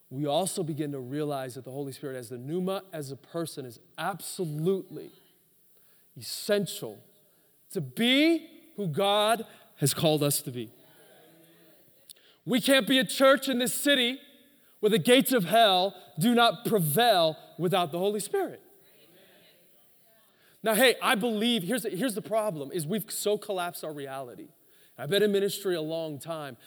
We 0.09 0.27
also 0.27 0.63
begin 0.63 0.93
to 0.93 0.99
realize 1.01 1.55
that 1.55 1.65
the 1.65 1.71
Holy 1.71 1.91
Spirit, 1.91 2.15
as 2.15 2.29
the 2.29 2.37
pneuma, 2.37 2.83
as 2.93 3.11
a 3.11 3.17
person, 3.17 3.65
is 3.65 3.81
absolutely 3.97 5.11
essential 6.17 6.99
to 7.71 7.81
be 7.81 8.47
who 8.77 8.87
God 8.87 9.45
has 9.81 9.93
called 9.93 10.23
us 10.23 10.41
to 10.43 10.51
be. 10.51 10.71
We 12.45 12.61
can't 12.61 12.87
be 12.87 12.97
a 12.97 13.03
church 13.03 13.49
in 13.49 13.59
this 13.59 13.73
city 13.73 14.19
where 14.79 14.89
the 14.89 14.99
gates 14.99 15.33
of 15.33 15.43
hell 15.43 15.95
do 16.17 16.33
not 16.33 16.63
prevail 16.63 17.35
without 17.57 17.91
the 17.91 17.99
Holy 17.99 18.21
Spirit. 18.21 18.61
Now, 20.65 20.73
hey, 20.73 20.95
I 20.99 21.13
believe, 21.13 21.61
here's 21.61 21.83
the, 21.83 21.91
here's 21.91 22.15
the 22.15 22.23
problem, 22.23 22.71
is 22.71 22.87
we've 22.87 23.05
so 23.09 23.37
collapsed 23.37 23.83
our 23.83 23.93
reality. 23.93 24.47
I've 24.97 25.11
been 25.11 25.21
in 25.21 25.31
ministry 25.31 25.75
a 25.75 25.81
long 25.81 26.17
time, 26.17 26.57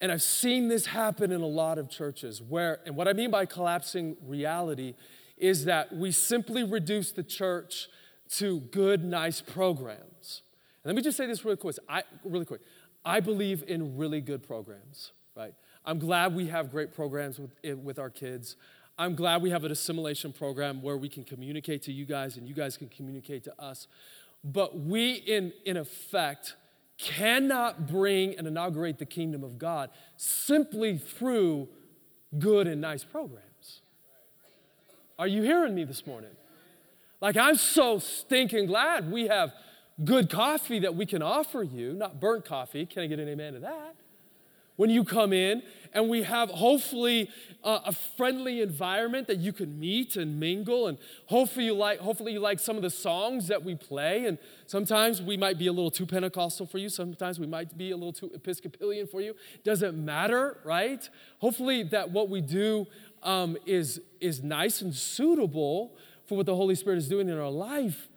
and 0.00 0.10
I've 0.10 0.20
seen 0.20 0.66
this 0.66 0.86
happen 0.86 1.30
in 1.30 1.40
a 1.40 1.46
lot 1.46 1.78
of 1.78 1.88
churches 1.88 2.42
where, 2.42 2.80
and 2.86 2.96
what 2.96 3.06
I 3.06 3.12
mean 3.12 3.30
by 3.30 3.46
collapsing 3.46 4.16
reality 4.26 4.94
is 5.36 5.66
that 5.66 5.94
we 5.94 6.10
simply 6.10 6.64
reduce 6.64 7.12
the 7.12 7.22
church 7.22 7.86
to 8.30 8.58
good, 8.72 9.04
nice 9.04 9.40
programs. 9.40 10.42
And 10.82 10.90
let 10.92 10.96
me 10.96 11.02
just 11.02 11.16
say 11.16 11.26
this 11.26 11.44
really 11.44 11.56
quick. 11.56 11.76
I, 11.88 12.02
really 12.24 12.46
quick. 12.46 12.62
I 13.04 13.20
believe 13.20 13.62
in 13.68 13.96
really 13.96 14.20
good 14.20 14.42
programs, 14.42 15.12
right? 15.36 15.54
I'm 15.84 16.00
glad 16.00 16.34
we 16.34 16.48
have 16.48 16.72
great 16.72 16.92
programs 16.92 17.38
with, 17.38 17.52
with 17.62 18.00
our 18.00 18.10
kids. 18.10 18.56
I'm 18.98 19.14
glad 19.14 19.42
we 19.42 19.50
have 19.50 19.62
an 19.62 19.70
assimilation 19.70 20.32
program 20.32 20.82
where 20.82 20.96
we 20.96 21.08
can 21.08 21.22
communicate 21.22 21.82
to 21.84 21.92
you 21.92 22.04
guys 22.04 22.36
and 22.36 22.48
you 22.48 22.54
guys 22.54 22.76
can 22.76 22.88
communicate 22.88 23.44
to 23.44 23.62
us. 23.62 23.86
But 24.42 24.76
we, 24.76 25.12
in, 25.12 25.52
in 25.64 25.76
effect, 25.76 26.56
cannot 26.98 27.86
bring 27.86 28.36
and 28.36 28.46
inaugurate 28.48 28.98
the 28.98 29.06
kingdom 29.06 29.44
of 29.44 29.56
God 29.56 29.90
simply 30.16 30.98
through 30.98 31.68
good 32.40 32.66
and 32.66 32.80
nice 32.80 33.04
programs. 33.04 33.82
Are 35.16 35.28
you 35.28 35.42
hearing 35.42 35.76
me 35.76 35.84
this 35.84 36.04
morning? 36.04 36.30
Like, 37.20 37.36
I'm 37.36 37.56
so 37.56 38.00
stinking 38.00 38.66
glad 38.66 39.12
we 39.12 39.28
have 39.28 39.52
good 40.04 40.28
coffee 40.28 40.80
that 40.80 40.96
we 40.96 41.06
can 41.06 41.22
offer 41.22 41.62
you, 41.62 41.92
not 41.92 42.20
burnt 42.20 42.44
coffee. 42.44 42.84
Can 42.84 43.02
I 43.02 43.06
get 43.06 43.20
an 43.20 43.28
amen 43.28 43.54
to 43.54 43.60
that? 43.60 43.94
when 44.78 44.90
you 44.90 45.02
come 45.02 45.32
in, 45.32 45.60
and 45.92 46.08
we 46.08 46.22
have 46.22 46.50
hopefully 46.50 47.30
a 47.64 47.92
friendly 47.92 48.60
environment 48.60 49.26
that 49.26 49.38
you 49.38 49.52
can 49.52 49.78
meet 49.78 50.16
and 50.16 50.38
mingle, 50.38 50.86
and 50.86 50.98
hopefully 51.26 51.66
you 51.66 51.74
like 51.74 51.98
hopefully 51.98 52.32
you 52.32 52.40
like 52.40 52.60
some 52.60 52.76
of 52.76 52.82
the 52.82 52.90
songs 52.90 53.48
that 53.48 53.64
we 53.64 53.74
play. 53.74 54.26
And 54.26 54.38
sometimes 54.66 55.20
we 55.20 55.36
might 55.36 55.58
be 55.58 55.66
a 55.66 55.72
little 55.72 55.90
too 55.90 56.06
Pentecostal 56.06 56.66
for 56.66 56.78
you. 56.78 56.88
Sometimes 56.88 57.40
we 57.40 57.46
might 57.46 57.76
be 57.76 57.90
a 57.90 57.96
little 57.96 58.12
too 58.12 58.30
Episcopalian 58.34 59.06
for 59.06 59.20
you. 59.20 59.34
Doesn't 59.64 59.96
matter, 59.96 60.58
right? 60.64 61.08
Hopefully 61.38 61.82
that 61.84 62.10
what 62.10 62.28
we 62.28 62.40
do 62.40 62.86
um, 63.22 63.56
is 63.66 64.00
is 64.20 64.42
nice 64.42 64.80
and 64.80 64.94
suitable 64.94 65.96
for 66.26 66.36
what 66.36 66.46
the 66.46 66.54
Holy 66.54 66.74
Spirit 66.74 66.98
is 66.98 67.08
doing 67.08 67.28
in 67.28 67.38
our 67.38 67.50
life. 67.50 68.08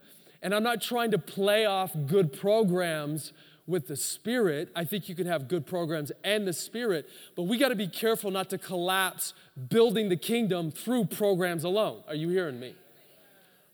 And 0.42 0.54
I'm 0.54 0.62
not 0.62 0.82
trying 0.82 1.12
to 1.12 1.18
play 1.18 1.66
off 1.66 1.92
good 2.06 2.32
programs 2.32 3.32
with 3.66 3.86
the 3.86 3.96
Spirit. 3.96 4.70
I 4.74 4.84
think 4.84 5.08
you 5.08 5.14
can 5.14 5.26
have 5.26 5.48
good 5.48 5.66
programs 5.66 6.12
and 6.24 6.46
the 6.46 6.52
Spirit, 6.52 7.08
but 7.36 7.44
we 7.44 7.58
got 7.58 7.68
to 7.68 7.76
be 7.76 7.88
careful 7.88 8.30
not 8.30 8.50
to 8.50 8.58
collapse 8.58 9.34
building 9.68 10.08
the 10.08 10.16
kingdom 10.16 10.70
through 10.70 11.06
programs 11.06 11.64
alone. 11.64 12.02
Are 12.08 12.14
you 12.14 12.28
hearing 12.28 12.58
me? 12.58 12.74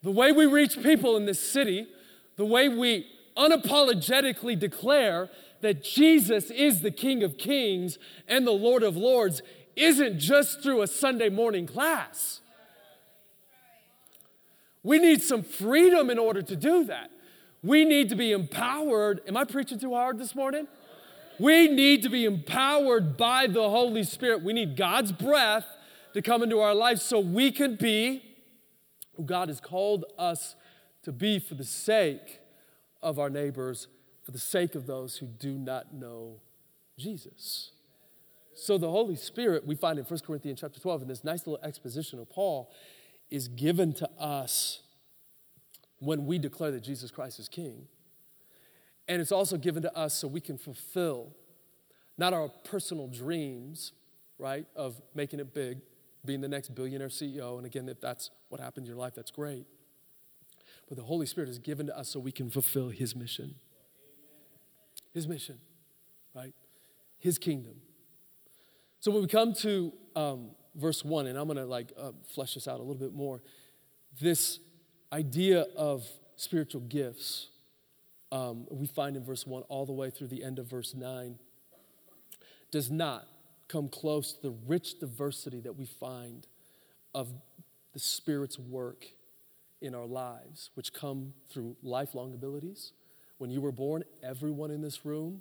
The 0.02 0.10
way 0.10 0.32
we 0.32 0.46
reach 0.46 0.80
people 0.82 1.16
in 1.16 1.26
this 1.26 1.40
city, 1.40 1.86
the 2.36 2.44
way 2.44 2.68
we 2.68 3.06
unapologetically 3.36 4.58
declare 4.58 5.30
that 5.60 5.82
Jesus 5.82 6.50
is 6.50 6.82
the 6.82 6.90
King 6.90 7.22
of 7.22 7.36
Kings 7.36 7.98
and 8.28 8.46
the 8.46 8.52
Lord 8.52 8.82
of 8.82 8.96
Lords, 8.96 9.42
isn't 9.74 10.18
just 10.18 10.62
through 10.62 10.82
a 10.82 10.86
Sunday 10.86 11.28
morning 11.28 11.66
class. 11.66 12.40
We 14.82 14.98
need 14.98 15.22
some 15.22 15.42
freedom 15.42 16.10
in 16.10 16.18
order 16.18 16.42
to 16.42 16.56
do 16.56 16.84
that. 16.84 17.10
We 17.62 17.84
need 17.84 18.08
to 18.10 18.16
be 18.16 18.32
empowered. 18.32 19.20
Am 19.26 19.36
I 19.36 19.44
preaching 19.44 19.78
too 19.78 19.94
hard 19.94 20.18
this 20.18 20.34
morning? 20.34 20.68
We 21.38 21.68
need 21.68 22.02
to 22.02 22.08
be 22.08 22.24
empowered 22.24 23.16
by 23.16 23.46
the 23.46 23.68
Holy 23.68 24.04
Spirit. 24.04 24.42
We 24.42 24.52
need 24.52 24.76
God's 24.76 25.12
breath 25.12 25.66
to 26.14 26.22
come 26.22 26.42
into 26.42 26.60
our 26.60 26.74
life 26.74 26.98
so 26.98 27.20
we 27.20 27.50
can 27.52 27.76
be 27.76 28.22
who 29.14 29.24
God 29.24 29.48
has 29.48 29.60
called 29.60 30.04
us 30.18 30.56
to 31.02 31.12
be 31.12 31.38
for 31.38 31.54
the 31.54 31.64
sake 31.64 32.40
of 33.02 33.18
our 33.18 33.30
neighbors, 33.30 33.88
for 34.24 34.32
the 34.32 34.38
sake 34.38 34.74
of 34.74 34.86
those 34.86 35.16
who 35.16 35.26
do 35.26 35.58
not 35.58 35.92
know 35.94 36.40
Jesus. 36.96 37.72
So 38.54 38.76
the 38.76 38.90
Holy 38.90 39.16
Spirit, 39.16 39.66
we 39.66 39.76
find 39.76 39.98
in 39.98 40.04
1 40.04 40.20
Corinthians 40.26 40.60
chapter 40.60 40.80
12, 40.80 41.02
in 41.02 41.08
this 41.08 41.22
nice 41.22 41.46
little 41.46 41.64
exposition 41.64 42.18
of 42.18 42.28
Paul, 42.28 42.70
is 43.30 43.46
given 43.46 43.92
to 43.94 44.10
us 44.18 44.80
when 46.00 46.26
we 46.26 46.38
declare 46.38 46.70
that 46.70 46.80
Jesus 46.80 47.10
Christ 47.10 47.38
is 47.38 47.48
King. 47.48 47.86
And 49.08 49.20
it's 49.20 49.32
also 49.32 49.56
given 49.56 49.82
to 49.82 49.96
us 49.96 50.14
so 50.14 50.28
we 50.28 50.40
can 50.40 50.58
fulfill 50.58 51.34
not 52.18 52.32
our 52.32 52.48
personal 52.48 53.06
dreams, 53.08 53.92
right, 54.38 54.66
of 54.76 55.00
making 55.14 55.40
it 55.40 55.54
big, 55.54 55.78
being 56.24 56.40
the 56.40 56.48
next 56.48 56.74
billionaire 56.74 57.08
CEO. 57.08 57.56
And 57.56 57.66
again, 57.66 57.88
if 57.88 58.00
that's 58.00 58.30
what 58.48 58.60
happened 58.60 58.86
in 58.86 58.90
your 58.90 58.98
life, 58.98 59.14
that's 59.14 59.30
great. 59.30 59.66
But 60.88 60.96
the 60.96 61.04
Holy 61.04 61.26
Spirit 61.26 61.48
is 61.48 61.58
given 61.58 61.86
to 61.86 61.96
us 61.96 62.08
so 62.08 62.20
we 62.20 62.32
can 62.32 62.50
fulfill 62.50 62.88
His 62.88 63.14
mission. 63.14 63.54
His 65.12 65.26
mission, 65.26 65.58
right? 66.34 66.54
His 67.18 67.38
kingdom. 67.38 67.76
So 69.00 69.10
when 69.10 69.22
we 69.22 69.28
come 69.28 69.54
to 69.54 69.92
um, 70.16 70.50
verse 70.74 71.04
1, 71.04 71.26
and 71.26 71.38
I'm 71.38 71.46
going 71.46 71.56
to 71.56 71.66
like 71.66 71.92
uh, 71.98 72.12
flesh 72.34 72.54
this 72.54 72.66
out 72.66 72.76
a 72.76 72.82
little 72.82 72.94
bit 72.94 73.14
more, 73.14 73.42
this 74.20 74.60
idea 75.12 75.66
of 75.76 76.06
spiritual 76.36 76.82
gifts 76.82 77.48
um, 78.30 78.66
we 78.70 78.86
find 78.86 79.16
in 79.16 79.24
verse 79.24 79.46
1 79.46 79.62
all 79.68 79.86
the 79.86 79.92
way 79.92 80.10
through 80.10 80.26
the 80.26 80.44
end 80.44 80.58
of 80.58 80.66
verse 80.66 80.94
9 80.94 81.38
does 82.70 82.90
not 82.90 83.26
come 83.68 83.88
close 83.88 84.34
to 84.34 84.42
the 84.42 84.54
rich 84.66 84.98
diversity 84.98 85.60
that 85.60 85.76
we 85.76 85.86
find 85.86 86.46
of 87.14 87.28
the 87.94 87.98
Spirit's 87.98 88.58
work 88.58 89.06
in 89.80 89.94
our 89.94 90.06
lives, 90.06 90.70
which 90.74 90.92
come 90.92 91.32
through 91.50 91.76
lifelong 91.82 92.34
abilities. 92.34 92.92
When 93.38 93.50
you 93.50 93.60
were 93.60 93.72
born, 93.72 94.04
everyone 94.22 94.70
in 94.70 94.82
this 94.82 95.04
room 95.06 95.40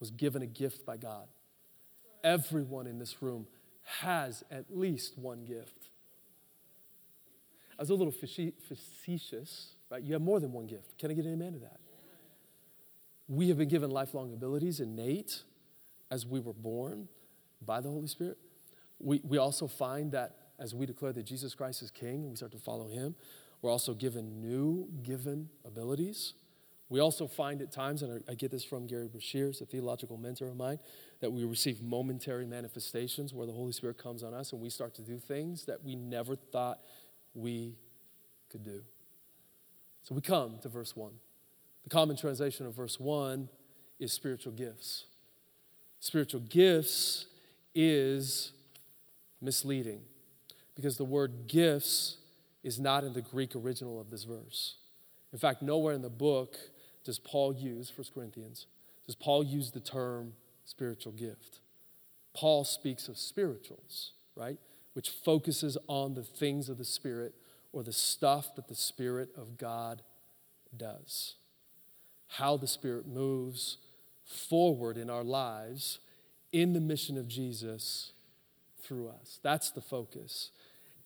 was 0.00 0.10
given 0.10 0.42
a 0.42 0.46
gift 0.46 0.84
by 0.84 0.96
God. 0.96 1.28
Everyone 2.22 2.86
in 2.86 2.98
this 2.98 3.22
room 3.22 3.46
has 4.00 4.42
at 4.50 4.64
least 4.70 5.18
one 5.18 5.44
gift. 5.44 5.90
I 7.78 7.82
was 7.82 7.90
a 7.90 7.94
little 7.94 8.12
facetious, 8.12 9.74
right? 9.90 10.02
You 10.02 10.12
have 10.12 10.22
more 10.22 10.40
than 10.40 10.52
one 10.52 10.66
gift. 10.66 10.96
Can 10.98 11.10
I 11.10 11.14
get 11.14 11.24
an 11.24 11.32
amen 11.32 11.54
to 11.54 11.58
that? 11.60 11.80
We 13.26 13.48
have 13.48 13.58
been 13.58 13.68
given 13.68 13.90
lifelong 13.90 14.32
abilities 14.32 14.80
innate 14.80 15.42
as 16.10 16.26
we 16.26 16.40
were 16.40 16.52
born 16.52 17.08
by 17.62 17.80
the 17.80 17.88
Holy 17.88 18.06
Spirit. 18.06 18.38
We, 19.00 19.20
we 19.24 19.38
also 19.38 19.66
find 19.66 20.12
that 20.12 20.36
as 20.58 20.74
we 20.74 20.86
declare 20.86 21.12
that 21.12 21.24
Jesus 21.24 21.54
Christ 21.54 21.82
is 21.82 21.90
King 21.90 22.22
and 22.22 22.30
we 22.30 22.36
start 22.36 22.52
to 22.52 22.58
follow 22.58 22.88
Him, 22.88 23.14
we're 23.62 23.70
also 23.70 23.94
given 23.94 24.40
new 24.40 24.88
given 25.02 25.48
abilities. 25.64 26.34
We 26.90 27.00
also 27.00 27.26
find 27.26 27.62
at 27.62 27.72
times, 27.72 28.02
and 28.02 28.22
I 28.28 28.34
get 28.34 28.50
this 28.50 28.62
from 28.62 28.86
Gerry 28.86 29.08
Breshears, 29.08 29.62
a 29.62 29.64
theological 29.64 30.18
mentor 30.18 30.48
of 30.48 30.56
mine, 30.56 30.78
that 31.20 31.32
we 31.32 31.44
receive 31.44 31.82
momentary 31.82 32.46
manifestations 32.46 33.32
where 33.32 33.46
the 33.46 33.52
Holy 33.52 33.72
Spirit 33.72 33.96
comes 33.96 34.22
on 34.22 34.34
us 34.34 34.52
and 34.52 34.60
we 34.60 34.68
start 34.68 34.94
to 34.96 35.02
do 35.02 35.18
things 35.18 35.64
that 35.64 35.82
we 35.82 35.96
never 35.96 36.36
thought 36.36 36.80
we 37.34 37.76
could 38.50 38.64
do. 38.64 38.82
So 40.02 40.14
we 40.14 40.20
come 40.20 40.58
to 40.62 40.68
verse 40.68 40.94
1. 40.94 41.10
The 41.84 41.90
common 41.90 42.16
translation 42.16 42.66
of 42.66 42.74
verse 42.74 42.98
1 42.98 43.48
is 43.98 44.12
spiritual 44.12 44.52
gifts. 44.52 45.04
Spiritual 46.00 46.40
gifts 46.40 47.26
is 47.74 48.52
misleading 49.40 50.00
because 50.74 50.96
the 50.96 51.04
word 51.04 51.46
gifts 51.46 52.18
is 52.62 52.80
not 52.80 53.04
in 53.04 53.12
the 53.12 53.20
Greek 53.20 53.54
original 53.54 54.00
of 54.00 54.10
this 54.10 54.24
verse. 54.24 54.76
In 55.32 55.38
fact, 55.38 55.62
nowhere 55.62 55.94
in 55.94 56.02
the 56.02 56.08
book 56.08 56.56
does 57.04 57.18
Paul 57.18 57.54
use, 57.54 57.92
1 57.94 58.06
Corinthians, 58.14 58.66
does 59.06 59.14
Paul 59.14 59.44
use 59.44 59.70
the 59.70 59.80
term 59.80 60.32
spiritual 60.64 61.12
gift. 61.12 61.60
Paul 62.34 62.64
speaks 62.64 63.08
of 63.08 63.18
spirituals, 63.18 64.12
right? 64.34 64.58
Which 64.94 65.10
focuses 65.10 65.76
on 65.86 66.14
the 66.14 66.22
things 66.22 66.68
of 66.68 66.78
the 66.78 66.84
Spirit 66.84 67.34
or 67.72 67.82
the 67.82 67.92
stuff 67.92 68.54
that 68.56 68.68
the 68.68 68.74
Spirit 68.74 69.30
of 69.36 69.58
God 69.58 70.02
does. 70.76 71.34
How 72.28 72.56
the 72.56 72.66
Spirit 72.66 73.06
moves 73.06 73.78
forward 74.24 74.96
in 74.96 75.10
our 75.10 75.24
lives 75.24 75.98
in 76.52 76.72
the 76.72 76.80
mission 76.80 77.18
of 77.18 77.28
Jesus 77.28 78.12
through 78.82 79.08
us. 79.08 79.40
That's 79.42 79.70
the 79.70 79.80
focus. 79.80 80.50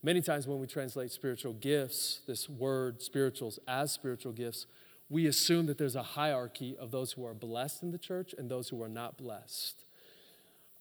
Many 0.03 0.20
times 0.20 0.47
when 0.47 0.61
we 0.61 0.66
translate 0.66 1.11
spiritual 1.11 1.55
gifts, 1.55 2.20
this 2.26 2.49
word 2.49 3.03
spirituals 3.03 3.59
as 3.66 3.91
spiritual 3.91 4.32
gifts, 4.32 4.66
we 5.09 5.26
assume 5.26 5.66
that 5.66 5.78
there's 5.78 5.97
a 5.97 6.03
hierarchy 6.03 6.76
of 6.78 6.91
those 6.91 7.12
who 7.12 7.24
are 7.24 7.34
blessed 7.34 7.82
in 7.82 7.91
the 7.91 7.99
church 7.99 8.34
and 8.36 8.51
those 8.51 8.68
who 8.68 8.82
are 8.82 8.89
not 8.89 9.16
blessed. 9.16 9.84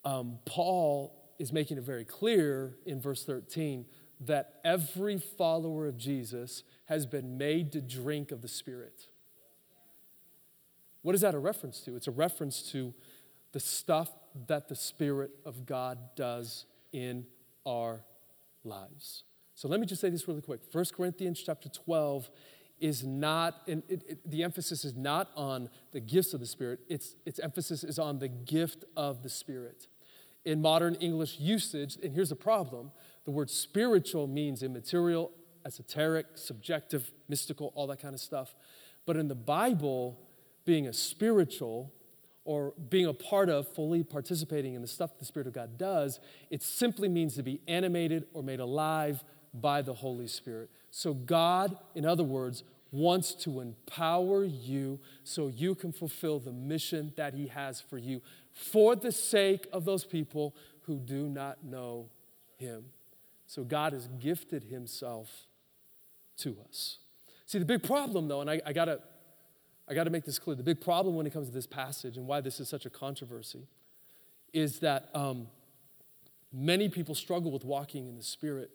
Um, 0.04 0.40
Paul 0.46 1.14
is 1.40 1.54
making 1.54 1.78
it 1.78 1.84
very 1.84 2.06
clear 2.06 2.78
in 2.86 3.00
verse 3.00 3.24
13 3.24 3.86
that 4.20 4.56
every 4.66 5.18
follower 5.18 5.86
of 5.88 5.98
Jesus 5.98 6.64
has 6.86 7.06
been 7.06 7.38
made 7.38 7.72
to 7.74 7.82
drink 7.82 8.32
of 8.32 8.42
the 8.42 8.48
Spirit. 8.48 9.08
What 11.04 11.14
is 11.16 11.22
that 11.22 11.36
a 11.36 11.40
reference 11.40 11.80
to? 11.82 11.96
It's 11.96 12.08
a 12.08 12.12
reference 12.12 12.62
to 12.72 12.94
the 13.52 13.60
stuff 13.60 14.10
that 14.48 14.68
the 14.68 14.76
Spirit 14.76 15.32
of 15.46 15.66
God 15.66 16.00
does 16.16 16.66
in 16.92 17.26
our 17.66 18.04
lives. 18.64 19.24
So 19.56 19.68
let 19.68 19.80
me 19.80 19.86
just 19.86 20.02
say 20.02 20.10
this 20.10 20.28
really 20.28 20.42
quick. 20.42 20.62
1 20.72 20.86
Corinthians 20.96 21.42
chapter 21.44 21.70
12 21.70 22.30
is 22.80 23.04
not, 23.04 23.62
and 23.68 23.84
it, 23.88 24.04
it, 24.08 24.30
the 24.30 24.44
emphasis 24.44 24.86
is 24.86 24.96
not 24.96 25.32
on 25.36 25.70
the 25.92 26.00
gifts 26.00 26.34
of 26.34 26.40
the 26.40 26.46
Spirit, 26.46 26.80
its, 26.88 27.16
its 27.26 27.40
emphasis 27.40 27.84
is 27.84 27.98
on 27.98 28.20
the 28.20 28.28
gift 28.28 28.84
of 28.96 29.24
the 29.24 29.30
Spirit. 29.30 29.88
In 30.46 30.62
modern 30.62 30.96
English 30.96 31.40
usage, 31.40 31.98
and 32.02 32.14
here's 32.14 32.30
the 32.30 32.36
problem 32.36 32.92
the 33.26 33.32
word 33.32 33.50
spiritual 33.50 34.28
means 34.28 34.64
immaterial, 34.64 35.32
esoteric, 35.66 36.26
subjective, 36.36 37.12
mystical, 37.28 37.74
all 37.76 37.88
that 37.88 38.02
kind 38.02 38.14
of 38.14 38.22
stuff. 38.22 38.56
But 39.06 39.18
in 39.18 39.28
the 39.28 39.36
Bible, 39.36 40.18
being 40.66 40.88
a 40.88 40.94
spiritual 40.94 41.92
or 42.46 42.74
being 42.90 43.06
a 43.06 43.14
part 43.14 43.50
of, 43.50 43.68
fully 43.68 44.04
participating 44.04 44.74
in 44.74 44.82
the 44.82 44.88
stuff 44.88 45.18
the 45.20 45.26
Spirit 45.26 45.48
of 45.48 45.54
God 45.54 45.78
does, 45.78 46.22
it 46.50 46.64
simply 46.64 47.10
means 47.10 47.36
to 47.36 47.44
be 47.44 47.60
animated 47.68 48.26
or 48.34 48.42
made 48.42 48.62
alive 48.62 49.24
by 49.54 49.82
the 49.82 49.94
Holy 49.94 50.28
Spirit. 50.28 50.70
So, 50.90 51.14
God, 51.14 51.78
in 51.96 52.06
other 52.06 52.24
words, 52.24 52.64
wants 52.92 53.34
to 53.34 53.60
empower 53.60 54.46
you 54.46 55.00
so 55.24 55.48
you 55.48 55.76
can 55.76 55.92
fulfill 55.92 56.40
the 56.40 56.54
mission 56.54 57.12
that 57.18 57.34
He 57.34 57.48
has 57.48 57.82
for 57.82 57.98
you 57.98 58.22
for 58.58 58.96
the 58.96 59.12
sake 59.12 59.68
of 59.72 59.86
those 59.86 60.04
people 60.04 60.56
who 60.82 60.98
do 60.98 61.28
not 61.28 61.64
know 61.64 62.10
Him. 62.58 62.86
So, 63.46 63.64
God 63.64 63.94
has 63.94 64.08
gifted 64.20 64.66
Himself 64.66 65.48
to 66.38 66.58
us. 66.68 66.98
See, 67.46 67.60
the 67.60 67.66
big 67.66 67.84
problem, 67.84 68.28
though, 68.28 68.42
and 68.42 68.50
I, 68.50 68.62
I 68.66 68.74
gotta 68.74 69.00
I 69.90 69.94
got 69.94 70.04
to 70.04 70.10
make 70.10 70.26
this 70.26 70.38
clear. 70.38 70.56
The 70.56 70.64
big 70.64 70.82
problem 70.82 71.16
when 71.16 71.26
it 71.26 71.34
comes 71.34 71.48
to 71.48 71.54
this 71.54 71.68
passage 71.68 72.18
and 72.18 72.28
why 72.28 72.42
this 72.42 72.60
is 72.60 72.68
such 72.68 72.86
a 72.86 72.90
controversy 72.90 73.68
is 74.54 74.80
that 74.80 75.10
um, 75.14 75.48
many 76.52 76.90
people 76.90 77.16
struggle 77.16 77.52
with 77.52 77.64
walking 77.64 78.08
in 78.08 78.18
the 78.18 78.24
Spirit 78.24 78.70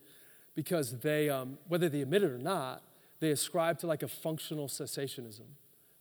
because 0.54 0.98
they, 1.00 1.28
um, 1.28 1.58
whether 1.68 1.88
they 1.88 2.00
admit 2.00 2.22
it 2.22 2.30
or 2.30 2.38
not, 2.38 2.82
they 3.20 3.30
ascribe 3.30 3.78
to 3.80 3.86
like 3.86 4.02
a 4.02 4.08
functional 4.08 4.68
cessationism. 4.68 5.44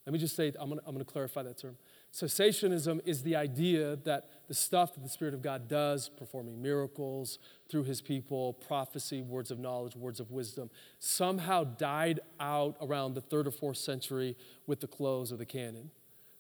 Let 0.06 0.14
me 0.14 0.20
just 0.20 0.36
say, 0.36 0.54
I'm 0.60 0.70
gonna, 0.70 0.82
I'm 0.86 0.94
gonna 0.94 1.06
clarify 1.06 1.44
that 1.44 1.58
term. 1.58 1.78
Cessationism 2.14 3.00
is 3.06 3.24
the 3.24 3.38
idea 3.38 3.96
that 4.04 4.30
the 4.50 4.54
stuff 4.54 4.94
that 4.94 5.04
the 5.04 5.10
Spirit 5.10 5.34
of 5.34 5.42
God 5.42 5.70
does, 5.70 6.10
performing 6.10 6.62
miracles 6.62 7.40
through 7.70 7.84
his 7.84 8.02
people, 8.02 8.54
prophecy, 8.54 9.22
words 9.22 9.50
of 9.50 9.60
knowledge, 9.60 9.96
words 9.96 10.20
of 10.20 10.30
wisdom, 10.30 10.70
somehow 11.00 11.64
died 11.64 12.20
out 12.40 12.76
around 12.82 13.14
the 13.14 13.22
third 13.22 13.48
or 13.48 13.52
fourth 13.52 13.78
century 13.78 14.36
with 14.68 14.82
the 14.82 14.88
close 14.88 15.32
of 15.32 15.38
the 15.38 15.46
canon. 15.46 15.90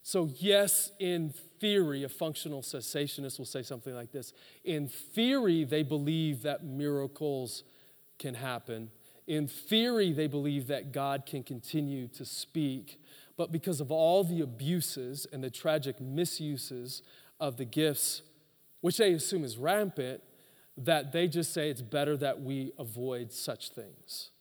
So, 0.04 0.30
yes, 0.40 0.92
in 1.00 1.34
theory, 1.60 2.04
a 2.04 2.10
functional 2.10 2.64
cessationist 2.64 3.38
will 3.38 3.46
say 3.46 3.62
something 3.62 3.94
like 3.94 4.12
this. 4.12 4.34
In 4.66 4.88
theory, 4.90 5.64
they 5.64 5.84
believe 5.84 6.42
that 6.42 6.66
miracles 6.66 7.64
can 8.18 8.34
happen. 8.34 8.90
In 9.28 9.48
theory, 9.48 10.12
they 10.12 10.28
believe 10.28 10.68
that 10.68 10.92
God 10.92 11.26
can 11.26 11.44
continue 11.44 12.08
to 12.10 12.26
speak 12.26 13.00
but 13.38 13.52
because 13.52 13.82
of 13.82 13.92
all 13.92 14.24
the 14.24 14.42
abuses 14.42 15.26
and 15.32 15.44
the 15.44 15.50
tragic 15.50 16.00
misuses 16.00 17.02
of 17.40 17.58
the 17.58 17.66
gifts, 17.66 18.22
which 18.82 18.98
they 18.98 19.14
assume 19.14 19.44
is 19.44 19.58
rampant, 19.58 20.22
that 20.78 21.12
they 21.12 21.28
just 21.28 21.54
say 21.54 21.70
it's 21.70 21.82
better 21.82 22.18
that 22.18 22.42
we 22.42 22.72
avoid 22.80 23.32
such 23.32 23.70
things. 23.70 24.32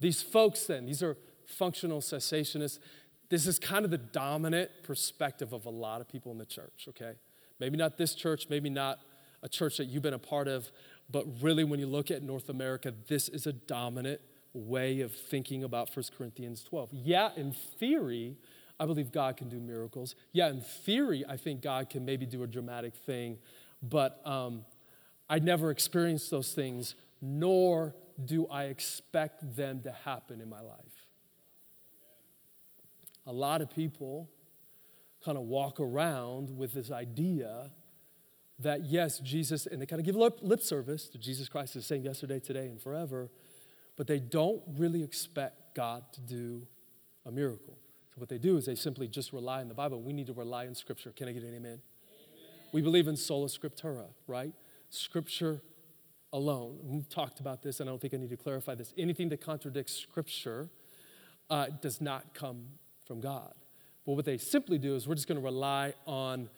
These 0.00 0.22
folks, 0.22 0.64
then, 0.64 0.86
these 0.86 1.02
are 1.02 1.16
functional 1.46 2.00
cessationists. 2.00 2.78
This 3.28 3.46
is 3.46 3.58
kind 3.58 3.84
of 3.84 3.90
the 3.90 3.98
dominant 3.98 4.70
perspective 4.82 5.52
of 5.52 5.66
a 5.66 5.70
lot 5.70 6.00
of 6.00 6.08
people 6.08 6.32
in 6.32 6.38
the 6.38 6.46
church, 6.46 6.86
okay? 6.88 7.12
Maybe 7.58 7.76
not 7.76 7.96
this 7.96 8.14
church, 8.14 8.46
maybe 8.50 8.70
not 8.70 8.98
a 9.42 9.48
church 9.48 9.78
that 9.78 9.86
you've 9.86 10.02
been 10.02 10.14
a 10.14 10.18
part 10.18 10.48
of, 10.48 10.70
but 11.10 11.24
really, 11.40 11.64
when 11.64 11.78
you 11.78 11.86
look 11.86 12.10
at 12.10 12.22
North 12.22 12.48
America, 12.48 12.92
this 13.08 13.28
is 13.28 13.46
a 13.46 13.52
dominant 13.52 14.20
way 14.56 15.00
of 15.00 15.12
thinking 15.12 15.64
about 15.64 15.94
1 15.94 16.06
Corinthians 16.16 16.62
12. 16.64 16.90
Yeah, 16.92 17.30
in 17.36 17.52
theory, 17.52 18.36
I 18.78 18.86
believe 18.86 19.12
God 19.12 19.36
can 19.36 19.48
do 19.48 19.58
miracles. 19.58 20.14
Yeah, 20.32 20.48
in 20.48 20.60
theory, 20.60 21.24
I 21.28 21.36
think 21.36 21.62
God 21.62 21.90
can 21.90 22.04
maybe 22.04 22.26
do 22.26 22.42
a 22.42 22.46
dramatic 22.46 22.94
thing, 22.94 23.38
but 23.82 24.20
um, 24.26 24.64
I 25.28 25.38
never 25.38 25.70
experienced 25.70 26.30
those 26.30 26.52
things, 26.52 26.94
nor 27.20 27.94
do 28.22 28.46
I 28.46 28.64
expect 28.64 29.56
them 29.56 29.80
to 29.82 29.92
happen 29.92 30.40
in 30.40 30.48
my 30.48 30.60
life. 30.60 31.06
A 33.26 33.32
lot 33.32 33.60
of 33.60 33.70
people 33.70 34.30
kind 35.24 35.36
of 35.36 35.44
walk 35.44 35.80
around 35.80 36.56
with 36.56 36.72
this 36.72 36.90
idea 36.90 37.72
that 38.58 38.84
yes, 38.86 39.18
Jesus, 39.18 39.66
and 39.66 39.82
they 39.82 39.86
kind 39.86 40.00
of 40.00 40.06
give 40.06 40.16
lip, 40.16 40.38
lip 40.40 40.62
service 40.62 41.08
to 41.08 41.18
Jesus 41.18 41.48
Christ 41.48 41.74
the 41.74 41.82
same 41.82 42.04
yesterday, 42.04 42.40
today, 42.40 42.66
and 42.66 42.80
forever 42.80 43.28
but 43.96 44.06
they 44.06 44.20
don't 44.20 44.62
really 44.76 45.02
expect 45.02 45.74
God 45.74 46.04
to 46.12 46.20
do 46.20 46.66
a 47.24 47.30
miracle. 47.30 47.78
So 48.14 48.20
what 48.20 48.28
they 48.28 48.38
do 48.38 48.56
is 48.56 48.66
they 48.66 48.74
simply 48.74 49.08
just 49.08 49.32
rely 49.32 49.60
on 49.60 49.68
the 49.68 49.74
Bible. 49.74 50.00
We 50.00 50.12
need 50.12 50.26
to 50.28 50.32
rely 50.32 50.66
on 50.66 50.74
Scripture. 50.74 51.10
Can 51.10 51.28
I 51.28 51.32
get 51.32 51.42
an 51.42 51.50
amen? 51.50 51.64
amen. 51.64 51.80
We 52.72 52.82
believe 52.82 53.08
in 53.08 53.16
sola 53.16 53.48
scriptura, 53.48 54.06
right? 54.26 54.52
Scripture 54.90 55.60
alone. 56.32 56.78
We've 56.82 57.08
talked 57.08 57.40
about 57.40 57.62
this, 57.62 57.80
and 57.80 57.88
I 57.88 57.92
don't 57.92 58.00
think 58.00 58.14
I 58.14 58.18
need 58.18 58.30
to 58.30 58.36
clarify 58.36 58.74
this. 58.74 58.92
Anything 58.96 59.28
that 59.30 59.40
contradicts 59.40 59.94
Scripture 59.94 60.68
uh, 61.50 61.66
does 61.80 62.00
not 62.00 62.34
come 62.34 62.66
from 63.06 63.20
God. 63.20 63.54
But 64.04 64.12
what 64.12 64.24
they 64.24 64.38
simply 64.38 64.78
do 64.78 64.94
is 64.94 65.08
we're 65.08 65.14
just 65.14 65.28
going 65.28 65.40
to 65.40 65.44
rely 65.44 65.94
on 66.06 66.48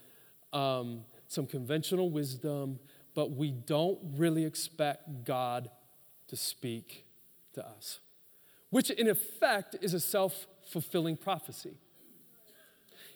um, 0.53 1.05
some 1.28 1.47
conventional 1.47 2.11
wisdom, 2.11 2.78
but 3.14 3.32
we 3.32 3.51
don't 3.51 3.99
really 4.16 4.45
expect 4.45 5.24
God 5.24 5.70
to 6.28 6.36
speak 6.36 7.07
to 7.59 7.67
us, 7.67 8.01
which 8.71 8.91
in 8.91 9.09
effect 9.09 9.77
is 9.83 9.93
a 9.93 10.01
self 10.01 10.47
fulfilling 10.71 11.17
prophecy. 11.17 11.75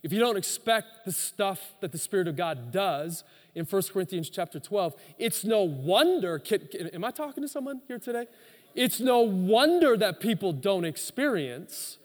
if 0.03 0.13
you 0.13 0.19
don't 0.19 0.37
expect 0.37 1.05
the 1.05 1.13
stuff 1.13 1.75
that 1.81 1.93
the 1.93 1.99
Spirit 1.99 2.27
of 2.27 2.37
God 2.37 2.73
does 2.73 3.25
in 3.55 3.65
1 3.65 3.83
Corinthians 3.93 4.29
chapter 4.29 4.59
12, 4.59 4.95
it's 5.19 5.45
no 5.45 5.63
wonder, 5.63 6.39
can, 6.39 6.67
can, 6.71 6.89
am 6.89 7.05
I 7.05 7.11
talking 7.11 7.43
to 7.43 7.49
someone 7.49 7.83
here 7.87 7.99
today? 7.99 8.27
It's 8.75 9.01
no 9.01 9.21
wonder 9.21 9.97
that 9.97 10.19
people 10.19 10.53
don't 10.53 10.85
experience 10.85 11.99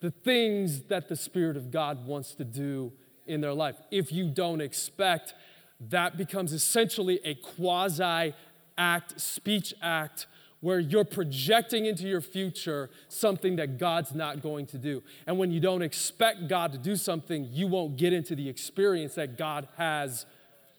the 0.00 0.10
things 0.10 0.82
that 0.82 1.08
the 1.08 1.16
Spirit 1.16 1.56
of 1.56 1.70
God 1.70 2.06
wants 2.06 2.34
to 2.36 2.44
do 2.44 2.92
in 3.26 3.40
their 3.40 3.54
life. 3.54 3.76
If 3.90 4.12
you 4.12 4.28
don't 4.28 4.60
expect, 4.60 5.34
that 5.80 6.16
becomes 6.16 6.52
essentially 6.52 7.20
a 7.24 7.34
quasi 7.34 8.34
act, 8.78 9.20
speech 9.20 9.74
act 9.82 10.26
where 10.66 10.80
you're 10.80 11.04
projecting 11.04 11.86
into 11.86 12.08
your 12.08 12.20
future 12.20 12.90
something 13.06 13.54
that 13.54 13.78
God's 13.78 14.16
not 14.16 14.42
going 14.42 14.66
to 14.66 14.78
do. 14.78 15.00
And 15.24 15.38
when 15.38 15.52
you 15.52 15.60
don't 15.60 15.80
expect 15.80 16.48
God 16.48 16.72
to 16.72 16.78
do 16.78 16.96
something, 16.96 17.48
you 17.52 17.68
won't 17.68 17.96
get 17.96 18.12
into 18.12 18.34
the 18.34 18.48
experience 18.48 19.14
that 19.14 19.38
God 19.38 19.68
has 19.76 20.26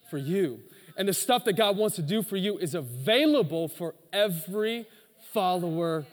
for 0.09 0.17
you. 0.17 0.59
And 0.97 1.07
the 1.07 1.13
stuff 1.13 1.45
that 1.45 1.53
God 1.53 1.77
wants 1.77 1.95
to 1.95 2.01
do 2.01 2.21
for 2.21 2.35
you 2.35 2.57
is 2.57 2.75
available 2.75 3.69
for 3.69 3.95
every 4.11 4.87
follower 5.31 6.05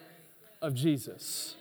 of 0.62 0.76
Jesus. 0.76 1.56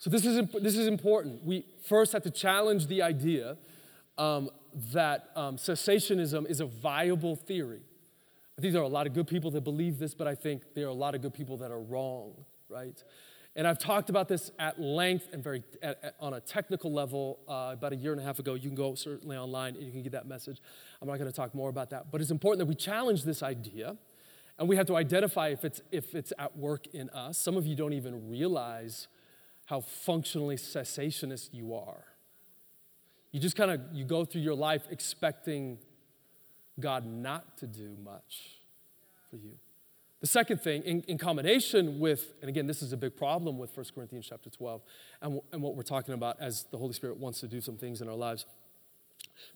So 0.00 0.10
this 0.10 0.26
is, 0.26 0.44
this 0.60 0.76
is 0.76 0.88
important. 0.88 1.44
We 1.44 1.64
first 1.86 2.12
have 2.14 2.24
to 2.24 2.32
challenge 2.32 2.88
the 2.88 3.02
idea 3.02 3.58
um, 4.18 4.50
that 4.92 5.30
um, 5.36 5.56
cessationism 5.56 6.48
is 6.48 6.60
a 6.60 6.66
viable 6.66 7.36
theory. 7.36 7.82
I 8.58 8.60
think 8.60 8.72
there 8.72 8.82
are 8.82 8.84
a 8.84 8.88
lot 8.88 9.06
of 9.06 9.14
good 9.14 9.26
people 9.26 9.50
that 9.52 9.62
believe 9.62 9.98
this, 9.98 10.14
but 10.14 10.26
I 10.26 10.34
think 10.34 10.74
there 10.74 10.86
are 10.86 10.90
a 10.90 10.92
lot 10.92 11.14
of 11.14 11.22
good 11.22 11.32
people 11.32 11.56
that 11.58 11.70
are 11.70 11.80
wrong, 11.80 12.34
right? 12.68 13.02
And 13.56 13.66
I've 13.66 13.78
talked 13.78 14.10
about 14.10 14.28
this 14.28 14.50
at 14.58 14.80
length 14.80 15.28
and 15.32 15.42
very 15.42 15.64
at, 15.82 15.98
at, 16.04 16.14
on 16.20 16.34
a 16.34 16.40
technical 16.40 16.92
level 16.92 17.40
uh, 17.48 17.70
about 17.72 17.92
a 17.92 17.96
year 17.96 18.12
and 18.12 18.20
a 18.20 18.24
half 18.24 18.38
ago. 18.38 18.54
You 18.54 18.68
can 18.68 18.76
go 18.76 18.94
certainly 18.94 19.36
online 19.36 19.74
and 19.74 19.84
you 19.84 19.90
can 19.90 20.02
get 20.02 20.12
that 20.12 20.26
message. 20.26 20.60
I'm 21.00 21.08
not 21.08 21.18
going 21.18 21.30
to 21.30 21.34
talk 21.34 21.54
more 21.54 21.68
about 21.68 21.90
that, 21.90 22.12
but 22.12 22.20
it's 22.20 22.30
important 22.30 22.60
that 22.60 22.66
we 22.66 22.76
challenge 22.76 23.24
this 23.24 23.42
idea, 23.42 23.96
and 24.58 24.68
we 24.68 24.76
have 24.76 24.86
to 24.86 24.96
identify 24.96 25.48
if 25.48 25.64
it's 25.64 25.80
if 25.90 26.14
it's 26.14 26.32
at 26.38 26.56
work 26.56 26.86
in 26.88 27.10
us. 27.10 27.38
Some 27.38 27.56
of 27.56 27.66
you 27.66 27.74
don't 27.74 27.92
even 27.92 28.28
realize 28.28 29.08
how 29.66 29.80
functionally 29.80 30.56
cessationist 30.56 31.48
you 31.52 31.74
are. 31.74 32.04
You 33.32 33.40
just 33.40 33.56
kind 33.56 33.70
of 33.70 33.80
you 33.92 34.04
go 34.04 34.24
through 34.24 34.42
your 34.42 34.54
life 34.54 34.82
expecting 34.90 35.78
God 36.78 37.06
not 37.06 37.58
to 37.58 37.66
do 37.66 37.96
much 38.02 38.58
for 39.30 39.36
you. 39.36 39.52
The 40.20 40.26
second 40.26 40.60
thing, 40.60 40.82
in, 40.82 41.00
in, 41.02 41.16
combination 41.16 41.98
with, 41.98 42.34
and 42.42 42.50
again, 42.50 42.66
this 42.66 42.82
is 42.82 42.92
a 42.92 42.96
big 42.96 43.16
problem 43.16 43.56
with 43.56 43.74
1 43.74 43.86
Corinthians 43.94 44.26
chapter 44.28 44.50
12 44.50 44.82
and, 45.22 45.40
and 45.50 45.62
what 45.62 45.76
we're 45.76 45.82
talking 45.82 46.12
about 46.12 46.36
as 46.40 46.64
the 46.70 46.76
Holy 46.76 46.92
Spirit 46.92 47.16
wants 47.16 47.40
to 47.40 47.48
do 47.48 47.58
some 47.58 47.76
things 47.76 48.02
in 48.02 48.08
our 48.08 48.14
lives. 48.14 48.44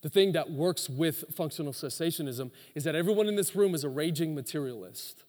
The 0.00 0.08
thing 0.08 0.32
that 0.32 0.50
works 0.50 0.88
with 0.88 1.24
functional 1.34 1.74
cessationism 1.74 2.50
is 2.74 2.84
that 2.84 2.94
everyone 2.94 3.28
in 3.28 3.36
this 3.36 3.54
room 3.54 3.74
is 3.74 3.84
a 3.84 3.90
raging 3.90 4.34
materialist. 4.34 5.24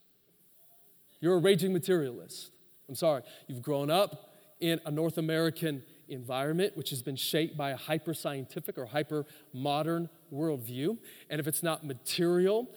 You're 1.19 1.35
a 1.35 1.39
raging 1.39 1.73
materialist. 1.73 2.51
I'm 2.87 2.95
sorry. 2.95 3.23
You've 3.47 3.61
grown 3.61 3.89
up 3.89 4.31
in 4.61 4.79
a 4.85 4.91
North 4.91 5.17
American 5.17 5.83
environment, 6.09 6.75
which 6.75 6.89
has 6.89 7.01
been 7.01 7.15
shaped 7.15 7.57
by 7.57 7.71
a 7.71 7.77
hyper 7.77 8.13
scientific 8.13 8.77
or 8.77 8.85
hyper 8.85 9.25
modern 9.53 10.09
worldview. 10.33 10.97
And 11.29 11.39
if 11.39 11.47
it's 11.47 11.63
not 11.63 11.85
material, 11.85 12.67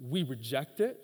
we 0.00 0.22
reject 0.22 0.80
it, 0.80 0.98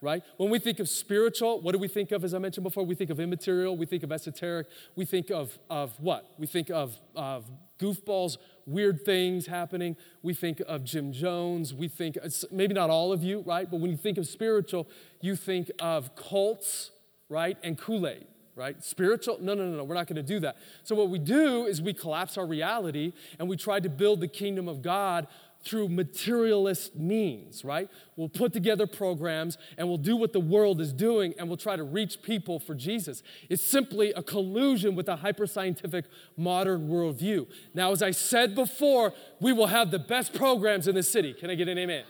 right? 0.00 0.22
When 0.36 0.50
we 0.50 0.58
think 0.58 0.78
of 0.78 0.88
spiritual, 0.88 1.60
what 1.60 1.72
do 1.72 1.78
we 1.78 1.88
think 1.88 2.12
of, 2.12 2.24
as 2.24 2.34
I 2.34 2.38
mentioned 2.38 2.64
before? 2.64 2.84
We 2.84 2.94
think 2.94 3.10
of 3.10 3.20
immaterial, 3.20 3.76
we 3.76 3.86
think 3.86 4.02
of 4.02 4.12
esoteric, 4.12 4.66
we 4.94 5.04
think 5.04 5.30
of, 5.30 5.58
of 5.68 5.98
what? 5.98 6.34
We 6.38 6.46
think 6.46 6.70
of, 6.70 6.98
of 7.16 7.50
goofballs, 7.80 8.36
weird 8.66 9.04
things 9.04 9.46
happening. 9.46 9.96
We 10.22 10.34
think 10.34 10.60
of 10.66 10.84
Jim 10.84 11.12
Jones. 11.12 11.72
We 11.72 11.88
think, 11.88 12.18
maybe 12.50 12.74
not 12.74 12.90
all 12.90 13.12
of 13.12 13.22
you, 13.22 13.42
right? 13.46 13.70
But 13.70 13.80
when 13.80 13.90
you 13.90 13.96
think 13.96 14.18
of 14.18 14.26
spiritual, 14.26 14.88
you 15.20 15.36
think 15.36 15.70
of 15.80 16.14
cults, 16.14 16.90
right? 17.28 17.56
And 17.62 17.78
Kool 17.78 18.06
Aid 18.06 18.26
right? 18.58 18.82
Spiritual? 18.82 19.38
No, 19.40 19.54
no, 19.54 19.64
no, 19.64 19.76
no. 19.78 19.84
We're 19.84 19.94
not 19.94 20.08
going 20.08 20.16
to 20.16 20.22
do 20.22 20.40
that. 20.40 20.56
So, 20.82 20.94
what 20.94 21.08
we 21.08 21.18
do 21.18 21.64
is 21.64 21.80
we 21.80 21.94
collapse 21.94 22.36
our 22.36 22.46
reality 22.46 23.12
and 23.38 23.48
we 23.48 23.56
try 23.56 23.78
to 23.78 23.88
build 23.88 24.20
the 24.20 24.28
kingdom 24.28 24.68
of 24.68 24.82
God 24.82 25.28
through 25.64 25.88
materialist 25.88 26.94
means, 26.96 27.64
right? 27.64 27.88
We'll 28.16 28.28
put 28.28 28.52
together 28.52 28.86
programs 28.86 29.58
and 29.76 29.88
we'll 29.88 29.96
do 29.96 30.16
what 30.16 30.32
the 30.32 30.40
world 30.40 30.80
is 30.80 30.92
doing 30.92 31.34
and 31.38 31.48
we'll 31.48 31.56
try 31.56 31.76
to 31.76 31.82
reach 31.82 32.22
people 32.22 32.60
for 32.60 32.74
Jesus. 32.74 33.22
It's 33.48 33.62
simply 33.62 34.12
a 34.12 34.22
collusion 34.22 34.94
with 34.94 35.08
a 35.08 35.16
hyper-scientific 35.16 36.04
modern 36.36 36.88
worldview. 36.88 37.48
Now, 37.74 37.90
as 37.90 38.02
I 38.02 38.12
said 38.12 38.54
before, 38.54 39.12
we 39.40 39.52
will 39.52 39.66
have 39.66 39.90
the 39.90 39.98
best 39.98 40.32
programs 40.32 40.86
in 40.86 40.94
the 40.94 41.02
city. 41.02 41.34
Can 41.34 41.50
I 41.50 41.54
get 41.54 41.68
an 41.68 41.78
amen? 41.78 42.04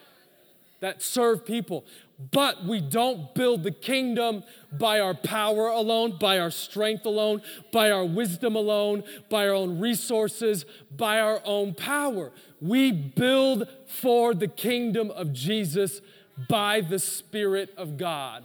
That 0.81 1.03
serve 1.03 1.45
people. 1.45 1.85
But 2.19 2.64
we 2.64 2.81
don't 2.81 3.33
build 3.35 3.62
the 3.62 3.71
kingdom 3.71 4.43
by 4.73 4.99
our 4.99 5.14
power 5.14 5.69
alone, 5.69 6.19
by 6.19 6.41
our 6.41 6.51
strength 6.51 7.07
alone, 7.07 7.43
by 7.73 7.93
our 7.93 8.05
wisdom 8.05 8.57
alone, 8.57 9.05
by 9.31 9.47
our 9.47 9.55
own 9.55 9.79
resources, 9.79 10.64
by 10.91 11.21
our 11.21 11.41
own 11.45 11.75
power. 11.75 12.33
We 12.61 12.91
build 12.91 13.69
for 13.87 14.35
the 14.35 14.49
kingdom 14.49 15.12
of 15.12 15.33
Jesus 15.33 16.01
by 16.49 16.81
the 16.81 16.99
Spirit 16.99 17.73
of 17.77 17.97
God 17.97 18.45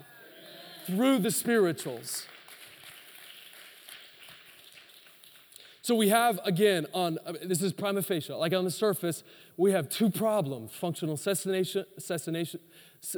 through 0.86 1.20
the 1.20 1.32
spirituals. 1.32 2.28
So 5.82 5.96
we 5.96 6.10
have, 6.10 6.40
again, 6.46 6.86
on 6.94 7.18
this 7.44 7.62
is 7.62 7.74
prima 7.74 8.02
facie, 8.04 8.32
like 8.34 8.54
on 8.54 8.64
the 8.64 8.72
surface, 8.72 9.24
we 9.58 9.72
have 9.72 9.90
two 9.90 10.10
problems 10.10 10.72
functional 10.72 11.18
cessation 11.18 11.86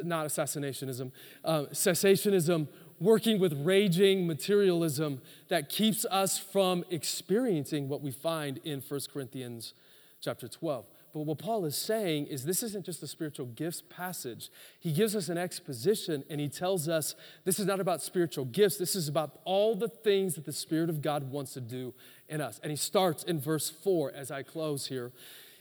not 0.04 0.26
assassinationism, 0.26 1.12
uh, 1.44 1.64
cessationism, 1.72 2.68
working 3.00 3.40
with 3.40 3.54
raging 3.66 4.26
materialism 4.26 5.22
that 5.50 5.70
keeps 5.70 6.06
us 6.06 6.38
from 6.38 6.86
experiencing 6.90 7.90
what 7.90 8.02
we 8.02 8.12
find 8.12 8.60
in 8.64 8.82
1 8.82 9.00
Corinthians 9.12 9.74
chapter 10.22 10.48
12. 10.48 10.86
But 11.14 11.22
what 11.22 11.38
Paul 11.40 11.64
is 11.64 11.78
saying 11.78 12.28
is 12.28 12.44
this 12.44 12.62
isn't 12.62 12.86
just 12.86 13.02
a 13.02 13.08
spiritual 13.08 13.46
gifts 13.46 13.82
passage. 13.90 14.50
He 14.82 14.92
gives 14.92 15.16
us 15.16 15.30
an 15.30 15.38
exposition 15.38 16.26
and 16.30 16.42
he 16.42 16.50
tells 16.50 16.90
us 16.90 17.16
this 17.46 17.58
is 17.58 17.66
not 17.66 17.80
about 17.80 18.02
spiritual 18.02 18.44
gifts. 18.44 18.76
This 18.78 18.96
is 18.96 19.08
about 19.08 19.40
all 19.46 19.76
the 19.76 19.88
things 19.88 20.36
that 20.36 20.44
the 20.44 20.52
Spirit 20.52 20.90
of 20.90 21.02
God 21.02 21.32
wants 21.32 21.54
to 21.54 21.62
do 21.62 21.94
in 22.28 22.42
us. 22.42 22.60
And 22.62 22.70
he 22.70 22.76
starts 22.76 23.24
in 23.24 23.40
verse 23.40 23.70
4 23.70 24.12
as 24.14 24.30
I 24.30 24.44
close 24.44 24.88
here. 24.88 25.14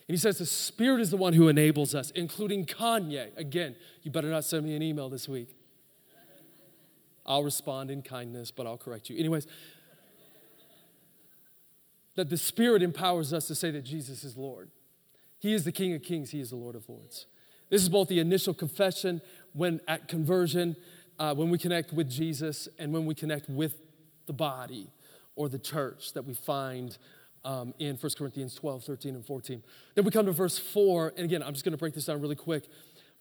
And 0.07 0.15
he 0.15 0.19
says 0.19 0.39
the 0.39 0.47
Spirit 0.47 1.01
is 1.01 1.11
the 1.11 1.17
one 1.17 1.33
who 1.33 1.49
enables 1.49 1.95
us, 1.95 2.11
including 2.11 2.67
Kanye. 2.67 3.37
Again, 3.37 3.75
you 4.03 4.11
better 4.11 4.29
not 4.29 4.45
send 4.45 4.67
me 4.67 4.77
an 4.77 4.83
email 4.83 5.09
this 5.09 5.29
week. 5.29 5.57
I'll 7.27 7.43
respond 7.43 7.91
in 7.91 8.03
kindness, 8.03 8.51
but 8.51 8.67
I'll 8.67 8.77
correct 8.77 9.09
you. 9.09 9.19
Anyways, 9.19 9.47
that 12.17 12.29
the 12.29 12.37
Spirit 12.37 12.83
empowers 12.83 13.33
us 13.33 13.47
to 13.49 13.55
say 13.55 13.71
that 13.71 13.83
Jesus 13.83 14.25
is 14.25 14.37
Lord. 14.37 14.71
He 15.39 15.53
is 15.53 15.65
the 15.65 15.73
King 15.73 15.95
of 15.95 16.03
Kings, 16.03 16.31
He 16.31 16.41
is 16.41 16.51
the 16.51 16.57
Lord 16.57 16.77
of 16.77 16.89
Lords. 16.89 17.27
This 17.71 17.83
is 17.83 17.89
both 17.89 18.09
the 18.09 18.19
initial 18.19 18.55
confession 18.55 19.23
when 19.53 19.81
at 19.89 20.07
conversion, 20.07 20.77
uh, 21.19 21.35
when 21.35 21.49
we 21.49 21.59
connect 21.59 21.93
with 21.93 22.11
Jesus, 22.11 22.69
and 22.79 22.93
when 22.93 23.07
we 23.07 23.15
connect 23.15 23.49
with 23.49 23.81
the 24.27 24.33
body 24.33 24.91
or 25.35 25.49
the 25.49 25.59
church 25.59 26.13
that 26.13 26.25
we 26.25 26.35
find 26.35 26.99
um, 27.45 27.75
in 27.79 27.97
1 27.97 28.13
Corinthians 28.17 28.55
12, 28.55 28.85
13, 28.85 29.15
and 29.15 29.25
14. 29.25 29.63
Then 29.95 30.05
we 30.05 30.11
come 30.11 30.27
to 30.27 30.33
verse 30.33 30.59
4, 30.59 31.15
and 31.17 31.25
again, 31.25 31.43
I'm 31.43 31.53
just 31.53 31.65
going 31.65 31.73
to 31.73 31.79
break 31.79 31.95
this 31.95 32.07
down 32.07 32.21
really 32.21 32.37
quick. 32.37 32.65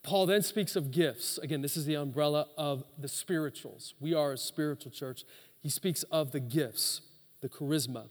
Paul 0.03 0.26
then 0.26 0.41
speaks 0.41 0.76
of 0.76 0.91
gifts. 0.91 1.38
Again, 1.38 1.61
this 1.61 1.78
is 1.78 1.86
the 1.86 1.95
umbrella 1.95 2.47
of 2.57 2.84
the 2.97 3.07
spirituals. 3.07 3.93
We 3.99 4.13
are 4.13 4.34
a 4.34 4.38
spiritual 4.38 4.91
church. 4.91 5.24
He 5.61 5.69
speaks 5.69 6.03
of 6.03 6.32
the 6.32 6.41
gifts, 6.41 7.01
the 7.41 7.49
charisma. 7.49 8.05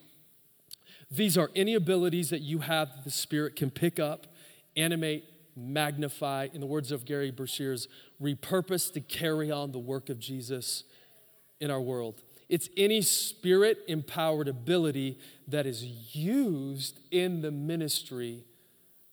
These 1.10 1.36
are 1.36 1.50
any 1.54 1.74
abilities 1.74 2.30
that 2.30 2.40
you 2.40 2.60
have 2.60 2.88
that 2.88 3.04
the 3.04 3.10
Spirit 3.10 3.56
can 3.56 3.70
pick 3.70 4.00
up, 4.00 4.26
animate, 4.76 5.24
magnify, 5.54 6.48
in 6.54 6.60
the 6.60 6.66
words 6.66 6.90
of 6.90 7.04
Gerry 7.04 7.30
Breshears, 7.30 7.86
repurpose 8.20 8.90
to 8.94 9.00
carry 9.00 9.50
on 9.50 9.72
the 9.72 9.78
work 9.78 10.08
of 10.08 10.18
Jesus 10.18 10.84
in 11.60 11.70
our 11.70 11.80
world. 11.80 12.22
It's 12.52 12.68
any 12.76 13.00
spirit 13.00 13.78
empowered 13.88 14.46
ability 14.46 15.18
that 15.48 15.64
is 15.64 15.82
used 16.14 17.00
in 17.10 17.40
the 17.40 17.50
ministry 17.50 18.44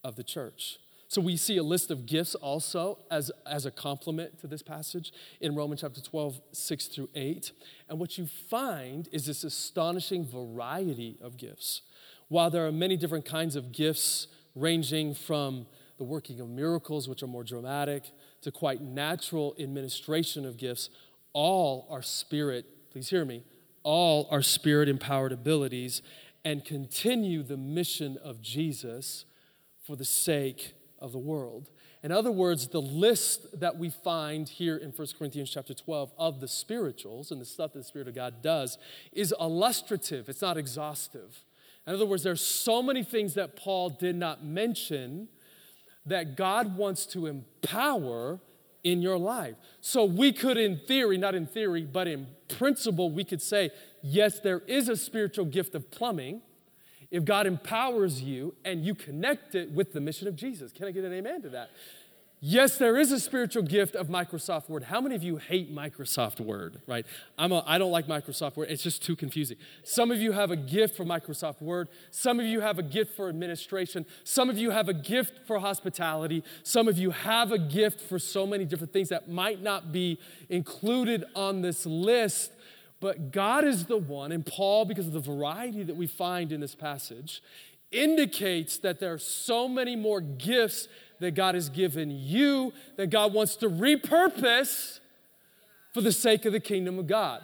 of 0.03 0.17
the 0.17 0.25
church. 0.25 0.77
So 1.07 1.21
we 1.21 1.37
see 1.37 1.55
a 1.55 1.63
list 1.63 1.89
of 1.89 2.05
gifts 2.05 2.35
also 2.35 2.99
as, 3.09 3.31
as 3.49 3.65
a 3.65 3.71
complement 3.71 4.41
to 4.41 4.47
this 4.47 4.61
passage 4.61 5.13
in 5.39 5.55
Romans 5.55 5.79
chapter 5.79 6.01
12, 6.01 6.41
6 6.51 6.87
through 6.87 7.07
8. 7.15 7.53
And 7.87 7.97
what 7.97 8.17
you 8.17 8.27
find 8.27 9.07
is 9.13 9.25
this 9.25 9.45
astonishing 9.45 10.25
variety 10.25 11.17
of 11.21 11.37
gifts. 11.37 11.83
While 12.27 12.49
there 12.49 12.67
are 12.67 12.73
many 12.73 12.97
different 12.97 13.23
kinds 13.23 13.55
of 13.55 13.71
gifts, 13.71 14.27
ranging 14.53 15.13
from 15.13 15.65
the 15.97 16.03
working 16.03 16.41
of 16.41 16.49
miracles, 16.49 17.07
which 17.07 17.23
are 17.23 17.27
more 17.27 17.45
dramatic, 17.45 18.11
to 18.41 18.51
quite 18.51 18.81
natural 18.81 19.55
administration 19.57 20.45
of 20.45 20.57
gifts, 20.57 20.89
all 21.31 21.87
are 21.89 22.01
spirit 22.01 22.65
please 22.91 23.09
hear 23.09 23.25
me, 23.25 23.43
all 23.83 24.27
our 24.31 24.41
spirit 24.41 24.89
empowered 24.89 25.31
abilities 25.31 26.01
and 26.43 26.63
continue 26.63 27.43
the 27.43 27.57
mission 27.57 28.17
of 28.23 28.41
Jesus 28.41 29.25
for 29.85 29.95
the 29.95 30.05
sake 30.05 30.73
of 30.99 31.11
the 31.11 31.17
world. 31.17 31.69
In 32.01 32.11
other 32.11 32.31
words, 32.31 32.69
the 32.69 32.81
list 32.81 33.59
that 33.59 33.77
we 33.77 33.89
find 33.89 34.47
here 34.47 34.77
in 34.77 34.91
1 34.91 35.07
Corinthians 35.17 35.49
chapter 35.49 35.73
12 35.73 36.13
of 36.17 36.39
the 36.39 36.47
spirituals 36.47 37.31
and 37.31 37.41
the 37.41 37.45
stuff 37.45 37.73
that 37.73 37.79
the 37.79 37.85
Spirit 37.85 38.07
of 38.07 38.15
God 38.15 38.41
does 38.41 38.77
is 39.11 39.33
illustrative, 39.39 40.29
it's 40.29 40.41
not 40.41 40.57
exhaustive. 40.57 41.43
In 41.85 41.93
other 41.93 42.05
words, 42.05 42.23
there's 42.23 42.41
so 42.41 42.81
many 42.81 43.03
things 43.03 43.33
that 43.33 43.55
Paul 43.55 43.89
did 43.89 44.15
not 44.15 44.45
mention 44.45 45.27
that 46.05 46.37
God 46.37 46.77
wants 46.77 47.05
to 47.07 47.25
empower 47.25 48.39
in 48.83 49.01
your 49.01 49.17
life. 49.17 49.55
So 49.81 50.05
we 50.05 50.31
could, 50.31 50.57
in 50.57 50.79
theory, 50.87 51.17
not 51.17 51.35
in 51.35 51.45
theory, 51.45 51.83
but 51.83 52.07
in 52.07 52.27
principle, 52.47 53.11
we 53.11 53.23
could 53.23 53.41
say, 53.41 53.71
yes, 54.01 54.39
there 54.39 54.59
is 54.67 54.89
a 54.89 54.95
spiritual 54.95 55.45
gift 55.45 55.75
of 55.75 55.91
plumbing 55.91 56.41
if 57.11 57.25
God 57.25 57.47
empowers 57.47 58.21
you 58.21 58.55
and 58.63 58.85
you 58.85 58.95
connect 58.95 59.55
it 59.55 59.71
with 59.71 59.93
the 59.93 60.01
mission 60.01 60.27
of 60.27 60.35
Jesus. 60.35 60.71
Can 60.71 60.87
I 60.87 60.91
get 60.91 61.03
an 61.03 61.13
amen 61.13 61.41
to 61.43 61.49
that? 61.49 61.71
Yes, 62.41 62.77
there 62.77 62.95
is 62.95 63.11
a 63.11 63.19
spiritual 63.19 63.63
gift 63.63 63.95
of 63.95 64.07
Microsoft 64.07 64.69
Word. 64.69 64.83
How 64.83 65.01
many 65.01 65.13
of 65.13 65.23
you 65.23 65.35
hate 65.35 65.75
Microsoft 65.75 66.39
Word, 66.39 66.81
right? 66.87 67.05
I'm 67.37 67.51
a, 67.51 67.61
I 67.67 67.77
don't 67.77 67.91
like 67.91 68.07
Microsoft 68.07 68.55
Word. 68.55 68.69
It's 68.69 68.81
just 68.81 69.03
too 69.03 69.17
confusing. 69.17 69.57
Some 69.83 70.09
of 70.09 70.19
you 70.19 70.31
have 70.31 70.49
a 70.49 70.55
gift 70.55 70.95
for 70.95 71.03
Microsoft 71.03 71.61
Word. 71.61 71.89
Some 72.11 72.39
of 72.39 72.45
you 72.45 72.61
have 72.61 72.79
a 72.79 72.83
gift 72.83 73.17
for 73.17 73.27
administration. 73.27 74.05
Some 74.23 74.49
of 74.49 74.57
you 74.57 74.69
have 74.71 74.87
a 74.87 74.93
gift 74.93 75.47
for 75.47 75.59
hospitality. 75.59 76.45
Some 76.63 76.87
of 76.87 76.97
you 76.97 77.11
have 77.11 77.51
a 77.51 77.59
gift 77.59 77.99
for 77.99 78.17
so 78.17 78.47
many 78.47 78.63
different 78.63 78.93
things 78.93 79.09
that 79.09 79.29
might 79.29 79.61
not 79.61 79.91
be 79.91 80.17
included 80.47 81.25
on 81.35 81.61
this 81.61 81.85
list. 81.85 82.53
But 83.01 83.31
God 83.31 83.65
is 83.65 83.85
the 83.85 83.97
one, 83.97 84.31
and 84.31 84.45
Paul, 84.45 84.85
because 84.85 85.07
of 85.07 85.13
the 85.13 85.19
variety 85.19 85.83
that 85.83 85.95
we 85.95 86.07
find 86.07 86.53
in 86.53 86.61
this 86.61 86.75
passage, 86.75 87.41
indicates 87.91 88.77
that 88.77 88.99
there 88.99 89.13
are 89.13 89.19
so 89.19 89.67
many 89.67 89.95
more 89.95 90.21
gifts 90.21 90.87
that 91.19 91.35
God 91.35 91.55
has 91.55 91.69
given 91.69 92.11
you 92.11 92.73
that 92.97 93.09
God 93.09 93.33
wants 93.33 93.55
to 93.57 93.69
repurpose 93.69 94.99
for 95.93 96.01
the 96.01 96.11
sake 96.11 96.45
of 96.45 96.53
the 96.53 96.59
kingdom 96.59 96.99
of 96.99 97.07
God. 97.07 97.41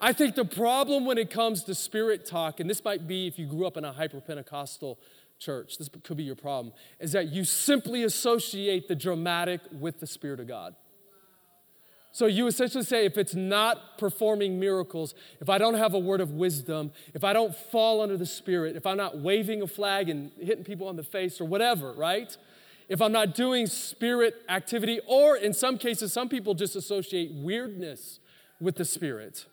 I 0.00 0.12
think 0.12 0.34
the 0.34 0.44
problem 0.44 1.06
when 1.06 1.18
it 1.18 1.30
comes 1.30 1.64
to 1.64 1.74
spirit 1.74 2.26
talk, 2.26 2.60
and 2.60 2.68
this 2.68 2.84
might 2.84 3.06
be 3.06 3.26
if 3.26 3.38
you 3.38 3.46
grew 3.46 3.66
up 3.66 3.76
in 3.76 3.84
a 3.84 3.92
hyper 3.92 4.20
Pentecostal 4.20 4.98
church, 5.38 5.78
this 5.78 5.88
could 6.02 6.16
be 6.16 6.24
your 6.24 6.36
problem, 6.36 6.72
is 7.00 7.12
that 7.12 7.28
you 7.28 7.44
simply 7.44 8.02
associate 8.02 8.88
the 8.88 8.94
dramatic 8.94 9.60
with 9.72 10.00
the 10.00 10.06
Spirit 10.06 10.40
of 10.40 10.48
God. 10.48 10.74
So 12.12 12.26
you 12.26 12.46
essentially 12.46 12.84
say 12.84 13.06
if 13.06 13.18
it's 13.18 13.34
not 13.34 13.98
performing 13.98 14.60
miracles, 14.60 15.14
if 15.40 15.48
I 15.48 15.58
don't 15.58 15.74
have 15.74 15.94
a 15.94 15.98
word 15.98 16.20
of 16.20 16.30
wisdom, 16.30 16.92
if 17.12 17.24
I 17.24 17.32
don't 17.32 17.54
fall 17.56 18.00
under 18.00 18.16
the 18.16 18.26
Spirit, 18.26 18.76
if 18.76 18.86
I'm 18.86 18.96
not 18.96 19.18
waving 19.18 19.62
a 19.62 19.66
flag 19.66 20.08
and 20.08 20.30
hitting 20.40 20.64
people 20.64 20.86
on 20.86 20.94
the 20.94 21.02
face 21.02 21.40
or 21.40 21.44
whatever, 21.44 21.92
right? 21.92 22.36
If 22.88 23.00
I'm 23.00 23.12
not 23.12 23.34
doing 23.34 23.66
spirit 23.66 24.34
activity, 24.48 25.00
or 25.06 25.36
in 25.36 25.52
some 25.52 25.78
cases, 25.78 26.12
some 26.12 26.28
people 26.28 26.54
just 26.54 26.76
associate 26.76 27.32
weirdness 27.32 28.20
with 28.60 28.76
the 28.76 28.84
spirit. 28.84 29.46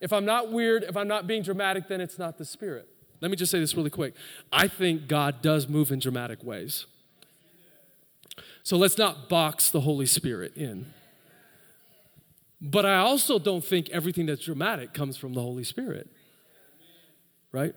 If 0.00 0.12
I'm 0.12 0.24
not 0.24 0.52
weird, 0.52 0.84
if 0.84 0.96
I'm 0.96 1.08
not 1.08 1.26
being 1.26 1.42
dramatic, 1.42 1.88
then 1.88 2.00
it's 2.00 2.18
not 2.18 2.38
the 2.38 2.44
spirit. 2.44 2.88
Let 3.20 3.30
me 3.30 3.36
just 3.36 3.50
say 3.50 3.58
this 3.58 3.74
really 3.74 3.90
quick. 3.90 4.14
I 4.52 4.68
think 4.68 5.08
God 5.08 5.42
does 5.42 5.68
move 5.68 5.90
in 5.90 5.98
dramatic 5.98 6.44
ways. 6.44 6.86
So 8.62 8.76
let's 8.76 8.98
not 8.98 9.28
box 9.28 9.70
the 9.70 9.80
Holy 9.80 10.06
Spirit 10.06 10.56
in. 10.56 10.92
But 12.60 12.84
I 12.84 12.98
also 12.98 13.38
don't 13.38 13.64
think 13.64 13.88
everything 13.90 14.26
that's 14.26 14.44
dramatic 14.44 14.92
comes 14.92 15.16
from 15.16 15.32
the 15.32 15.40
Holy 15.40 15.64
Spirit. 15.64 16.08
Right? 17.50 17.74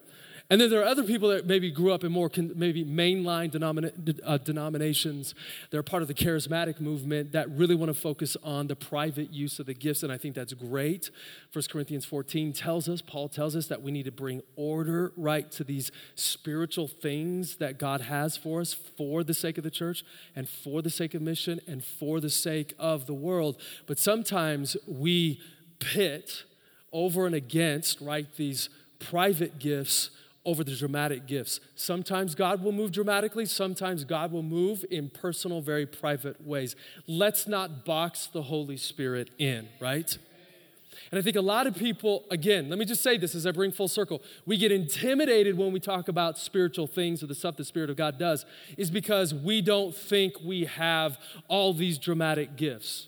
And 0.51 0.59
then 0.59 0.69
there 0.69 0.81
are 0.81 0.85
other 0.85 1.03
people 1.05 1.29
that 1.29 1.47
maybe 1.47 1.71
grew 1.71 1.93
up 1.93 2.03
in 2.03 2.11
more 2.11 2.27
con- 2.27 2.51
maybe 2.57 2.83
mainline 2.83 3.49
denomina- 3.49 4.19
uh, 4.25 4.37
denominations. 4.37 5.33
They're 5.69 5.81
part 5.81 6.01
of 6.01 6.09
the 6.09 6.13
charismatic 6.13 6.81
movement 6.81 7.31
that 7.31 7.49
really 7.51 7.73
want 7.73 7.87
to 7.87 7.93
focus 7.93 8.35
on 8.43 8.67
the 8.67 8.75
private 8.75 9.31
use 9.31 9.59
of 9.59 9.65
the 9.65 9.73
gifts, 9.73 10.03
and 10.03 10.11
I 10.11 10.17
think 10.17 10.35
that's 10.35 10.51
great. 10.51 11.09
1 11.53 11.63
Corinthians 11.71 12.03
14 12.03 12.51
tells 12.51 12.89
us, 12.89 13.01
Paul 13.01 13.29
tells 13.29 13.55
us 13.55 13.67
that 13.67 13.81
we 13.81 13.93
need 13.93 14.03
to 14.03 14.11
bring 14.11 14.41
order 14.57 15.13
right 15.15 15.49
to 15.53 15.63
these 15.63 15.89
spiritual 16.15 16.89
things 16.89 17.55
that 17.55 17.79
God 17.79 18.01
has 18.01 18.35
for 18.35 18.59
us 18.59 18.73
for 18.73 19.23
the 19.23 19.33
sake 19.33 19.57
of 19.57 19.63
the 19.63 19.71
church 19.71 20.03
and 20.35 20.49
for 20.49 20.81
the 20.81 20.89
sake 20.89 21.13
of 21.13 21.21
mission 21.21 21.61
and 21.65 21.81
for 21.81 22.19
the 22.19 22.29
sake 22.29 22.73
of 22.77 23.05
the 23.05 23.13
world. 23.13 23.55
But 23.87 23.99
sometimes 23.99 24.75
we 24.85 25.39
pit 25.79 26.43
over 26.91 27.25
and 27.25 27.35
against, 27.35 28.01
right, 28.01 28.27
these 28.35 28.67
private 28.99 29.57
gifts 29.57 30.09
over 30.45 30.63
the 30.63 30.75
dramatic 30.75 31.27
gifts. 31.27 31.59
Sometimes 31.75 32.33
God 32.35 32.63
will 32.63 32.71
move 32.71 32.91
dramatically, 32.91 33.45
sometimes 33.45 34.03
God 34.03 34.31
will 34.31 34.43
move 34.43 34.83
in 34.89 35.09
personal, 35.09 35.61
very 35.61 35.85
private 35.85 36.45
ways. 36.45 36.75
Let's 37.07 37.47
not 37.47 37.85
box 37.85 38.27
the 38.27 38.43
Holy 38.43 38.77
Spirit 38.77 39.29
in, 39.37 39.69
right? 39.79 40.17
And 41.11 41.19
I 41.19 41.21
think 41.21 41.35
a 41.35 41.41
lot 41.41 41.67
of 41.67 41.75
people, 41.75 42.25
again, 42.31 42.69
let 42.69 42.79
me 42.79 42.85
just 42.85 43.03
say 43.03 43.17
this 43.17 43.35
as 43.35 43.45
I 43.45 43.51
bring 43.51 43.71
full 43.71 43.87
circle. 43.87 44.21
We 44.45 44.57
get 44.57 44.71
intimidated 44.71 45.57
when 45.57 45.73
we 45.73 45.79
talk 45.79 46.07
about 46.07 46.37
spiritual 46.37 46.87
things 46.87 47.21
or 47.21 47.27
the 47.27 47.35
stuff 47.35 47.57
the 47.57 47.65
Spirit 47.65 47.89
of 47.89 47.97
God 47.97 48.17
does, 48.17 48.45
is 48.77 48.89
because 48.89 49.33
we 49.33 49.61
don't 49.61 49.95
think 49.95 50.33
we 50.43 50.65
have 50.65 51.17
all 51.47 51.73
these 51.73 51.97
dramatic 51.97 52.55
gifts, 52.55 53.07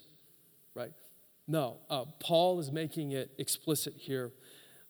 right? 0.75 0.91
No, 1.47 1.77
uh, 1.89 2.05
Paul 2.19 2.59
is 2.59 2.71
making 2.71 3.11
it 3.11 3.31
explicit 3.37 3.93
here 3.97 4.31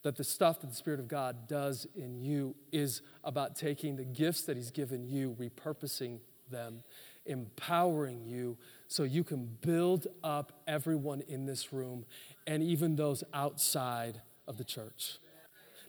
that 0.03 0.15
the 0.17 0.23
stuff 0.23 0.61
that 0.61 0.69
the 0.69 0.75
Spirit 0.75 0.99
of 0.99 1.07
God 1.07 1.47
does 1.47 1.87
in 1.95 2.19
you 2.19 2.55
is 2.71 3.01
about 3.23 3.55
taking 3.55 3.95
the 3.95 4.03
gifts 4.03 4.43
that 4.43 4.57
He's 4.57 4.71
given 4.71 5.05
you, 5.05 5.35
repurposing 5.39 6.19
them, 6.51 6.83
empowering 7.25 8.25
you 8.25 8.57
so 8.87 9.03
you 9.03 9.23
can 9.23 9.57
build 9.61 10.07
up 10.23 10.61
everyone 10.67 11.21
in 11.21 11.45
this 11.45 11.71
room 11.73 12.05
and 12.45 12.61
even 12.61 12.95
those 12.95 13.23
outside 13.33 14.21
of 14.47 14.57
the 14.57 14.63
church. 14.63 15.17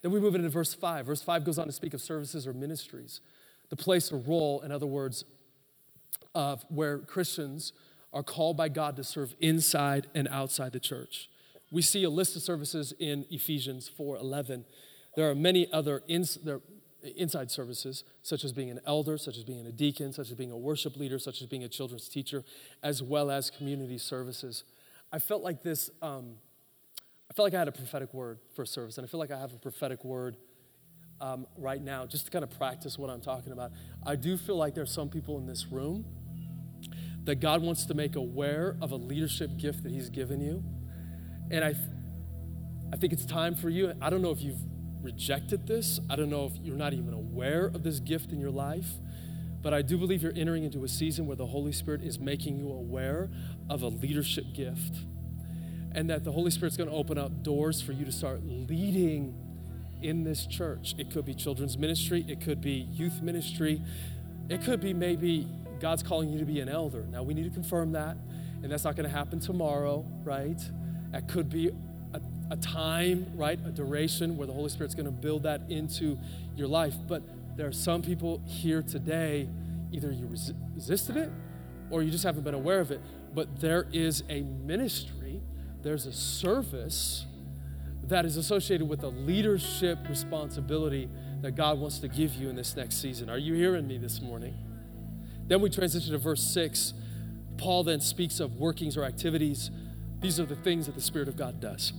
Then 0.02 0.12
we 0.12 0.20
move 0.20 0.34
into 0.34 0.48
verse 0.48 0.74
5. 0.74 1.06
Verse 1.06 1.22
5 1.22 1.44
goes 1.44 1.58
on 1.58 1.66
to 1.66 1.72
speak 1.72 1.94
of 1.94 2.00
services 2.00 2.46
or 2.46 2.52
ministries, 2.52 3.20
the 3.70 3.76
place 3.76 4.12
or 4.12 4.18
role, 4.18 4.60
in 4.60 4.70
other 4.70 4.86
words, 4.86 5.24
of 6.34 6.64
where 6.68 6.98
Christians 6.98 7.72
are 8.12 8.22
called 8.22 8.56
by 8.56 8.68
God 8.68 8.96
to 8.96 9.04
serve 9.04 9.34
inside 9.40 10.06
and 10.14 10.28
outside 10.28 10.72
the 10.72 10.80
church. 10.80 11.28
We 11.70 11.82
see 11.82 12.04
a 12.04 12.10
list 12.10 12.36
of 12.36 12.42
services 12.42 12.92
in 12.98 13.26
Ephesians 13.30 13.88
4:11. 13.88 14.64
There 15.16 15.30
are 15.30 15.34
many 15.34 15.70
other 15.72 16.02
ins, 16.08 16.34
there, 16.36 16.60
inside 17.16 17.50
services, 17.50 18.04
such 18.22 18.44
as 18.44 18.52
being 18.52 18.70
an 18.70 18.80
elder, 18.86 19.18
such 19.18 19.36
as 19.36 19.44
being 19.44 19.66
a 19.66 19.72
deacon, 19.72 20.12
such 20.12 20.30
as 20.30 20.36
being 20.36 20.50
a 20.50 20.56
worship 20.56 20.96
leader, 20.96 21.18
such 21.18 21.40
as 21.40 21.46
being 21.46 21.64
a 21.64 21.68
children's 21.68 22.08
teacher, 22.08 22.44
as 22.82 23.02
well 23.02 23.30
as 23.30 23.50
community 23.50 23.98
services. 23.98 24.64
I 25.12 25.18
felt 25.18 25.42
like 25.42 25.62
this. 25.62 25.90
Um, 26.02 26.36
I 27.30 27.34
felt 27.34 27.46
like 27.46 27.54
I 27.54 27.58
had 27.58 27.68
a 27.68 27.72
prophetic 27.72 28.12
word 28.12 28.38
for 28.54 28.62
a 28.62 28.66
service, 28.66 28.98
and 28.98 29.06
I 29.06 29.08
feel 29.08 29.20
like 29.20 29.30
I 29.30 29.38
have 29.38 29.52
a 29.52 29.58
prophetic 29.58 30.04
word 30.04 30.36
um, 31.20 31.46
right 31.56 31.82
now, 31.82 32.06
just 32.06 32.26
to 32.26 32.30
kind 32.30 32.44
of 32.44 32.50
practice 32.58 32.98
what 32.98 33.10
I'm 33.10 33.20
talking 33.20 33.52
about. 33.52 33.72
I 34.06 34.16
do 34.16 34.36
feel 34.36 34.56
like 34.56 34.74
there's 34.74 34.92
some 34.92 35.08
people 35.08 35.38
in 35.38 35.46
this 35.46 35.66
room 35.66 36.04
that 37.24 37.36
God 37.36 37.62
wants 37.62 37.86
to 37.86 37.94
make 37.94 38.16
aware 38.16 38.76
of 38.82 38.92
a 38.92 38.96
leadership 38.96 39.56
gift 39.56 39.82
that 39.84 39.92
He's 39.92 40.10
given 40.10 40.40
you 40.40 40.62
and 41.50 41.64
I, 41.64 41.74
I 42.92 42.96
think 42.96 43.12
it's 43.12 43.26
time 43.26 43.54
for 43.54 43.68
you. 43.68 43.92
I 44.00 44.10
don't 44.10 44.22
know 44.22 44.30
if 44.30 44.42
you've 44.42 44.60
rejected 45.02 45.66
this, 45.66 46.00
I 46.08 46.16
don't 46.16 46.30
know 46.30 46.46
if 46.46 46.56
you're 46.62 46.76
not 46.76 46.94
even 46.94 47.12
aware 47.12 47.66
of 47.66 47.82
this 47.82 48.00
gift 48.00 48.32
in 48.32 48.40
your 48.40 48.50
life. 48.50 48.88
But 49.64 49.72
I 49.72 49.80
do 49.80 49.96
believe 49.96 50.22
you're 50.22 50.32
entering 50.36 50.64
into 50.64 50.84
a 50.84 50.88
season 50.88 51.26
where 51.26 51.36
the 51.36 51.46
Holy 51.46 51.72
Spirit 51.72 52.02
is 52.02 52.18
making 52.18 52.58
you 52.58 52.68
aware 52.68 53.30
of 53.70 53.80
a 53.80 53.88
leadership 53.88 54.44
gift. 54.54 54.94
And 55.92 56.10
that 56.10 56.22
the 56.22 56.32
Holy 56.32 56.50
Spirit's 56.50 56.76
going 56.76 56.90
to 56.90 56.94
open 56.94 57.16
up 57.16 57.42
doors 57.42 57.80
for 57.80 57.92
you 57.92 58.04
to 58.04 58.12
start 58.12 58.42
leading 58.44 59.34
in 60.02 60.22
this 60.22 60.44
church. 60.44 60.94
It 60.98 61.10
could 61.10 61.24
be 61.24 61.32
children's 61.32 61.78
ministry, 61.78 62.26
it 62.28 62.42
could 62.42 62.60
be 62.60 62.88
youth 62.92 63.22
ministry, 63.22 63.80
it 64.50 64.62
could 64.62 64.82
be 64.82 64.92
maybe 64.92 65.48
God's 65.80 66.02
calling 66.02 66.28
you 66.28 66.38
to 66.38 66.44
be 66.44 66.60
an 66.60 66.68
elder. 66.68 67.06
Now, 67.10 67.22
we 67.22 67.32
need 67.32 67.44
to 67.44 67.50
confirm 67.50 67.92
that, 67.92 68.18
and 68.62 68.70
that's 68.70 68.84
not 68.84 68.96
going 68.96 69.08
to 69.08 69.16
happen 69.16 69.40
tomorrow, 69.40 70.04
right? 70.24 70.60
That 71.14 71.28
could 71.28 71.48
be 71.48 71.68
a, 72.12 72.20
a 72.50 72.56
time, 72.56 73.30
right? 73.36 73.56
A 73.64 73.70
duration 73.70 74.36
where 74.36 74.48
the 74.48 74.52
Holy 74.52 74.68
Spirit's 74.68 74.96
going 74.96 75.06
to 75.06 75.12
build 75.12 75.44
that 75.44 75.60
into 75.68 76.18
your 76.56 76.66
life. 76.66 76.96
But 77.06 77.22
there 77.56 77.68
are 77.68 77.72
some 77.72 78.02
people 78.02 78.42
here 78.46 78.82
today, 78.82 79.48
either 79.92 80.10
you 80.10 80.26
resi- 80.26 80.56
resisted 80.74 81.16
it 81.16 81.30
or 81.88 82.02
you 82.02 82.10
just 82.10 82.24
haven't 82.24 82.42
been 82.42 82.54
aware 82.54 82.80
of 82.80 82.90
it. 82.90 83.00
But 83.32 83.60
there 83.60 83.86
is 83.92 84.24
a 84.28 84.40
ministry, 84.40 85.40
there's 85.84 86.06
a 86.06 86.12
service 86.12 87.26
that 88.08 88.24
is 88.24 88.36
associated 88.36 88.88
with 88.88 89.04
a 89.04 89.08
leadership 89.08 90.00
responsibility 90.08 91.08
that 91.42 91.52
God 91.52 91.78
wants 91.78 92.00
to 92.00 92.08
give 92.08 92.34
you 92.34 92.48
in 92.48 92.56
this 92.56 92.74
next 92.74 93.00
season. 93.00 93.30
Are 93.30 93.38
you 93.38 93.54
hearing 93.54 93.86
me 93.86 93.98
this 93.98 94.20
morning? 94.20 94.54
Then 95.46 95.60
we 95.60 95.70
transition 95.70 96.10
to 96.10 96.18
verse 96.18 96.42
6. 96.42 96.92
Paul 97.56 97.84
then 97.84 98.00
speaks 98.00 98.40
of 98.40 98.56
workings 98.56 98.96
or 98.96 99.04
activities 99.04 99.70
these 100.24 100.40
are 100.40 100.46
the 100.46 100.56
things 100.56 100.86
that 100.86 100.94
the 100.94 101.02
Spirit 101.02 101.28
of 101.28 101.36
God 101.36 101.60
does. 101.60 101.92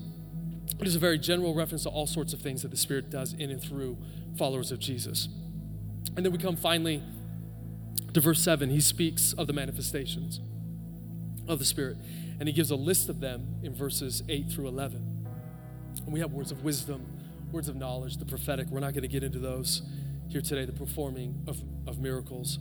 It 0.79 0.87
is 0.87 0.95
a 0.95 0.99
very 0.99 1.19
general 1.19 1.53
reference 1.53 1.83
to 1.83 1.89
all 1.89 2.07
sorts 2.07 2.33
of 2.33 2.41
things 2.41 2.63
that 2.63 2.71
the 2.71 2.77
Spirit 2.77 3.11
does 3.11 3.33
in 3.33 3.51
and 3.51 3.61
through 3.61 3.99
followers 4.35 4.71
of 4.71 4.79
Jesus. 4.79 5.29
And 6.17 6.25
then 6.25 6.31
we 6.31 6.39
come 6.39 6.55
finally 6.55 7.03
to 8.13 8.19
verse 8.19 8.41
7. 8.41 8.71
He 8.71 8.81
speaks 8.81 9.33
of 9.33 9.45
the 9.45 9.53
manifestations 9.53 10.39
of 11.47 11.59
the 11.59 11.65
Spirit, 11.65 11.97
and 12.39 12.49
he 12.49 12.53
gives 12.53 12.71
a 12.71 12.75
list 12.75 13.09
of 13.09 13.19
them 13.19 13.59
in 13.61 13.75
verses 13.75 14.23
8 14.27 14.49
through 14.51 14.69
11. 14.69 15.27
And 16.03 16.11
we 16.11 16.19
have 16.19 16.33
words 16.33 16.51
of 16.51 16.63
wisdom, 16.63 17.05
words 17.51 17.69
of 17.69 17.75
knowledge, 17.75 18.17
the 18.17 18.25
prophetic. 18.25 18.67
We're 18.69 18.79
not 18.79 18.93
going 18.93 19.03
to 19.03 19.07
get 19.07 19.23
into 19.23 19.37
those 19.37 19.83
here 20.29 20.41
today, 20.41 20.65
the 20.65 20.73
performing 20.73 21.43
of, 21.45 21.61
of 21.85 21.99
miracles. 21.99 22.57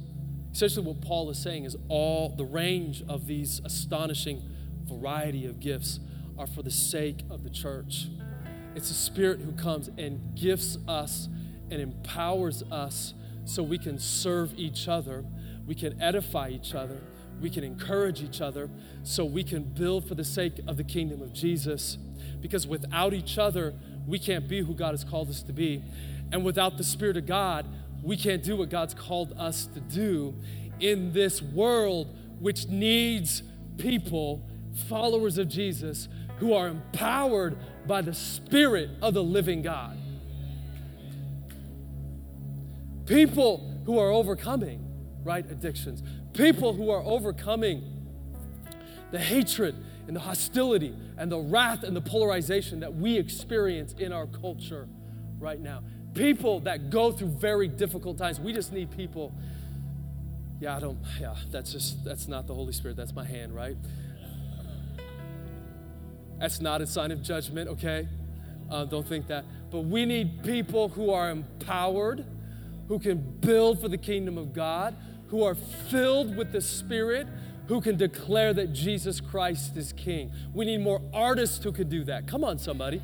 Essentially, 0.53 0.87
what 0.87 1.01
Paul 1.01 1.31
is 1.31 1.39
saying 1.39 1.65
is 1.65 1.75
all 1.89 2.35
the 2.37 2.45
range 2.45 3.03
of 3.09 3.27
these 3.27 3.63
astonishing 3.65 4.43
variety 4.85 5.47
of 5.47 5.61
gifts 5.61 6.01
are 6.39 6.47
for 6.47 6.63
the 6.63 6.71
sake 6.71 7.21
of 7.31 7.43
the 7.43 7.51
church. 7.51 8.09
It's 8.75 8.89
the 8.89 8.95
Spirit 8.95 9.41
who 9.41 9.53
comes 9.53 9.89
and 9.99 10.35
gifts 10.35 10.79
us 10.89 11.29
and 11.71 11.81
empowers 11.81 12.63
us 12.71 13.15
so 13.45 13.63
we 13.63 13.79
can 13.79 13.99
serve 13.99 14.53
each 14.57 14.89
other, 14.89 15.25
we 15.67 15.75
can 15.75 16.01
edify 16.01 16.49
each 16.49 16.75
other, 16.75 17.01
we 17.41 17.51
can 17.51 17.63
encourage 17.63 18.23
each 18.23 18.41
other, 18.41 18.71
so 19.03 19.25
we 19.25 19.45
can 19.45 19.63
build 19.63 20.09
for 20.09 20.15
the 20.15 20.25
sake 20.25 20.61
of 20.67 20.77
the 20.77 20.85
kingdom 20.85 21.23
of 21.23 21.33
Jesus. 21.33 21.99
Because 22.41 22.67
without 22.67 23.15
each 23.15 23.39
other, 23.39 23.75
we 24.07 24.19
can't 24.19 24.49
be 24.49 24.61
who 24.61 24.75
God 24.75 24.91
has 24.91 25.05
called 25.05 25.29
us 25.31 25.43
to 25.43 25.53
be. 25.53 25.83
And 26.33 26.45
without 26.45 26.79
the 26.79 26.85
Spirit 26.85 27.17
of 27.17 27.27
God, 27.27 27.67
we 28.03 28.17
can't 28.17 28.43
do 28.43 28.57
what 28.57 28.69
God's 28.69 28.95
called 28.95 29.33
us 29.39 29.67
to 29.67 29.81
do 29.81 30.35
in 30.81 31.13
this 31.13 31.41
world, 31.41 32.15
which 32.39 32.69
needs 32.69 33.43
people, 33.79 34.43
followers 34.89 35.39
of 35.39 35.49
Jesus, 35.49 36.09
who 36.39 36.53
are 36.53 36.69
empowered 36.69 37.57
by 37.87 38.03
the 38.03 38.15
Spirit 38.15 38.91
of 39.01 39.15
the 39.15 39.23
living 39.23 39.63
God. 39.63 39.97
People 43.07 43.81
who 43.85 43.99
are 43.99 44.11
overcoming, 44.11 44.85
right, 45.23 45.49
addictions. 45.51 46.03
People 46.33 46.73
who 46.73 46.91
are 46.91 47.03
overcoming 47.03 47.83
the 49.11 49.19
hatred 49.19 49.77
and 50.07 50.17
the 50.17 50.21
hostility 50.21 50.95
and 51.17 51.31
the 51.31 51.39
wrath 51.39 51.85
and 51.85 51.95
the 51.97 52.01
polarization 52.01 52.81
that 52.81 52.95
we 52.95 53.17
experience 53.17 53.93
in 53.95 54.13
our 54.13 54.27
culture 54.27 54.89
right 55.39 55.61
now. 55.61 55.83
People 56.15 56.61
that 56.61 56.91
go 56.91 57.13
through 57.13 57.29
very 57.29 57.69
difficult 57.69 58.19
times. 58.19 58.41
We 58.41 58.53
just 58.53 58.73
need 58.73 58.91
people. 58.91 59.33
Yeah, 60.61 60.77
I 60.77 60.81
don't, 60.81 60.99
yeah, 61.21 61.35
that's 61.51 61.73
just, 61.73 62.05
that's 62.05 62.29
not 62.29 62.47
the 62.47 62.55
Holy 62.55 62.73
Spirit. 62.73 62.97
That's 62.97 63.15
my 63.15 63.25
hand, 63.25 63.55
right? 63.55 63.77
That's 66.39 66.61
not 66.61 66.81
a 66.81 66.87
sign 66.87 67.11
of 67.11 67.23
judgment, 67.23 67.69
okay? 67.71 68.09
Uh, 68.71 68.85
don't 68.85 69.07
think 69.07 69.27
that. 69.29 69.45
But 69.71 69.81
we 69.81 70.05
need 70.05 70.43
people 70.43 70.89
who 70.89 71.11
are 71.11 71.31
empowered, 71.31 72.25
who 72.89 72.99
can 72.99 73.19
build 73.41 73.81
for 73.81 73.89
the 73.89 73.99
kingdom 73.99 74.39
of 74.39 74.53
God, 74.53 74.95
who 75.29 75.43
are 75.43 75.55
filled 75.55 76.37
with 76.37 76.53
the 76.53 76.61
Spirit, 76.61 77.27
who 77.67 77.81
can 77.81 77.97
declare 77.97 78.53
that 78.53 78.73
Jesus 78.73 79.21
Christ 79.21 79.77
is 79.77 79.93
King. 79.93 80.31
We 80.53 80.65
need 80.65 80.81
more 80.81 81.01
artists 81.13 81.63
who 81.63 81.73
can 81.73 81.89
do 81.89 82.05
that. 82.05 82.27
Come 82.27 82.45
on, 82.45 82.59
somebody. 82.59 83.03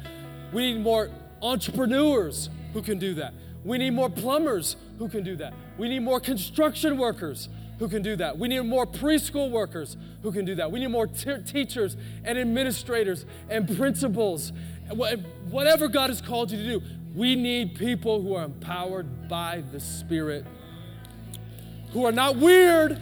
We 0.53 0.73
need 0.73 0.83
more 0.83 1.11
entrepreneurs 1.43 2.51
who 2.73 2.83
can 2.83 2.99
do 2.99 3.15
that. 3.15 3.33
We 3.65 3.79
need 3.79 3.91
more 3.91 4.11
plumbers 4.11 4.77
who 4.99 5.09
can 5.09 5.23
do 5.23 5.37
that. 5.37 5.55
We 5.79 5.89
need 5.89 6.01
more 6.01 6.21
construction 6.21 6.99
workers 6.99 7.49
who 7.81 7.89
can 7.89 8.03
do 8.03 8.15
that. 8.15 8.39
We 8.39 8.47
need 8.47 8.61
more 8.61 8.87
preschool 8.87 9.51
workers 9.51 9.97
who 10.23 10.31
can 10.31 10.45
do 10.45 10.55
that. 10.57 10.71
We 10.71 10.81
need 10.81 10.89
more 10.89 11.07
teachers 11.07 11.97
and 12.25 12.39
administrators 12.39 13.25
and 13.49 13.75
principals. 13.77 14.53
Whatever 14.91 15.89
God 15.89 16.11
has 16.11 16.21
called 16.21 16.53
you 16.53 16.59
to 16.59 16.79
do, 16.79 16.83
we 17.15 17.35
need 17.35 17.75
people 17.75 18.21
who 18.21 18.35
are 18.35 18.45
empowered 18.45 19.29
by 19.29 19.65
the 19.73 19.81
Spirit, 19.81 20.45
who 21.93 22.05
are 22.05 22.13
not 22.13 22.37
weird, 22.37 23.01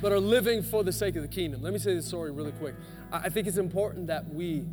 but 0.00 0.12
are 0.12 0.18
living 0.18 0.62
for 0.62 0.82
the 0.82 0.92
sake 0.92 1.14
of 1.14 1.22
the 1.22 1.28
kingdom. 1.28 1.60
Let 1.60 1.74
me 1.74 1.78
say 1.78 1.92
this 1.94 2.06
story 2.06 2.30
really 2.30 2.52
quick. 2.52 2.74
I 3.12 3.28
think 3.28 3.48
it's 3.48 3.58
important 3.58 4.06
that 4.06 4.32
we 4.32 4.64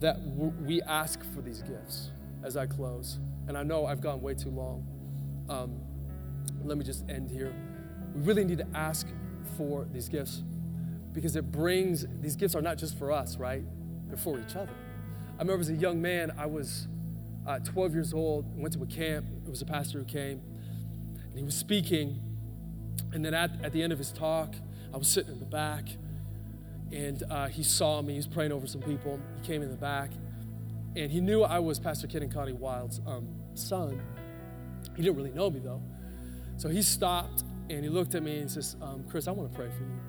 that 0.00 0.20
we 0.20 0.82
ask 0.82 1.24
for 1.32 1.40
these 1.40 1.62
gifts 1.62 2.10
as 2.42 2.56
I 2.56 2.66
close. 2.66 3.18
And 3.48 3.56
I 3.56 3.62
know 3.62 3.86
I've 3.86 4.00
gone 4.00 4.20
way 4.20 4.34
too 4.34 4.50
long. 4.50 4.86
Um, 5.48 5.80
let 6.64 6.78
me 6.78 6.84
just 6.84 7.08
end 7.08 7.30
here. 7.30 7.52
We 8.14 8.22
really 8.22 8.44
need 8.44 8.58
to 8.58 8.66
ask 8.74 9.06
for 9.56 9.86
these 9.92 10.08
gifts 10.08 10.42
because 11.12 11.36
it 11.36 11.50
brings, 11.50 12.06
these 12.20 12.36
gifts 12.36 12.54
are 12.54 12.62
not 12.62 12.78
just 12.78 12.98
for 12.98 13.12
us, 13.12 13.36
right? 13.36 13.62
They're 14.08 14.16
for 14.16 14.38
each 14.38 14.56
other. 14.56 14.72
I 15.36 15.42
remember 15.42 15.60
as 15.60 15.70
a 15.70 15.74
young 15.74 16.00
man, 16.00 16.32
I 16.38 16.46
was 16.46 16.88
uh, 17.46 17.58
12 17.58 17.94
years 17.94 18.14
old, 18.14 18.44
went 18.56 18.74
to 18.74 18.82
a 18.82 18.86
camp. 18.86 19.26
It 19.44 19.50
was 19.50 19.62
a 19.62 19.66
pastor 19.66 19.98
who 19.98 20.04
came, 20.04 20.40
and 21.24 21.38
he 21.38 21.44
was 21.44 21.56
speaking. 21.56 22.20
And 23.12 23.24
then 23.24 23.34
at, 23.34 23.50
at 23.64 23.72
the 23.72 23.82
end 23.82 23.92
of 23.92 23.98
his 23.98 24.12
talk, 24.12 24.54
I 24.94 24.96
was 24.96 25.08
sitting 25.08 25.32
in 25.32 25.40
the 25.40 25.46
back, 25.46 25.88
and 26.92 27.22
uh, 27.30 27.48
he 27.48 27.62
saw 27.62 28.02
me. 28.02 28.12
He 28.12 28.18
was 28.18 28.26
praying 28.26 28.52
over 28.52 28.66
some 28.66 28.82
people. 28.82 29.18
He 29.40 29.46
came 29.46 29.62
in 29.62 29.70
the 29.70 29.76
back, 29.76 30.10
and 30.96 31.10
he 31.10 31.20
knew 31.20 31.42
I 31.42 31.58
was 31.58 31.78
Pastor 31.78 32.06
Ken 32.06 32.22
and 32.22 32.32
Connie 32.32 32.52
Wilde's 32.52 33.00
um, 33.06 33.28
son. 33.54 34.00
He 34.96 35.02
didn't 35.02 35.16
really 35.16 35.32
know 35.32 35.50
me 35.50 35.60
though. 35.60 35.82
So 36.56 36.68
he 36.68 36.82
stopped 36.82 37.44
and 37.70 37.82
he 37.82 37.88
looked 37.88 38.14
at 38.14 38.22
me 38.22 38.32
and 38.38 38.42
he 38.42 38.48
says, 38.48 38.76
um, 38.82 39.04
Chris, 39.08 39.26
I 39.26 39.30
want 39.30 39.50
to 39.50 39.56
pray 39.56 39.68
for 39.70 39.84
you. 39.84 40.00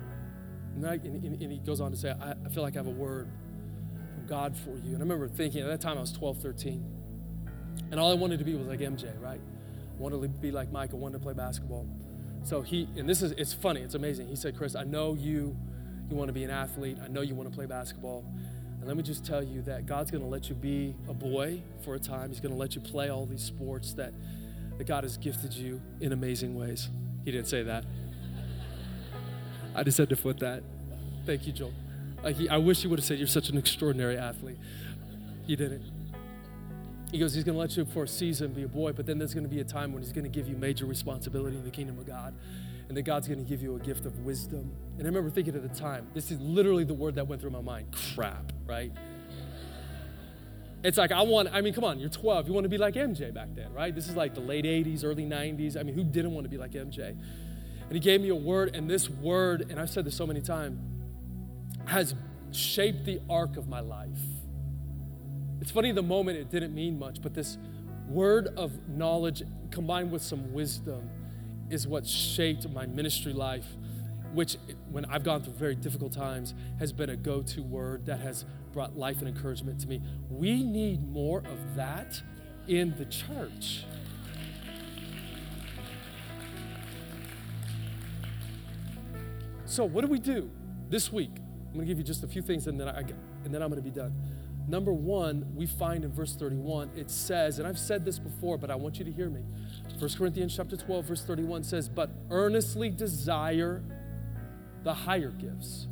And, 0.76 0.86
I, 0.86 0.94
and, 0.94 1.40
and, 1.40 1.52
he 1.52 1.58
goes 1.58 1.80
on 1.80 1.92
to 1.92 1.96
say, 1.96 2.10
I, 2.10 2.32
I, 2.32 2.48
feel 2.50 2.62
like 2.62 2.74
I 2.74 2.80
have 2.80 2.88
a 2.88 2.90
word 2.90 3.28
from 4.14 4.26
God 4.26 4.56
for 4.56 4.70
you. 4.70 4.92
And 4.92 4.96
I 4.96 5.00
remember 5.00 5.28
thinking, 5.28 5.62
at 5.62 5.68
that 5.68 5.80
time 5.80 5.96
I 5.96 6.00
was 6.00 6.12
12, 6.12 6.38
13. 6.38 6.84
And 7.90 8.00
all 8.00 8.10
I 8.10 8.14
wanted 8.14 8.40
to 8.40 8.44
be 8.44 8.54
was 8.54 8.66
like 8.66 8.80
MJ, 8.80 9.20
right? 9.20 9.40
I 9.40 10.02
wanted 10.02 10.20
to 10.20 10.28
be 10.28 10.50
like 10.50 10.72
Mike. 10.72 10.90
I 10.92 10.96
wanted 10.96 11.18
to 11.18 11.22
play 11.22 11.32
basketball. 11.32 11.86
So 12.42 12.60
he, 12.60 12.88
and 12.96 13.08
this 13.08 13.22
is, 13.22 13.32
it's 13.32 13.52
funny, 13.52 13.80
it's 13.80 13.94
amazing. 13.94 14.26
He 14.26 14.36
said, 14.36 14.56
Chris, 14.56 14.74
I 14.74 14.82
know 14.82 15.14
you, 15.14 15.56
you 16.10 16.16
want 16.16 16.28
to 16.28 16.32
be 16.32 16.44
an 16.44 16.50
athlete. 16.50 16.98
I 17.02 17.08
know 17.08 17.20
you 17.22 17.34
want 17.34 17.48
to 17.48 17.54
play 17.54 17.66
basketball. 17.66 18.24
And 18.84 18.88
let 18.90 18.98
me 18.98 19.02
just 19.02 19.24
tell 19.24 19.42
you 19.42 19.62
that 19.62 19.86
God's 19.86 20.10
going 20.10 20.22
to 20.22 20.28
let 20.28 20.50
you 20.50 20.54
be 20.54 20.94
a 21.08 21.14
boy 21.14 21.62
for 21.82 21.94
a 21.94 21.98
time. 21.98 22.28
He's 22.28 22.38
going 22.38 22.52
to 22.52 22.58
let 22.58 22.74
you 22.74 22.82
play 22.82 23.08
all 23.08 23.24
these 23.24 23.42
sports 23.42 23.94
that, 23.94 24.12
that 24.76 24.86
God 24.86 25.04
has 25.04 25.16
gifted 25.16 25.54
you 25.54 25.80
in 26.02 26.12
amazing 26.12 26.54
ways. 26.54 26.90
He 27.24 27.32
didn't 27.32 27.46
say 27.46 27.62
that. 27.62 27.86
I 29.74 29.84
just 29.84 29.96
had 29.96 30.10
to 30.10 30.16
put 30.16 30.38
that. 30.40 30.62
Thank 31.24 31.46
you, 31.46 31.54
Joel. 31.54 31.72
Like 32.22 32.36
he, 32.36 32.46
I 32.46 32.58
wish 32.58 32.82
he 32.82 32.88
would 32.88 32.98
have 32.98 33.06
said, 33.06 33.16
You're 33.16 33.26
such 33.26 33.48
an 33.48 33.56
extraordinary 33.56 34.18
athlete. 34.18 34.58
He 35.46 35.56
didn't. 35.56 35.90
He 37.10 37.18
goes, 37.18 37.32
He's 37.32 37.42
going 37.42 37.54
to 37.54 37.60
let 37.60 37.74
you 37.78 37.86
for 37.86 38.02
a 38.02 38.08
season 38.08 38.52
be 38.52 38.64
a 38.64 38.68
boy, 38.68 38.92
but 38.92 39.06
then 39.06 39.16
there's 39.16 39.32
going 39.32 39.44
to 39.44 39.50
be 39.50 39.60
a 39.60 39.64
time 39.64 39.94
when 39.94 40.02
He's 40.02 40.12
going 40.12 40.24
to 40.24 40.30
give 40.30 40.46
you 40.46 40.56
major 40.56 40.84
responsibility 40.84 41.56
in 41.56 41.64
the 41.64 41.70
kingdom 41.70 41.98
of 41.98 42.06
God 42.06 42.34
and 42.88 42.96
that 42.96 43.02
God's 43.02 43.26
going 43.26 43.42
to 43.42 43.48
give 43.48 43.62
you 43.62 43.76
a 43.76 43.78
gift 43.78 44.06
of 44.06 44.18
wisdom. 44.20 44.72
And 44.98 45.02
I 45.02 45.06
remember 45.06 45.30
thinking 45.30 45.54
at 45.54 45.62
the 45.62 45.80
time, 45.80 46.06
this 46.14 46.30
is 46.30 46.40
literally 46.40 46.84
the 46.84 46.94
word 46.94 47.14
that 47.16 47.26
went 47.26 47.40
through 47.40 47.50
my 47.50 47.60
mind 47.60 47.94
crap, 48.14 48.52
right? 48.66 48.92
It's 50.82 50.98
like, 50.98 51.12
I 51.12 51.22
want, 51.22 51.48
I 51.50 51.62
mean, 51.62 51.72
come 51.72 51.84
on, 51.84 51.98
you're 51.98 52.10
12. 52.10 52.46
You 52.46 52.52
want 52.52 52.64
to 52.64 52.68
be 52.68 52.76
like 52.76 52.94
MJ 52.94 53.32
back 53.32 53.48
then, 53.54 53.72
right? 53.72 53.94
This 53.94 54.06
is 54.06 54.16
like 54.16 54.34
the 54.34 54.42
late 54.42 54.66
80s, 54.66 55.02
early 55.02 55.24
90s. 55.24 55.78
I 55.78 55.82
mean, 55.82 55.94
who 55.94 56.04
didn't 56.04 56.32
want 56.32 56.44
to 56.44 56.50
be 56.50 56.58
like 56.58 56.72
MJ? 56.72 57.08
And 57.08 57.92
he 57.92 58.00
gave 58.00 58.20
me 58.20 58.28
a 58.28 58.34
word, 58.34 58.74
and 58.76 58.88
this 58.88 59.08
word, 59.08 59.66
and 59.70 59.80
I've 59.80 59.88
said 59.88 60.04
this 60.04 60.14
so 60.14 60.26
many 60.26 60.42
times, 60.42 60.78
has 61.86 62.14
shaped 62.52 63.06
the 63.06 63.20
arc 63.30 63.56
of 63.56 63.66
my 63.66 63.80
life. 63.80 64.08
It's 65.60 65.70
funny, 65.70 65.92
the 65.92 66.02
moment 66.02 66.38
it 66.38 66.50
didn't 66.50 66.74
mean 66.74 66.98
much, 66.98 67.22
but 67.22 67.32
this 67.32 67.56
word 68.08 68.48
of 68.56 68.86
knowledge 68.86 69.42
combined 69.70 70.12
with 70.12 70.22
some 70.22 70.52
wisdom 70.52 71.08
is 71.70 71.86
what 71.86 72.06
shaped 72.06 72.68
my 72.70 72.86
ministry 72.86 73.32
life, 73.32 73.66
which, 74.32 74.56
when 74.90 75.04
I've 75.06 75.24
gone 75.24 75.42
through 75.42 75.54
very 75.54 75.74
difficult 75.74 76.12
times, 76.12 76.54
has 76.78 76.92
been 76.92 77.10
a 77.10 77.16
go 77.16 77.42
to 77.42 77.62
word 77.62 78.06
that 78.06 78.20
has 78.20 78.44
brought 78.72 78.96
life 78.96 79.20
and 79.20 79.28
encouragement 79.28 79.80
to 79.80 79.88
me. 79.88 80.02
We 80.28 80.62
need 80.62 81.08
more 81.08 81.38
of 81.38 81.76
that 81.76 82.20
in 82.66 82.94
the 82.96 83.04
church. 83.04 83.84
So, 89.66 89.84
what 89.84 90.02
do 90.02 90.08
we 90.08 90.18
do 90.18 90.50
this 90.88 91.12
week? 91.12 91.32
I'm 91.36 91.74
going 91.74 91.86
to 91.86 91.86
give 91.86 91.98
you 91.98 92.04
just 92.04 92.22
a 92.22 92.28
few 92.28 92.42
things 92.42 92.66
and 92.66 92.78
then, 92.78 92.88
I, 92.88 93.00
and 93.44 93.52
then 93.52 93.62
I'm 93.62 93.70
going 93.70 93.82
to 93.82 93.88
be 93.88 93.90
done. 93.90 94.14
Number 94.68 94.92
one, 94.92 95.44
we 95.54 95.66
find 95.66 96.04
in 96.04 96.12
verse 96.12 96.36
31, 96.36 96.92
it 96.96 97.10
says, 97.10 97.58
and 97.58 97.68
I've 97.68 97.78
said 97.78 98.04
this 98.04 98.18
before, 98.18 98.56
but 98.56 98.70
I 98.70 98.76
want 98.76 98.98
you 98.98 99.04
to 99.04 99.10
hear 99.10 99.28
me. 99.28 99.42
1 100.04 100.12
Corinthians 100.18 100.54
chapter 100.54 100.76
12, 100.76 101.06
verse 101.06 101.24
31 101.24 101.64
says, 101.64 101.88
But 101.88 102.10
earnestly 102.30 102.90
desire 102.90 103.82
the 104.82 104.92
higher 104.92 105.30
gifts, 105.30 105.86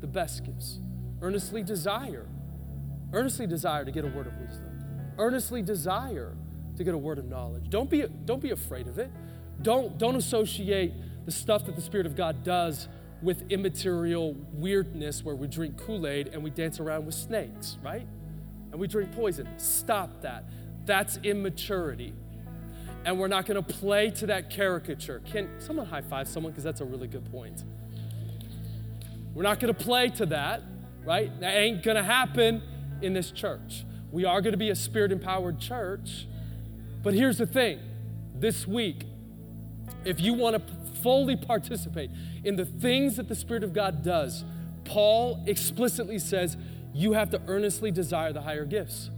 the 0.00 0.06
best 0.06 0.44
gifts. 0.44 0.78
Earnestly 1.20 1.64
desire. 1.64 2.28
Earnestly 3.12 3.48
desire 3.48 3.84
to 3.84 3.90
get 3.90 4.04
a 4.04 4.08
word 4.10 4.28
of 4.28 4.34
wisdom. 4.34 4.70
Earnestly 5.18 5.60
desire 5.62 6.36
to 6.76 6.84
get 6.84 6.94
a 6.94 6.98
word 6.98 7.18
of 7.18 7.24
knowledge. 7.24 7.68
Don't 7.68 7.90
be, 7.90 8.04
don't 8.26 8.40
be 8.40 8.52
afraid 8.52 8.86
of 8.86 9.00
it. 9.00 9.10
Don't, 9.62 9.98
don't 9.98 10.14
associate 10.14 10.92
the 11.24 11.32
stuff 11.32 11.66
that 11.66 11.74
the 11.74 11.82
Spirit 11.82 12.06
of 12.06 12.14
God 12.14 12.44
does 12.44 12.86
with 13.22 13.50
immaterial 13.50 14.36
weirdness 14.52 15.24
where 15.24 15.34
we 15.34 15.48
drink 15.48 15.76
Kool 15.78 16.06
Aid 16.06 16.28
and 16.28 16.44
we 16.44 16.50
dance 16.50 16.78
around 16.78 17.06
with 17.06 17.16
snakes, 17.16 17.76
right? 17.82 18.06
And 18.70 18.78
we 18.78 18.86
drink 18.86 19.10
poison. 19.10 19.48
Stop 19.56 20.22
that. 20.22 20.44
That's 20.84 21.16
immaturity. 21.24 22.14
And 23.08 23.18
we're 23.18 23.28
not 23.28 23.46
going 23.46 23.56
to 23.56 23.74
play 23.74 24.10
to 24.10 24.26
that 24.26 24.50
caricature. 24.50 25.22
Can 25.24 25.48
someone 25.60 25.86
high 25.86 26.02
five 26.02 26.28
someone? 26.28 26.52
Because 26.52 26.62
that's 26.62 26.82
a 26.82 26.84
really 26.84 27.08
good 27.08 27.24
point. 27.32 27.64
We're 29.32 29.44
not 29.44 29.60
going 29.60 29.72
to 29.72 29.82
play 29.82 30.10
to 30.10 30.26
that, 30.26 30.60
right? 31.06 31.32
That 31.40 31.56
ain't 31.56 31.82
going 31.82 31.96
to 31.96 32.02
happen 32.02 32.60
in 33.00 33.14
this 33.14 33.30
church. 33.30 33.86
We 34.12 34.26
are 34.26 34.42
going 34.42 34.52
to 34.52 34.58
be 34.58 34.68
a 34.68 34.74
spirit 34.74 35.10
empowered 35.10 35.58
church. 35.58 36.26
But 37.02 37.14
here's 37.14 37.38
the 37.38 37.46
thing 37.46 37.80
this 38.34 38.66
week, 38.68 39.06
if 40.04 40.20
you 40.20 40.34
want 40.34 40.56
to 40.56 40.74
fully 41.00 41.34
participate 41.34 42.10
in 42.44 42.56
the 42.56 42.66
things 42.66 43.16
that 43.16 43.26
the 43.26 43.34
Spirit 43.34 43.64
of 43.64 43.72
God 43.72 44.04
does, 44.04 44.44
Paul 44.84 45.42
explicitly 45.46 46.18
says 46.18 46.58
you 46.92 47.14
have 47.14 47.30
to 47.30 47.40
earnestly 47.46 47.90
desire 47.90 48.34
the 48.34 48.42
higher 48.42 48.66
gifts. 48.66 49.08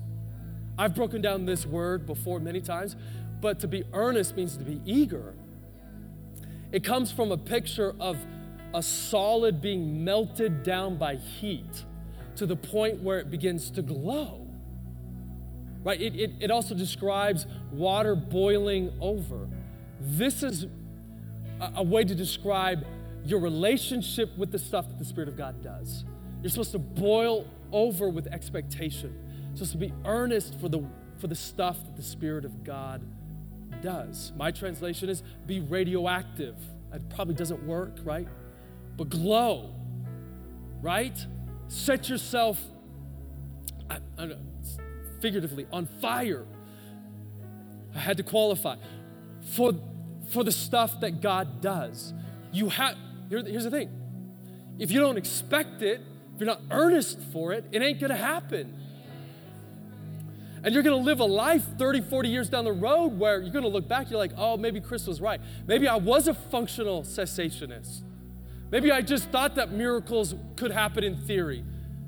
I've 0.78 0.95
broken 0.95 1.20
down 1.20 1.45
this 1.45 1.66
word 1.66 2.07
before 2.07 2.41
many 2.41 2.61
times, 2.61 2.97
but 3.41 3.59
to 3.61 3.68
be 3.68 3.84
earnest 3.93 4.36
means 4.36 4.57
to 4.57 4.64
be 4.64 4.80
eager. 4.84 5.34
It 6.72 6.84
comes 6.84 7.11
from 7.11 7.32
a 7.32 7.36
picture 7.36 7.95
of 7.99 8.16
a 8.74 8.82
solid 8.82 9.61
being 9.61 10.05
melted 10.05 10.62
down 10.62 10.97
by 10.97 11.16
heat 11.16 11.84
to 12.36 12.47
the 12.47 12.57
point 12.57 13.03
where 13.03 13.18
it 13.18 13.30
begins 13.30 13.70
to 13.72 13.82
glow. 13.82 14.47
Right? 15.82 16.01
It, 16.01 16.14
it, 16.14 16.30
it 16.41 16.51
also 16.51 16.74
describes 16.74 17.47
water 17.72 18.14
boiling 18.14 18.93
over. 19.01 19.49
This 20.01 20.43
is 20.43 20.66
a, 21.61 21.72
a 21.76 21.82
way 21.82 22.05
to 22.05 22.14
describe 22.14 22.84
your 23.24 23.41
relationship 23.41 24.36
with 24.38 24.53
the 24.53 24.59
stuff 24.59 24.88
that 24.88 24.99
the 24.99 25.05
Spirit 25.05 25.28
of 25.28 25.36
God 25.36 25.62
does. 25.62 26.05
You're 26.43 26.51
supposed 26.51 26.72
to 26.72 26.78
boil 26.78 27.47
over 27.72 28.09
with 28.09 28.26
expectation. 28.28 29.14
You're 29.49 29.57
supposed 29.57 29.72
to 29.72 29.78
be 29.78 29.93
earnest 30.05 30.61
for 30.61 30.68
the, 30.68 30.84
for 31.18 31.26
the 31.26 31.34
stuff 31.34 31.82
that 31.84 31.97
the 31.97 32.03
Spirit 32.03 32.45
of 32.45 32.64
God 32.64 33.03
does. 33.83 34.33
My 34.37 34.51
translation 34.51 35.09
is 35.09 35.22
be 35.47 35.61
radioactive. 35.61 36.57
That 36.91 37.09
probably 37.11 37.35
doesn't 37.35 37.62
work, 37.66 37.99
right? 38.05 38.26
But 38.97 39.09
glow, 39.09 39.74
right? 40.83 41.18
Set 41.68 42.09
yourself, 42.09 42.61
I, 43.89 43.99
I 44.18 44.26
know, 44.26 44.39
figuratively, 45.20 45.66
on 45.72 45.87
fire. 46.01 46.47
I 47.95 47.99
had 47.99 48.16
to 48.16 48.22
qualify 48.22 48.76
for, 49.55 49.72
for 50.31 50.45
the 50.45 50.53
stuff 50.53 51.01
that 51.01 51.20
God 51.20 51.61
does. 51.61 52.12
You 52.53 52.68
have, 52.68 52.97
here, 53.28 53.43
here's 53.45 53.64
the 53.64 53.70
thing 53.70 53.91
if 54.78 54.91
you 54.91 55.01
don't 55.01 55.18
expect 55.18 55.83
it, 55.83 56.01
if 56.35 56.41
you're 56.41 56.47
not 56.47 56.62
earnest 56.70 57.18
for 57.33 57.53
it, 57.53 57.66
it 57.70 57.83
ain't 57.83 58.01
gonna 58.01 58.16
happen. 58.16 58.80
And 60.62 60.74
you're 60.74 60.82
gonna 60.82 60.96
live 60.96 61.20
a 61.20 61.24
life 61.24 61.64
30, 61.78 62.02
40 62.02 62.28
years 62.28 62.48
down 62.48 62.64
the 62.64 62.72
road 62.72 63.18
where 63.18 63.40
you're 63.40 63.52
gonna 63.52 63.68
look 63.68 63.88
back, 63.88 64.11
you're 64.11 64.18
like, 64.18 64.32
oh, 64.36 64.56
maybe 64.56 64.80
Chris 64.80 65.06
was 65.06 65.20
right. 65.20 65.40
Maybe 65.66 65.88
I 65.88 65.96
was 65.96 66.28
a 66.28 66.34
functional 66.34 67.02
cessationist. 67.02 68.02
Maybe 68.70 68.92
I 68.92 69.00
just 69.00 69.30
thought 69.30 69.56
that 69.56 69.72
miracles 69.72 70.34
could 70.56 70.70
happen 70.70 71.02
in 71.02 71.16
theory. 71.16 71.64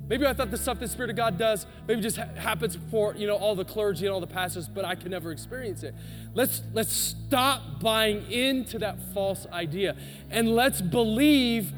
Maybe 0.08 0.26
I 0.26 0.34
thought 0.34 0.50
the 0.50 0.58
stuff 0.58 0.78
the 0.78 0.88
Spirit 0.88 1.10
of 1.10 1.16
God 1.16 1.38
does 1.38 1.66
maybe 1.88 2.02
just 2.02 2.18
ha- 2.18 2.28
happens 2.36 2.76
for 2.90 3.14
you 3.14 3.26
know 3.26 3.36
all 3.36 3.54
the 3.54 3.64
clergy 3.64 4.04
and 4.04 4.12
all 4.12 4.20
the 4.20 4.26
pastors, 4.26 4.68
but 4.68 4.84
I 4.84 4.94
can 4.94 5.10
never 5.10 5.32
experience 5.32 5.82
it. 5.82 5.94
Let's 6.34 6.60
let's 6.74 6.92
stop 6.92 7.80
buying 7.80 8.30
into 8.30 8.78
that 8.80 8.98
false 9.14 9.46
idea 9.52 9.96
and 10.30 10.54
let's 10.54 10.82
believe 10.82 11.72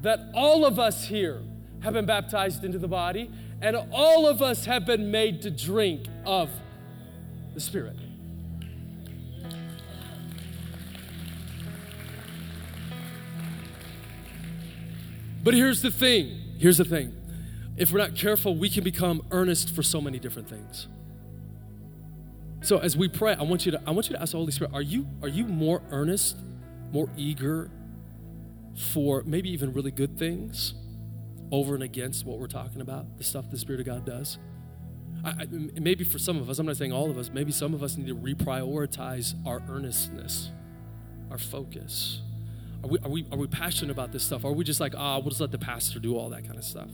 that 0.00 0.20
all 0.34 0.64
of 0.64 0.78
us 0.78 1.04
here 1.04 1.42
have 1.80 1.92
been 1.92 2.06
baptized 2.06 2.64
into 2.64 2.78
the 2.78 2.88
body 2.88 3.30
and 3.64 3.78
all 3.92 4.26
of 4.26 4.42
us 4.42 4.66
have 4.66 4.84
been 4.84 5.10
made 5.10 5.40
to 5.40 5.50
drink 5.50 6.04
of 6.26 6.50
the 7.54 7.60
Spirit. 7.60 7.96
But 15.42 15.54
here's 15.54 15.80
the 15.80 15.90
thing. 15.90 16.38
Here's 16.58 16.76
the 16.76 16.84
thing 16.84 17.14
if 17.78 17.90
we're 17.90 18.00
not 18.00 18.14
careful, 18.14 18.54
we 18.54 18.68
can 18.68 18.84
become 18.84 19.24
earnest 19.30 19.74
for 19.74 19.82
so 19.82 19.98
many 19.98 20.18
different 20.18 20.48
things. 20.48 20.86
So 22.60 22.78
as 22.78 22.98
we 22.98 23.08
pray, 23.08 23.34
I 23.34 23.44
want 23.44 23.64
you 23.64 23.72
to 23.72 23.80
I 23.86 23.92
want 23.92 24.10
you 24.10 24.16
to 24.16 24.20
ask 24.20 24.32
the 24.32 24.38
Holy 24.38 24.52
Spirit, 24.52 24.74
are 24.74 24.82
you 24.82 25.06
are 25.22 25.28
you 25.28 25.46
more 25.46 25.80
earnest, 25.90 26.36
more 26.92 27.08
eager 27.16 27.70
for 28.92 29.22
maybe 29.22 29.50
even 29.50 29.72
really 29.72 29.90
good 29.90 30.18
things 30.18 30.74
over 31.50 31.74
and 31.74 31.82
against 31.82 32.24
what 32.24 32.38
we're 32.38 32.46
talking 32.46 32.80
about, 32.80 33.18
the 33.18 33.24
stuff 33.24 33.50
the 33.50 33.58
Spirit 33.58 33.80
of 33.80 33.86
God 33.86 34.04
does? 34.04 34.38
I, 35.24 35.46
maybe 35.50 36.04
for 36.04 36.18
some 36.18 36.36
of 36.36 36.50
us, 36.50 36.58
I'm 36.58 36.66
not 36.66 36.76
saying 36.76 36.92
all 36.92 37.10
of 37.10 37.16
us, 37.16 37.30
maybe 37.32 37.50
some 37.50 37.72
of 37.72 37.82
us 37.82 37.96
need 37.96 38.08
to 38.08 38.14
reprioritize 38.14 39.34
our 39.46 39.62
earnestness, 39.70 40.50
our 41.30 41.38
focus. 41.38 42.20
Are 42.82 42.88
we, 42.88 42.98
are 42.98 43.08
we, 43.08 43.26
are 43.32 43.38
we 43.38 43.46
passionate 43.46 43.90
about 43.90 44.12
this 44.12 44.22
stuff? 44.22 44.44
Are 44.44 44.52
we 44.52 44.64
just 44.64 44.80
like, 44.80 44.92
ah, 44.94 45.16
oh, 45.16 45.20
we'll 45.20 45.30
just 45.30 45.40
let 45.40 45.50
the 45.50 45.58
pastor 45.58 45.98
do 45.98 46.18
all 46.18 46.28
that 46.28 46.44
kind 46.44 46.58
of 46.58 46.64
stuff? 46.64 46.88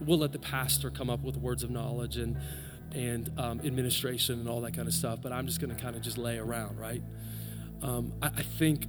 we'll 0.00 0.18
let 0.18 0.32
the 0.32 0.38
pastor 0.38 0.90
come 0.90 1.10
up 1.10 1.20
with 1.22 1.36
words 1.36 1.62
of 1.62 1.70
knowledge 1.70 2.16
and 2.16 2.36
and 2.92 3.30
um, 3.38 3.60
administration 3.60 4.40
and 4.40 4.48
all 4.48 4.60
that 4.62 4.74
kind 4.74 4.88
of 4.88 4.94
stuff. 4.94 5.20
But 5.22 5.32
I'm 5.32 5.46
just 5.46 5.60
going 5.60 5.74
to 5.74 5.80
kind 5.80 5.94
of 5.94 6.02
just 6.02 6.18
lay 6.18 6.38
around, 6.38 6.76
right? 6.76 7.02
Um, 7.82 8.12
I, 8.20 8.26
I 8.26 8.42
think 8.42 8.86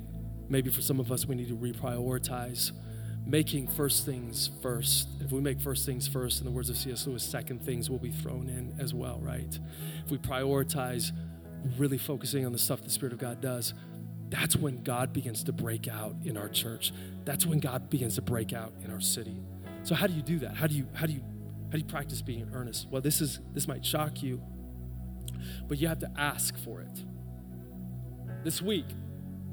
maybe 0.50 0.72
for 0.72 0.82
some 0.82 1.00
of 1.00 1.12
us 1.12 1.28
we 1.28 1.36
need 1.36 1.50
to 1.50 1.56
reprioritize 1.56 2.72
making 3.26 3.68
first 3.68 4.06
things 4.06 4.50
first. 4.62 5.08
If 5.20 5.32
we 5.32 5.42
make 5.42 5.62
first 5.62 5.86
things 5.86 6.08
first, 6.08 6.40
in 6.40 6.46
the 6.46 6.52
words 6.52 6.70
of 6.70 6.78
C.S. 6.78 7.06
Lewis, 7.08 7.24
second 7.24 7.64
things 7.64 7.90
will 7.90 8.00
be 8.00 8.12
thrown 8.12 8.50
in 8.50 8.76
as 8.80 8.94
well, 8.94 9.20
right? 9.22 9.60
If 10.06 10.12
we 10.12 10.18
prioritize 10.18 11.12
really 11.78 11.98
focusing 11.98 12.46
on 12.46 12.52
the 12.52 12.58
stuff 12.58 12.82
the 12.82 12.90
Spirit 12.90 13.14
of 13.14 13.20
God 13.20 13.42
does, 13.42 13.74
that's 14.30 14.56
when 14.56 14.82
God 14.82 15.12
begins 15.12 15.44
to 15.44 15.52
break 15.52 15.88
out 15.88 16.16
in 16.24 16.38
our 16.38 16.48
church. 16.48 16.94
That's 17.26 17.46
when 17.46 17.60
God 17.60 17.90
begins 17.90 18.16
to 18.16 18.22
break 18.22 18.54
out 18.54 18.74
in 18.84 18.90
our 18.90 19.02
city. 19.02 19.42
So 19.84 19.94
how 19.94 20.08
do 20.08 20.14
you 20.14 20.22
do 20.22 20.40
that? 20.40 20.56
How 20.56 20.68
do 20.68 20.76
you 20.76 20.88
how 20.94 21.06
do 21.06 21.14
you 21.14 21.22
how 21.66 21.74
do 21.74 21.80
you 21.80 21.86
practice 21.86 22.22
being 22.22 22.50
earnest? 22.54 22.88
Well, 22.90 23.02
this 23.02 23.20
is 23.20 23.40
this 23.54 23.68
might 23.68 23.86
shock 23.86 24.24
you, 24.24 24.42
but 25.68 25.80
you 25.80 25.90
have 25.90 26.00
to 26.00 26.12
ask 26.18 26.58
for 26.60 26.82
it. 26.82 27.04
This 28.44 28.62
week, 28.62 28.86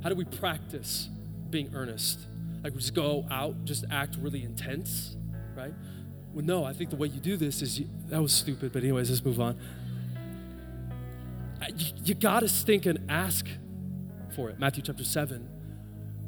how 0.02 0.10
do 0.10 0.14
we 0.14 0.24
practice 0.24 1.08
being 1.50 1.74
earnest? 1.74 2.27
Like 2.62 2.72
we 2.72 2.80
just 2.80 2.94
go 2.94 3.26
out, 3.30 3.64
just 3.64 3.84
act 3.90 4.16
really 4.20 4.44
intense, 4.44 5.16
right? 5.56 5.72
Well, 6.32 6.44
no, 6.44 6.64
I 6.64 6.72
think 6.72 6.90
the 6.90 6.96
way 6.96 7.08
you 7.08 7.20
do 7.20 7.36
this 7.36 7.62
is 7.62 7.78
you, 7.78 7.88
that 8.08 8.20
was 8.20 8.32
stupid, 8.32 8.72
but 8.72 8.82
anyways, 8.82 9.10
let's 9.10 9.24
move 9.24 9.40
on. 9.40 9.58
You, 11.76 11.92
you 12.04 12.14
got 12.14 12.40
to 12.40 12.48
stink 12.48 12.86
and 12.86 13.10
ask 13.10 13.46
for 14.34 14.50
it. 14.50 14.58
Matthew 14.58 14.82
chapter 14.82 15.04
7, 15.04 15.48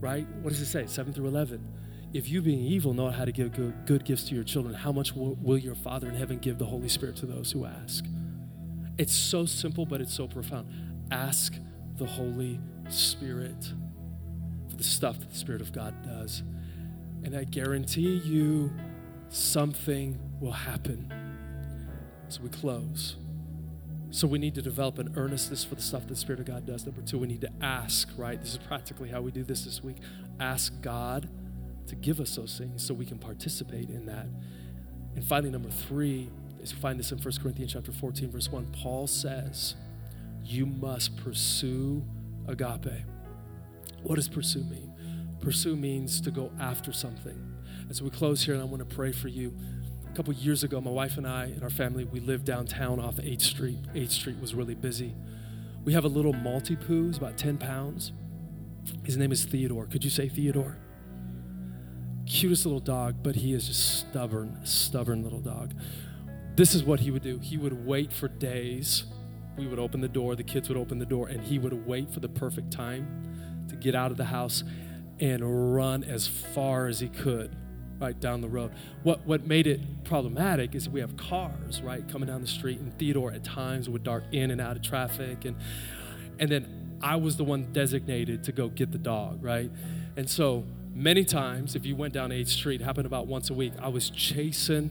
right? 0.00 0.26
What 0.42 0.50
does 0.50 0.60
it 0.60 0.66
say? 0.66 0.86
7 0.86 1.12
through 1.12 1.28
11 1.28 1.64
if 2.12 2.28
you 2.28 2.42
being 2.42 2.60
evil 2.60 2.92
know 2.92 3.10
how 3.10 3.24
to 3.24 3.32
give 3.32 3.52
good, 3.52 3.86
good 3.86 4.04
gifts 4.04 4.24
to 4.24 4.34
your 4.34 4.42
children, 4.44 4.74
how 4.74 4.90
much 4.90 5.14
will, 5.14 5.36
will 5.36 5.58
your 5.58 5.76
Father 5.76 6.08
in 6.08 6.14
heaven 6.14 6.38
give 6.38 6.58
the 6.58 6.64
Holy 6.64 6.88
Spirit 6.88 7.16
to 7.16 7.26
those 7.26 7.52
who 7.52 7.64
ask? 7.64 8.04
It's 8.98 9.14
so 9.14 9.46
simple, 9.46 9.86
but 9.86 10.00
it's 10.00 10.12
so 10.12 10.26
profound. 10.26 10.68
Ask 11.12 11.54
the 11.96 12.06
Holy 12.06 12.60
Spirit 12.88 13.72
the 14.80 14.84
stuff 14.84 15.18
that 15.20 15.30
the 15.30 15.36
Spirit 15.36 15.60
of 15.60 15.72
God 15.72 15.94
does. 16.02 16.42
And 17.22 17.36
I 17.36 17.44
guarantee 17.44 18.16
you 18.16 18.72
something 19.28 20.18
will 20.40 20.52
happen. 20.52 21.12
So 22.28 22.40
we 22.42 22.48
close. 22.48 23.16
So 24.10 24.26
we 24.26 24.38
need 24.38 24.54
to 24.54 24.62
develop 24.62 24.98
an 24.98 25.12
earnestness 25.16 25.64
for 25.64 25.74
the 25.74 25.82
stuff 25.82 26.02
that 26.02 26.08
the 26.08 26.16
Spirit 26.16 26.40
of 26.40 26.46
God 26.46 26.64
does. 26.64 26.86
Number 26.86 27.02
two, 27.02 27.18
we 27.18 27.26
need 27.26 27.42
to 27.42 27.50
ask, 27.60 28.08
right? 28.16 28.40
This 28.40 28.52
is 28.52 28.58
practically 28.58 29.10
how 29.10 29.20
we 29.20 29.30
do 29.30 29.44
this 29.44 29.66
this 29.66 29.84
week. 29.84 29.98
Ask 30.40 30.72
God 30.80 31.28
to 31.86 31.94
give 31.94 32.18
us 32.18 32.36
those 32.36 32.56
things 32.56 32.82
so 32.82 32.94
we 32.94 33.04
can 33.04 33.18
participate 33.18 33.90
in 33.90 34.06
that. 34.06 34.28
And 35.14 35.22
finally, 35.22 35.50
number 35.50 35.68
three 35.68 36.30
is 36.62 36.72
find 36.72 36.98
this 36.98 37.12
in 37.12 37.18
1 37.18 37.34
Corinthians 37.42 37.74
chapter 37.74 37.92
14, 37.92 38.30
verse 38.30 38.48
1. 38.50 38.72
Paul 38.72 39.06
says, 39.06 39.74
You 40.42 40.64
must 40.64 41.18
pursue 41.18 42.02
agape. 42.48 43.04
What 44.02 44.16
does 44.16 44.28
pursue 44.28 44.64
mean? 44.64 44.92
Pursue 45.40 45.76
means 45.76 46.20
to 46.22 46.30
go 46.30 46.50
after 46.60 46.92
something. 46.92 47.56
As 47.88 48.02
we 48.02 48.10
close 48.10 48.44
here, 48.44 48.54
and 48.54 48.62
I 48.62 48.66
want 48.66 48.88
to 48.88 48.94
pray 48.94 49.12
for 49.12 49.28
you. 49.28 49.56
A 50.10 50.16
couple 50.16 50.32
years 50.34 50.64
ago, 50.64 50.80
my 50.80 50.90
wife 50.90 51.16
and 51.16 51.26
I 51.26 51.44
and 51.44 51.62
our 51.62 51.70
family, 51.70 52.04
we 52.04 52.20
lived 52.20 52.44
downtown 52.44 53.00
off 53.00 53.16
8th 53.16 53.42
Street. 53.42 53.78
8th 53.94 54.10
Street 54.10 54.40
was 54.40 54.54
really 54.54 54.74
busy. 54.74 55.14
We 55.84 55.92
have 55.92 56.04
a 56.04 56.08
little 56.08 56.34
Maltipoo, 56.34 57.06
he's 57.06 57.16
about 57.16 57.38
10 57.38 57.58
pounds. 57.58 58.12
His 59.04 59.16
name 59.16 59.32
is 59.32 59.44
Theodore. 59.44 59.86
Could 59.86 60.04
you 60.04 60.10
say 60.10 60.28
Theodore? 60.28 60.78
cutest 62.30 62.64
little 62.64 62.80
dog, 62.80 63.16
but 63.22 63.34
he 63.34 63.52
is 63.52 63.66
just 63.66 63.98
stubborn, 63.98 64.60
stubborn 64.64 65.22
little 65.22 65.40
dog. 65.40 65.74
This 66.54 66.74
is 66.74 66.84
what 66.84 67.00
he 67.00 67.10
would 67.10 67.22
do. 67.22 67.38
He 67.38 67.56
would 67.56 67.84
wait 67.84 68.12
for 68.12 68.28
days. 68.28 69.04
We 69.58 69.66
would 69.66 69.78
open 69.78 70.00
the 70.00 70.08
door, 70.08 70.36
the 70.36 70.44
kids 70.44 70.68
would 70.68 70.78
open 70.78 70.98
the 70.98 71.06
door, 71.06 71.28
and 71.28 71.42
he 71.42 71.58
would 71.58 71.86
wait 71.86 72.12
for 72.12 72.20
the 72.20 72.28
perfect 72.28 72.70
time 72.70 73.29
to 73.70 73.76
get 73.76 73.94
out 73.94 74.10
of 74.10 74.16
the 74.16 74.26
house. 74.26 74.62
and 75.20 75.74
run 75.74 76.02
as 76.02 76.26
far 76.26 76.86
as 76.86 77.00
he 77.00 77.08
could 77.08 77.54
right 78.00 78.18
down 78.18 78.40
the 78.40 78.48
road. 78.48 78.72
What 79.02 79.26
what 79.26 79.46
made 79.46 79.66
it 79.66 80.04
problematic 80.04 80.74
is 80.74 80.88
we 80.88 81.00
have 81.00 81.16
cars 81.16 81.82
right 81.82 82.06
coming 82.08 82.26
down 82.26 82.40
the 82.40 82.46
street, 82.46 82.78
and 82.80 82.96
Theodore 82.98 83.32
at 83.32 83.44
times 83.44 83.88
would 83.88 84.02
dart 84.02 84.24
in 84.32 84.50
and 84.50 84.60
out 84.60 84.76
of 84.76 84.82
traffic, 84.82 85.44
and 85.44 85.56
and 86.38 86.50
then 86.50 86.98
I 87.02 87.16
was 87.16 87.36
the 87.36 87.44
one 87.44 87.72
designated 87.72 88.44
to 88.44 88.52
go 88.52 88.68
get 88.68 88.92
the 88.92 88.98
dog, 88.98 89.42
right? 89.42 89.70
And 90.16 90.28
so 90.28 90.64
many 90.94 91.24
times, 91.24 91.76
if 91.76 91.86
you 91.86 91.96
went 91.96 92.14
down 92.14 92.30
8th 92.30 92.48
Street, 92.48 92.80
happened 92.80 93.06
about 93.06 93.26
once 93.26 93.50
a 93.50 93.54
week, 93.54 93.72
I 93.80 93.88
was 93.88 94.10
chasing 94.10 94.90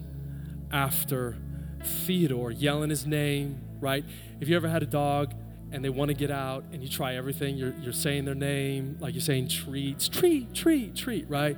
after 0.71 1.37
Theodore, 1.83 2.51
yelling 2.51 2.89
his 2.89 3.05
name, 3.05 3.61
right? 3.79 4.05
If 4.39 4.47
you 4.47 4.55
ever 4.55 4.67
had 4.69 4.83
a 4.83 4.87
dog 4.87 5.33
and 5.71 5.83
they 5.83 5.89
want 5.89 6.09
to 6.09 6.15
get 6.15 6.31
out 6.31 6.63
and 6.71 6.81
you 6.81 6.89
try 6.89 7.15
everything, 7.15 7.57
you're, 7.57 7.73
you're 7.81 7.93
saying 7.93 8.25
their 8.25 8.35
name, 8.35 8.97
like 8.99 9.13
you're 9.13 9.21
saying 9.21 9.47
treats, 9.47 10.07
treat, 10.07 10.53
treat, 10.53 10.95
treat, 10.95 11.29
right? 11.29 11.57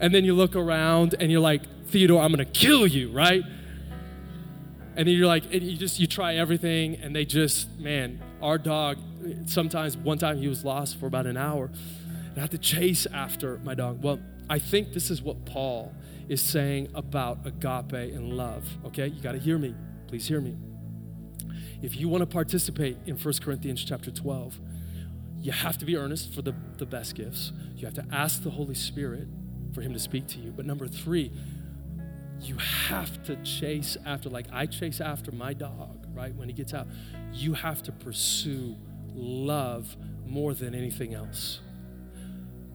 And 0.00 0.14
then 0.14 0.24
you 0.24 0.34
look 0.34 0.56
around 0.56 1.14
and 1.20 1.30
you're 1.30 1.40
like, 1.40 1.62
Theodore, 1.88 2.22
I'm 2.22 2.32
going 2.32 2.44
to 2.44 2.50
kill 2.50 2.86
you, 2.86 3.10
right? 3.10 3.42
And 4.96 5.06
then 5.06 5.14
you're 5.14 5.26
like, 5.26 5.52
you 5.52 5.76
just, 5.76 6.00
you 6.00 6.06
try 6.06 6.36
everything 6.36 6.96
and 6.96 7.14
they 7.14 7.24
just, 7.24 7.78
man, 7.78 8.20
our 8.42 8.58
dog, 8.58 8.98
sometimes 9.46 9.96
one 9.96 10.18
time 10.18 10.38
he 10.38 10.48
was 10.48 10.64
lost 10.64 10.98
for 10.98 11.06
about 11.06 11.26
an 11.26 11.36
hour. 11.36 11.70
And 12.30 12.38
I 12.38 12.40
had 12.40 12.50
to 12.52 12.58
chase 12.58 13.06
after 13.12 13.58
my 13.58 13.74
dog. 13.74 14.02
Well, 14.02 14.20
I 14.48 14.58
think 14.58 14.92
this 14.92 15.10
is 15.10 15.22
what 15.22 15.44
Paul 15.44 15.92
is 16.28 16.40
saying 16.40 16.88
about 16.94 17.46
agape 17.46 17.92
and 17.92 18.32
love. 18.32 18.64
Okay, 18.86 19.08
you 19.08 19.20
got 19.20 19.32
to 19.32 19.38
hear 19.38 19.58
me. 19.58 19.74
Please 20.06 20.26
hear 20.26 20.40
me. 20.40 20.56
If 21.82 21.96
you 21.96 22.08
want 22.08 22.22
to 22.22 22.26
participate 22.26 22.98
in 23.06 23.16
1 23.16 23.34
Corinthians 23.42 23.84
chapter 23.84 24.10
12, 24.10 24.60
you 25.38 25.52
have 25.52 25.78
to 25.78 25.86
be 25.86 25.96
earnest 25.96 26.34
for 26.34 26.42
the, 26.42 26.54
the 26.76 26.86
best 26.86 27.14
gifts. 27.14 27.52
You 27.74 27.86
have 27.86 27.94
to 27.94 28.04
ask 28.12 28.42
the 28.42 28.50
Holy 28.50 28.74
Spirit 28.74 29.26
for 29.72 29.80
Him 29.80 29.92
to 29.94 29.98
speak 29.98 30.26
to 30.28 30.38
you. 30.38 30.50
But 30.50 30.66
number 30.66 30.86
three, 30.86 31.32
you 32.42 32.56
have 32.56 33.22
to 33.24 33.36
chase 33.36 33.96
after, 34.04 34.28
like 34.28 34.46
I 34.52 34.66
chase 34.66 35.00
after 35.00 35.32
my 35.32 35.52
dog, 35.52 36.06
right? 36.12 36.34
When 36.34 36.48
he 36.48 36.54
gets 36.54 36.74
out, 36.74 36.86
you 37.32 37.54
have 37.54 37.82
to 37.84 37.92
pursue 37.92 38.76
love 39.14 39.96
more 40.26 40.54
than 40.54 40.74
anything 40.74 41.14
else. 41.14 41.60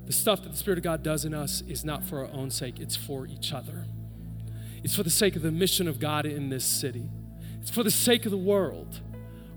The 0.05 0.13
stuff 0.13 0.43
that 0.43 0.51
the 0.51 0.57
Spirit 0.57 0.77
of 0.77 0.83
God 0.83 1.01
does 1.01 1.25
in 1.25 1.33
us 1.33 1.61
is 1.67 1.83
not 1.83 2.03
for 2.03 2.19
our 2.19 2.31
own 2.31 2.51
sake, 2.51 2.79
it's 2.79 2.95
for 2.95 3.25
each 3.25 3.51
other. 3.53 3.85
It's 4.83 4.95
for 4.95 5.03
the 5.03 5.09
sake 5.09 5.35
of 5.35 5.41
the 5.41 5.51
mission 5.51 5.87
of 5.87 5.99
God 5.99 6.27
in 6.27 6.49
this 6.49 6.63
city, 6.63 7.09
it's 7.66 7.72
for 7.72 7.82
the 7.82 7.89
sake 7.89 8.26
of 8.26 8.32
the 8.32 8.38
world. 8.38 9.01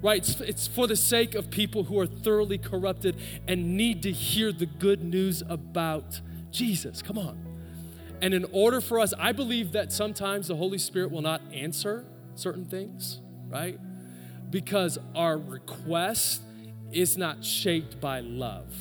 Right? 0.00 0.26
It's, 0.26 0.40
it's 0.40 0.66
for 0.66 0.86
the 0.86 0.96
sake 0.96 1.34
of 1.34 1.50
people 1.50 1.84
who 1.84 2.00
are 2.00 2.06
thoroughly 2.06 2.56
corrupted 2.56 3.20
and 3.46 3.76
need 3.76 4.02
to 4.04 4.12
hear 4.12 4.50
the 4.50 4.64
good 4.64 5.04
news 5.04 5.42
about 5.46 6.22
Jesus. 6.50 7.02
Come 7.02 7.18
on. 7.18 7.38
And 8.22 8.32
in 8.32 8.46
order 8.50 8.80
for 8.80 8.98
us, 8.98 9.12
I 9.18 9.32
believe 9.32 9.72
that 9.72 9.92
sometimes 9.92 10.48
the 10.48 10.56
Holy 10.56 10.78
Spirit 10.78 11.10
will 11.10 11.20
not 11.20 11.42
answer 11.52 12.06
certain 12.34 12.64
things, 12.64 13.20
right? 13.46 13.78
Because 14.48 14.96
our 15.14 15.36
request 15.36 16.40
is 16.90 17.18
not 17.18 17.44
shaped 17.44 18.00
by 18.00 18.20
love. 18.20 18.74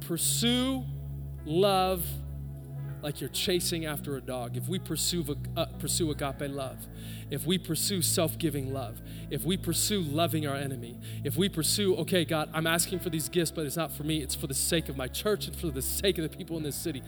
Pursue 0.00 0.84
love 1.44 2.04
like 3.02 3.20
you're 3.20 3.30
chasing 3.30 3.86
after 3.86 4.16
a 4.16 4.20
dog. 4.20 4.56
If 4.56 4.68
we 4.68 4.78
pursue, 4.78 5.36
uh, 5.56 5.66
pursue 5.78 6.10
agape 6.10 6.50
love, 6.50 6.86
if 7.30 7.46
we 7.46 7.58
pursue 7.58 8.02
self 8.02 8.38
giving 8.38 8.72
love, 8.72 9.00
if 9.30 9.44
we 9.44 9.56
pursue 9.56 10.00
loving 10.00 10.46
our 10.46 10.56
enemy, 10.56 10.98
if 11.24 11.36
we 11.36 11.48
pursue, 11.48 11.96
okay, 11.96 12.24
God, 12.24 12.50
I'm 12.52 12.66
asking 12.66 13.00
for 13.00 13.10
these 13.10 13.28
gifts, 13.28 13.50
but 13.50 13.66
it's 13.66 13.76
not 13.76 13.92
for 13.92 14.04
me, 14.04 14.22
it's 14.22 14.34
for 14.34 14.46
the 14.46 14.54
sake 14.54 14.88
of 14.88 14.96
my 14.96 15.08
church 15.08 15.46
and 15.46 15.56
for 15.56 15.70
the 15.70 15.82
sake 15.82 16.18
of 16.18 16.30
the 16.30 16.36
people 16.36 16.56
in 16.56 16.62
this 16.62 16.76
city, 16.76 17.02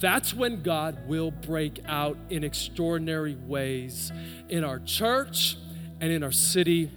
that's 0.00 0.34
when 0.34 0.62
God 0.62 1.06
will 1.06 1.30
break 1.30 1.80
out 1.86 2.16
in 2.30 2.44
extraordinary 2.44 3.36
ways 3.36 4.10
in 4.48 4.64
our 4.64 4.80
church 4.80 5.56
and 6.00 6.10
in 6.10 6.22
our 6.22 6.32
city 6.32 6.90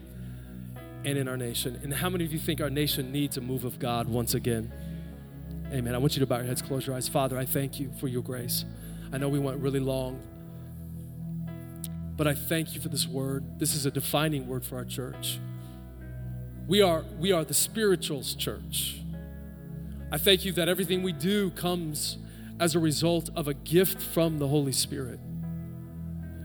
and 1.03 1.17
in 1.17 1.27
our 1.27 1.37
nation. 1.37 1.79
And 1.83 1.93
how 1.93 2.09
many 2.09 2.25
of 2.25 2.33
you 2.33 2.39
think 2.39 2.61
our 2.61 2.69
nation 2.69 3.11
needs 3.11 3.37
a 3.37 3.41
move 3.41 3.63
of 3.63 3.79
God 3.79 4.07
once 4.07 4.33
again? 4.33 4.71
Amen. 5.71 5.95
I 5.95 5.97
want 5.97 6.15
you 6.15 6.19
to 6.19 6.27
bow 6.27 6.37
your 6.37 6.45
heads, 6.45 6.61
close 6.61 6.85
your 6.85 6.95
eyes. 6.95 7.09
Father, 7.09 7.37
I 7.37 7.45
thank 7.45 7.79
you 7.79 7.91
for 7.99 8.07
your 8.07 8.21
grace. 8.21 8.65
I 9.11 9.17
know 9.17 9.29
we 9.29 9.39
went 9.39 9.59
really 9.59 9.79
long, 9.79 10.19
but 12.15 12.27
I 12.27 12.35
thank 12.35 12.75
you 12.75 12.81
for 12.81 12.89
this 12.89 13.07
word. 13.07 13.59
This 13.59 13.75
is 13.75 13.85
a 13.85 13.91
defining 13.91 14.47
word 14.47 14.63
for 14.63 14.77
our 14.77 14.85
church. 14.85 15.39
We 16.67 16.81
are, 16.81 17.03
we 17.19 17.31
are 17.31 17.43
the 17.43 17.53
spirituals 17.53 18.35
church. 18.35 19.01
I 20.11 20.17
thank 20.17 20.45
you 20.45 20.51
that 20.53 20.69
everything 20.69 21.03
we 21.03 21.11
do 21.11 21.49
comes 21.51 22.17
as 22.59 22.75
a 22.75 22.79
result 22.79 23.29
of 23.35 23.47
a 23.47 23.53
gift 23.53 24.01
from 24.01 24.37
the 24.37 24.47
Holy 24.47 24.71
Spirit. 24.71 25.19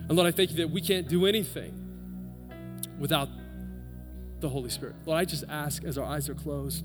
And 0.08 0.16
Lord, 0.16 0.26
I 0.26 0.32
thank 0.32 0.50
you 0.50 0.56
that 0.56 0.70
we 0.70 0.80
can't 0.80 1.08
do 1.08 1.26
anything 1.26 1.74
without 2.98 3.28
the 4.40 4.48
Holy 4.48 4.70
Spirit. 4.70 4.96
Lord, 5.06 5.20
I 5.20 5.24
just 5.24 5.44
ask 5.48 5.84
as 5.84 5.98
our 5.98 6.04
eyes 6.04 6.28
are 6.28 6.34
closed 6.34 6.84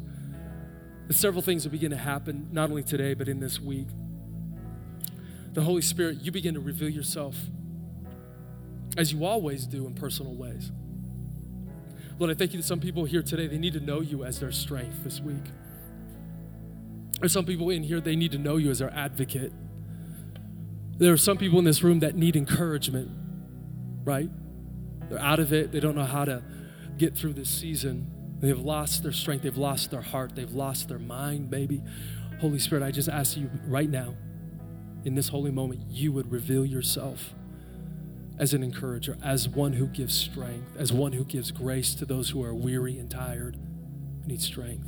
several 1.11 1.41
things 1.41 1.63
will 1.63 1.71
begin 1.71 1.91
to 1.91 1.97
happen, 1.97 2.49
not 2.51 2.69
only 2.69 2.83
today, 2.83 3.13
but 3.13 3.27
in 3.27 3.39
this 3.39 3.59
week. 3.59 3.87
The 5.53 5.61
Holy 5.61 5.81
Spirit, 5.81 6.17
you 6.21 6.31
begin 6.31 6.55
to 6.55 6.59
reveal 6.59 6.89
yourself 6.89 7.35
as 8.97 9.13
you 9.13 9.25
always 9.25 9.65
do 9.67 9.85
in 9.85 9.93
personal 9.93 10.33
ways. 10.33 10.71
Lord, 12.17 12.31
I 12.31 12.33
thank 12.33 12.53
you 12.53 12.59
that 12.59 12.65
some 12.65 12.79
people 12.79 13.05
here 13.05 13.21
today, 13.21 13.47
they 13.47 13.57
need 13.57 13.73
to 13.73 13.79
know 13.79 13.99
you 14.01 14.23
as 14.23 14.39
their 14.39 14.51
strength 14.51 15.03
this 15.03 15.19
week. 15.19 15.43
There's 17.19 17.33
some 17.33 17.45
people 17.45 17.69
in 17.69 17.83
here, 17.83 17.99
they 17.99 18.15
need 18.15 18.31
to 18.31 18.37
know 18.37 18.57
you 18.57 18.69
as 18.69 18.79
their 18.79 18.93
advocate. 18.93 19.51
There 20.97 21.11
are 21.11 21.17
some 21.17 21.37
people 21.37 21.59
in 21.59 21.65
this 21.65 21.83
room 21.83 21.99
that 21.99 22.15
need 22.15 22.35
encouragement, 22.35 23.11
right? 24.03 24.29
They're 25.09 25.19
out 25.19 25.39
of 25.39 25.51
it, 25.51 25.71
they 25.71 25.79
don't 25.79 25.95
know 25.95 26.05
how 26.05 26.25
to 26.25 26.41
get 26.97 27.15
through 27.15 27.33
this 27.33 27.49
season. 27.49 28.11
They've 28.39 28.59
lost 28.59 29.03
their 29.03 29.11
strength, 29.11 29.43
they've 29.43 29.57
lost 29.57 29.91
their 29.91 30.01
heart, 30.01 30.35
they've 30.35 30.53
lost 30.53 30.89
their 30.89 30.99
mind, 30.99 31.49
baby. 31.49 31.81
Holy 32.39 32.59
Spirit, 32.59 32.83
I 32.83 32.91
just 32.91 33.09
ask 33.09 33.37
you 33.37 33.49
right 33.65 33.89
now, 33.89 34.15
in 35.05 35.15
this 35.15 35.29
holy 35.29 35.51
moment, 35.51 35.81
you 35.89 36.11
would 36.11 36.31
reveal 36.31 36.65
yourself 36.65 37.33
as 38.37 38.53
an 38.53 38.63
encourager, 38.63 39.17
as 39.23 39.47
one 39.47 39.73
who 39.73 39.87
gives 39.87 40.13
strength, 40.13 40.75
as 40.77 40.91
one 40.91 41.13
who 41.13 41.23
gives 41.23 41.51
grace 41.51 41.95
to 41.95 42.05
those 42.05 42.29
who 42.29 42.43
are 42.43 42.53
weary 42.53 42.97
and 42.97 43.09
tired 43.09 43.55
and 43.55 44.27
need 44.27 44.41
strength. 44.41 44.87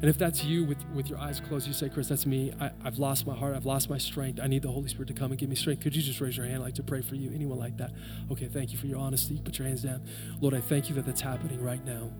And 0.00 0.08
if 0.08 0.16
that's 0.16 0.44
you 0.44 0.64
with, 0.64 0.78
with 0.94 1.10
your 1.10 1.18
eyes 1.18 1.40
closed, 1.40 1.66
you 1.66 1.72
say, 1.72 1.88
Krist, 1.88 2.08
that's 2.08 2.24
me. 2.24 2.52
I, 2.60 2.70
have 2.84 2.98
lost 2.98 3.26
my 3.26 3.34
heart. 3.34 3.56
I've 3.56 3.66
lost 3.66 3.90
my 3.90 3.98
strength. 3.98 4.38
I 4.40 4.46
need 4.46 4.62
the 4.62 4.70
Holy 4.70 4.88
Spirit 4.88 5.08
to 5.08 5.14
come 5.14 5.32
and 5.32 5.40
give 5.40 5.48
me 5.48 5.56
strength. 5.56 5.82
Could 5.82 5.96
you 5.96 6.02
just 6.02 6.20
raise 6.20 6.36
your 6.36 6.46
hand? 6.46 6.58
I'd 6.58 6.66
like 6.66 6.74
to 6.76 6.84
pray 6.84 7.02
for 7.02 7.16
you. 7.16 7.32
Anyone 7.34 7.58
like 7.58 7.76
that? 7.78 7.92
Okay, 8.30 8.46
thank 8.46 8.70
you 8.70 8.78
for 8.78 8.86
your 8.86 9.00
honesty. 9.00 9.40
Put 9.44 9.58
your 9.58 9.66
hands 9.66 9.82
down. 9.82 10.02
Lord, 10.40 10.54
I 10.54 10.60
thank 10.60 10.88
you 10.88 10.94
that 10.94 11.04
that's 11.04 11.20
happening 11.20 11.60
right 11.60 11.84
now. 11.84 12.12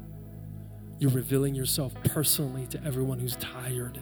You're 0.98 1.10
revealing 1.10 1.54
yourself 1.54 1.94
personally 2.04 2.66
to 2.68 2.84
everyone 2.84 3.18
who's 3.18 3.36
tired, 3.36 4.00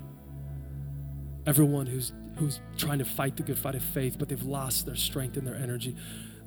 everyone 1.46 1.86
who's, 1.86 2.12
who's 2.36 2.60
trying 2.78 2.98
to 2.98 3.04
fight 3.04 3.36
the 3.36 3.42
good 3.42 3.58
fight 3.58 3.74
of 3.74 3.82
faith, 3.82 4.16
but 4.18 4.28
they've 4.28 4.42
lost 4.42 4.86
their 4.86 4.96
strength 4.96 5.36
and 5.36 5.46
their 5.46 5.56
energy. 5.56 5.96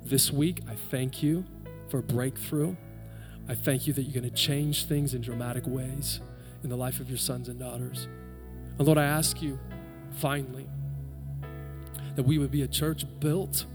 This 0.04 0.32
week, 0.32 0.62
I 0.68 0.74
thank 0.74 1.22
you 1.22 1.44
for 1.88 2.02
breakthrough. 2.02 2.76
I 3.48 3.54
thank 3.54 3.86
you 3.86 3.92
that 3.92 4.02
you're 4.02 4.20
going 4.20 4.32
to 4.32 4.36
change 4.36 4.86
things 4.86 5.14
in 5.14 5.20
dramatic 5.20 5.66
ways 5.66 6.20
in 6.62 6.70
the 6.70 6.76
life 6.76 7.00
of 7.00 7.08
your 7.08 7.18
sons 7.18 7.48
and 7.48 7.58
daughters. 7.58 8.08
And 8.78 8.86
Lord, 8.86 8.98
I 8.98 9.04
ask 9.04 9.40
you 9.40 9.58
finally 10.12 10.68
that 12.16 12.24
we 12.24 12.38
would 12.38 12.50
be 12.50 12.62
a 12.62 12.68
church 12.68 13.04
built 13.20 13.66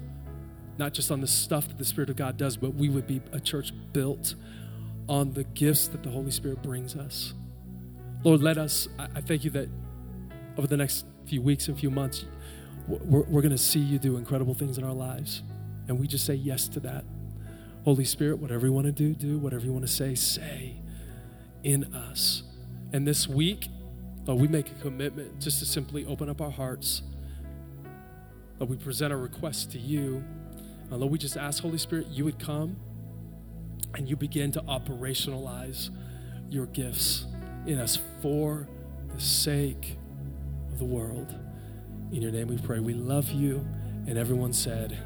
not 0.77 0.93
just 0.93 1.11
on 1.11 1.21
the 1.21 1.27
stuff 1.27 1.67
that 1.67 1.77
the 1.77 1.85
Spirit 1.85 2.09
of 2.09 2.15
God 2.15 2.37
does, 2.37 2.57
but 2.57 2.75
we 2.75 2.89
would 2.89 3.07
be 3.07 3.21
a 3.31 3.39
church 3.39 3.71
built 3.93 4.35
on 5.07 5.33
the 5.33 5.43
gifts 5.43 5.87
that 5.89 6.03
the 6.03 6.09
Holy 6.09 6.31
Spirit 6.31 6.61
brings 6.61 6.95
us. 6.95 7.33
Lord, 8.23 8.41
let 8.41 8.57
us, 8.57 8.87
I 8.97 9.21
thank 9.21 9.43
you 9.43 9.51
that 9.51 9.69
over 10.57 10.67
the 10.67 10.77
next 10.77 11.05
few 11.25 11.41
weeks 11.41 11.67
and 11.67 11.79
few 11.79 11.91
months, 11.91 12.25
we're, 12.87 13.21
we're 13.21 13.41
going 13.41 13.51
to 13.51 13.57
see 13.57 13.79
you 13.79 13.99
do 13.99 14.17
incredible 14.17 14.53
things 14.53 14.77
in 14.77 14.83
our 14.83 14.93
lives. 14.93 15.43
And 15.87 15.99
we 15.99 16.07
just 16.07 16.25
say 16.25 16.33
yes 16.33 16.67
to 16.69 16.79
that. 16.81 17.05
Holy 17.83 18.05
Spirit, 18.05 18.39
whatever 18.39 18.65
you 18.65 18.73
want 18.73 18.85
to 18.85 18.91
do, 18.91 19.13
do. 19.13 19.37
Whatever 19.37 19.65
you 19.65 19.71
want 19.73 19.85
to 19.85 19.91
say, 19.91 20.15
say 20.15 20.75
in 21.63 21.93
us. 21.93 22.43
And 22.93 23.07
this 23.07 23.27
week, 23.27 23.67
Lord, 24.25 24.41
we 24.41 24.47
make 24.47 24.71
a 24.71 24.75
commitment 24.75 25.39
just 25.39 25.59
to 25.59 25.65
simply 25.65 26.05
open 26.05 26.29
up 26.29 26.41
our 26.41 26.49
hearts. 26.49 27.03
Lord, 28.59 28.71
we 28.71 28.77
present 28.77 29.13
a 29.13 29.17
request 29.17 29.71
to 29.73 29.79
you. 29.79 30.23
Uh, 30.91 30.95
Lord, 30.95 31.11
we 31.11 31.17
just 31.17 31.37
ask, 31.37 31.61
Holy 31.61 31.77
Spirit, 31.77 32.07
you 32.07 32.23
would 32.25 32.39
come 32.39 32.77
and 33.95 34.09
you 34.09 34.15
begin 34.15 34.51
to 34.51 34.61
operationalize 34.61 35.89
your 36.49 36.65
gifts 36.67 37.25
in 37.65 37.79
us 37.79 37.99
for 38.21 38.67
the 39.13 39.21
sake 39.21 39.97
of 40.71 40.79
the 40.79 40.85
world. 40.85 41.33
In 42.11 42.21
your 42.21 42.31
name 42.31 42.47
we 42.47 42.57
pray. 42.57 42.79
We 42.79 42.93
love 42.93 43.31
you. 43.31 43.65
And 44.07 44.17
everyone 44.17 44.53
said, 44.53 44.97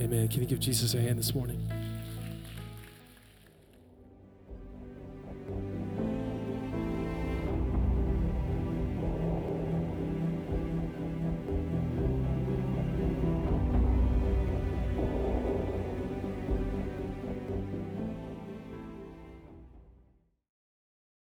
Amen. 0.00 0.28
Can 0.28 0.40
you 0.40 0.46
give 0.46 0.60
Jesus 0.60 0.94
a 0.94 1.00
hand 1.00 1.18
this 1.18 1.34
morning? 1.34 1.70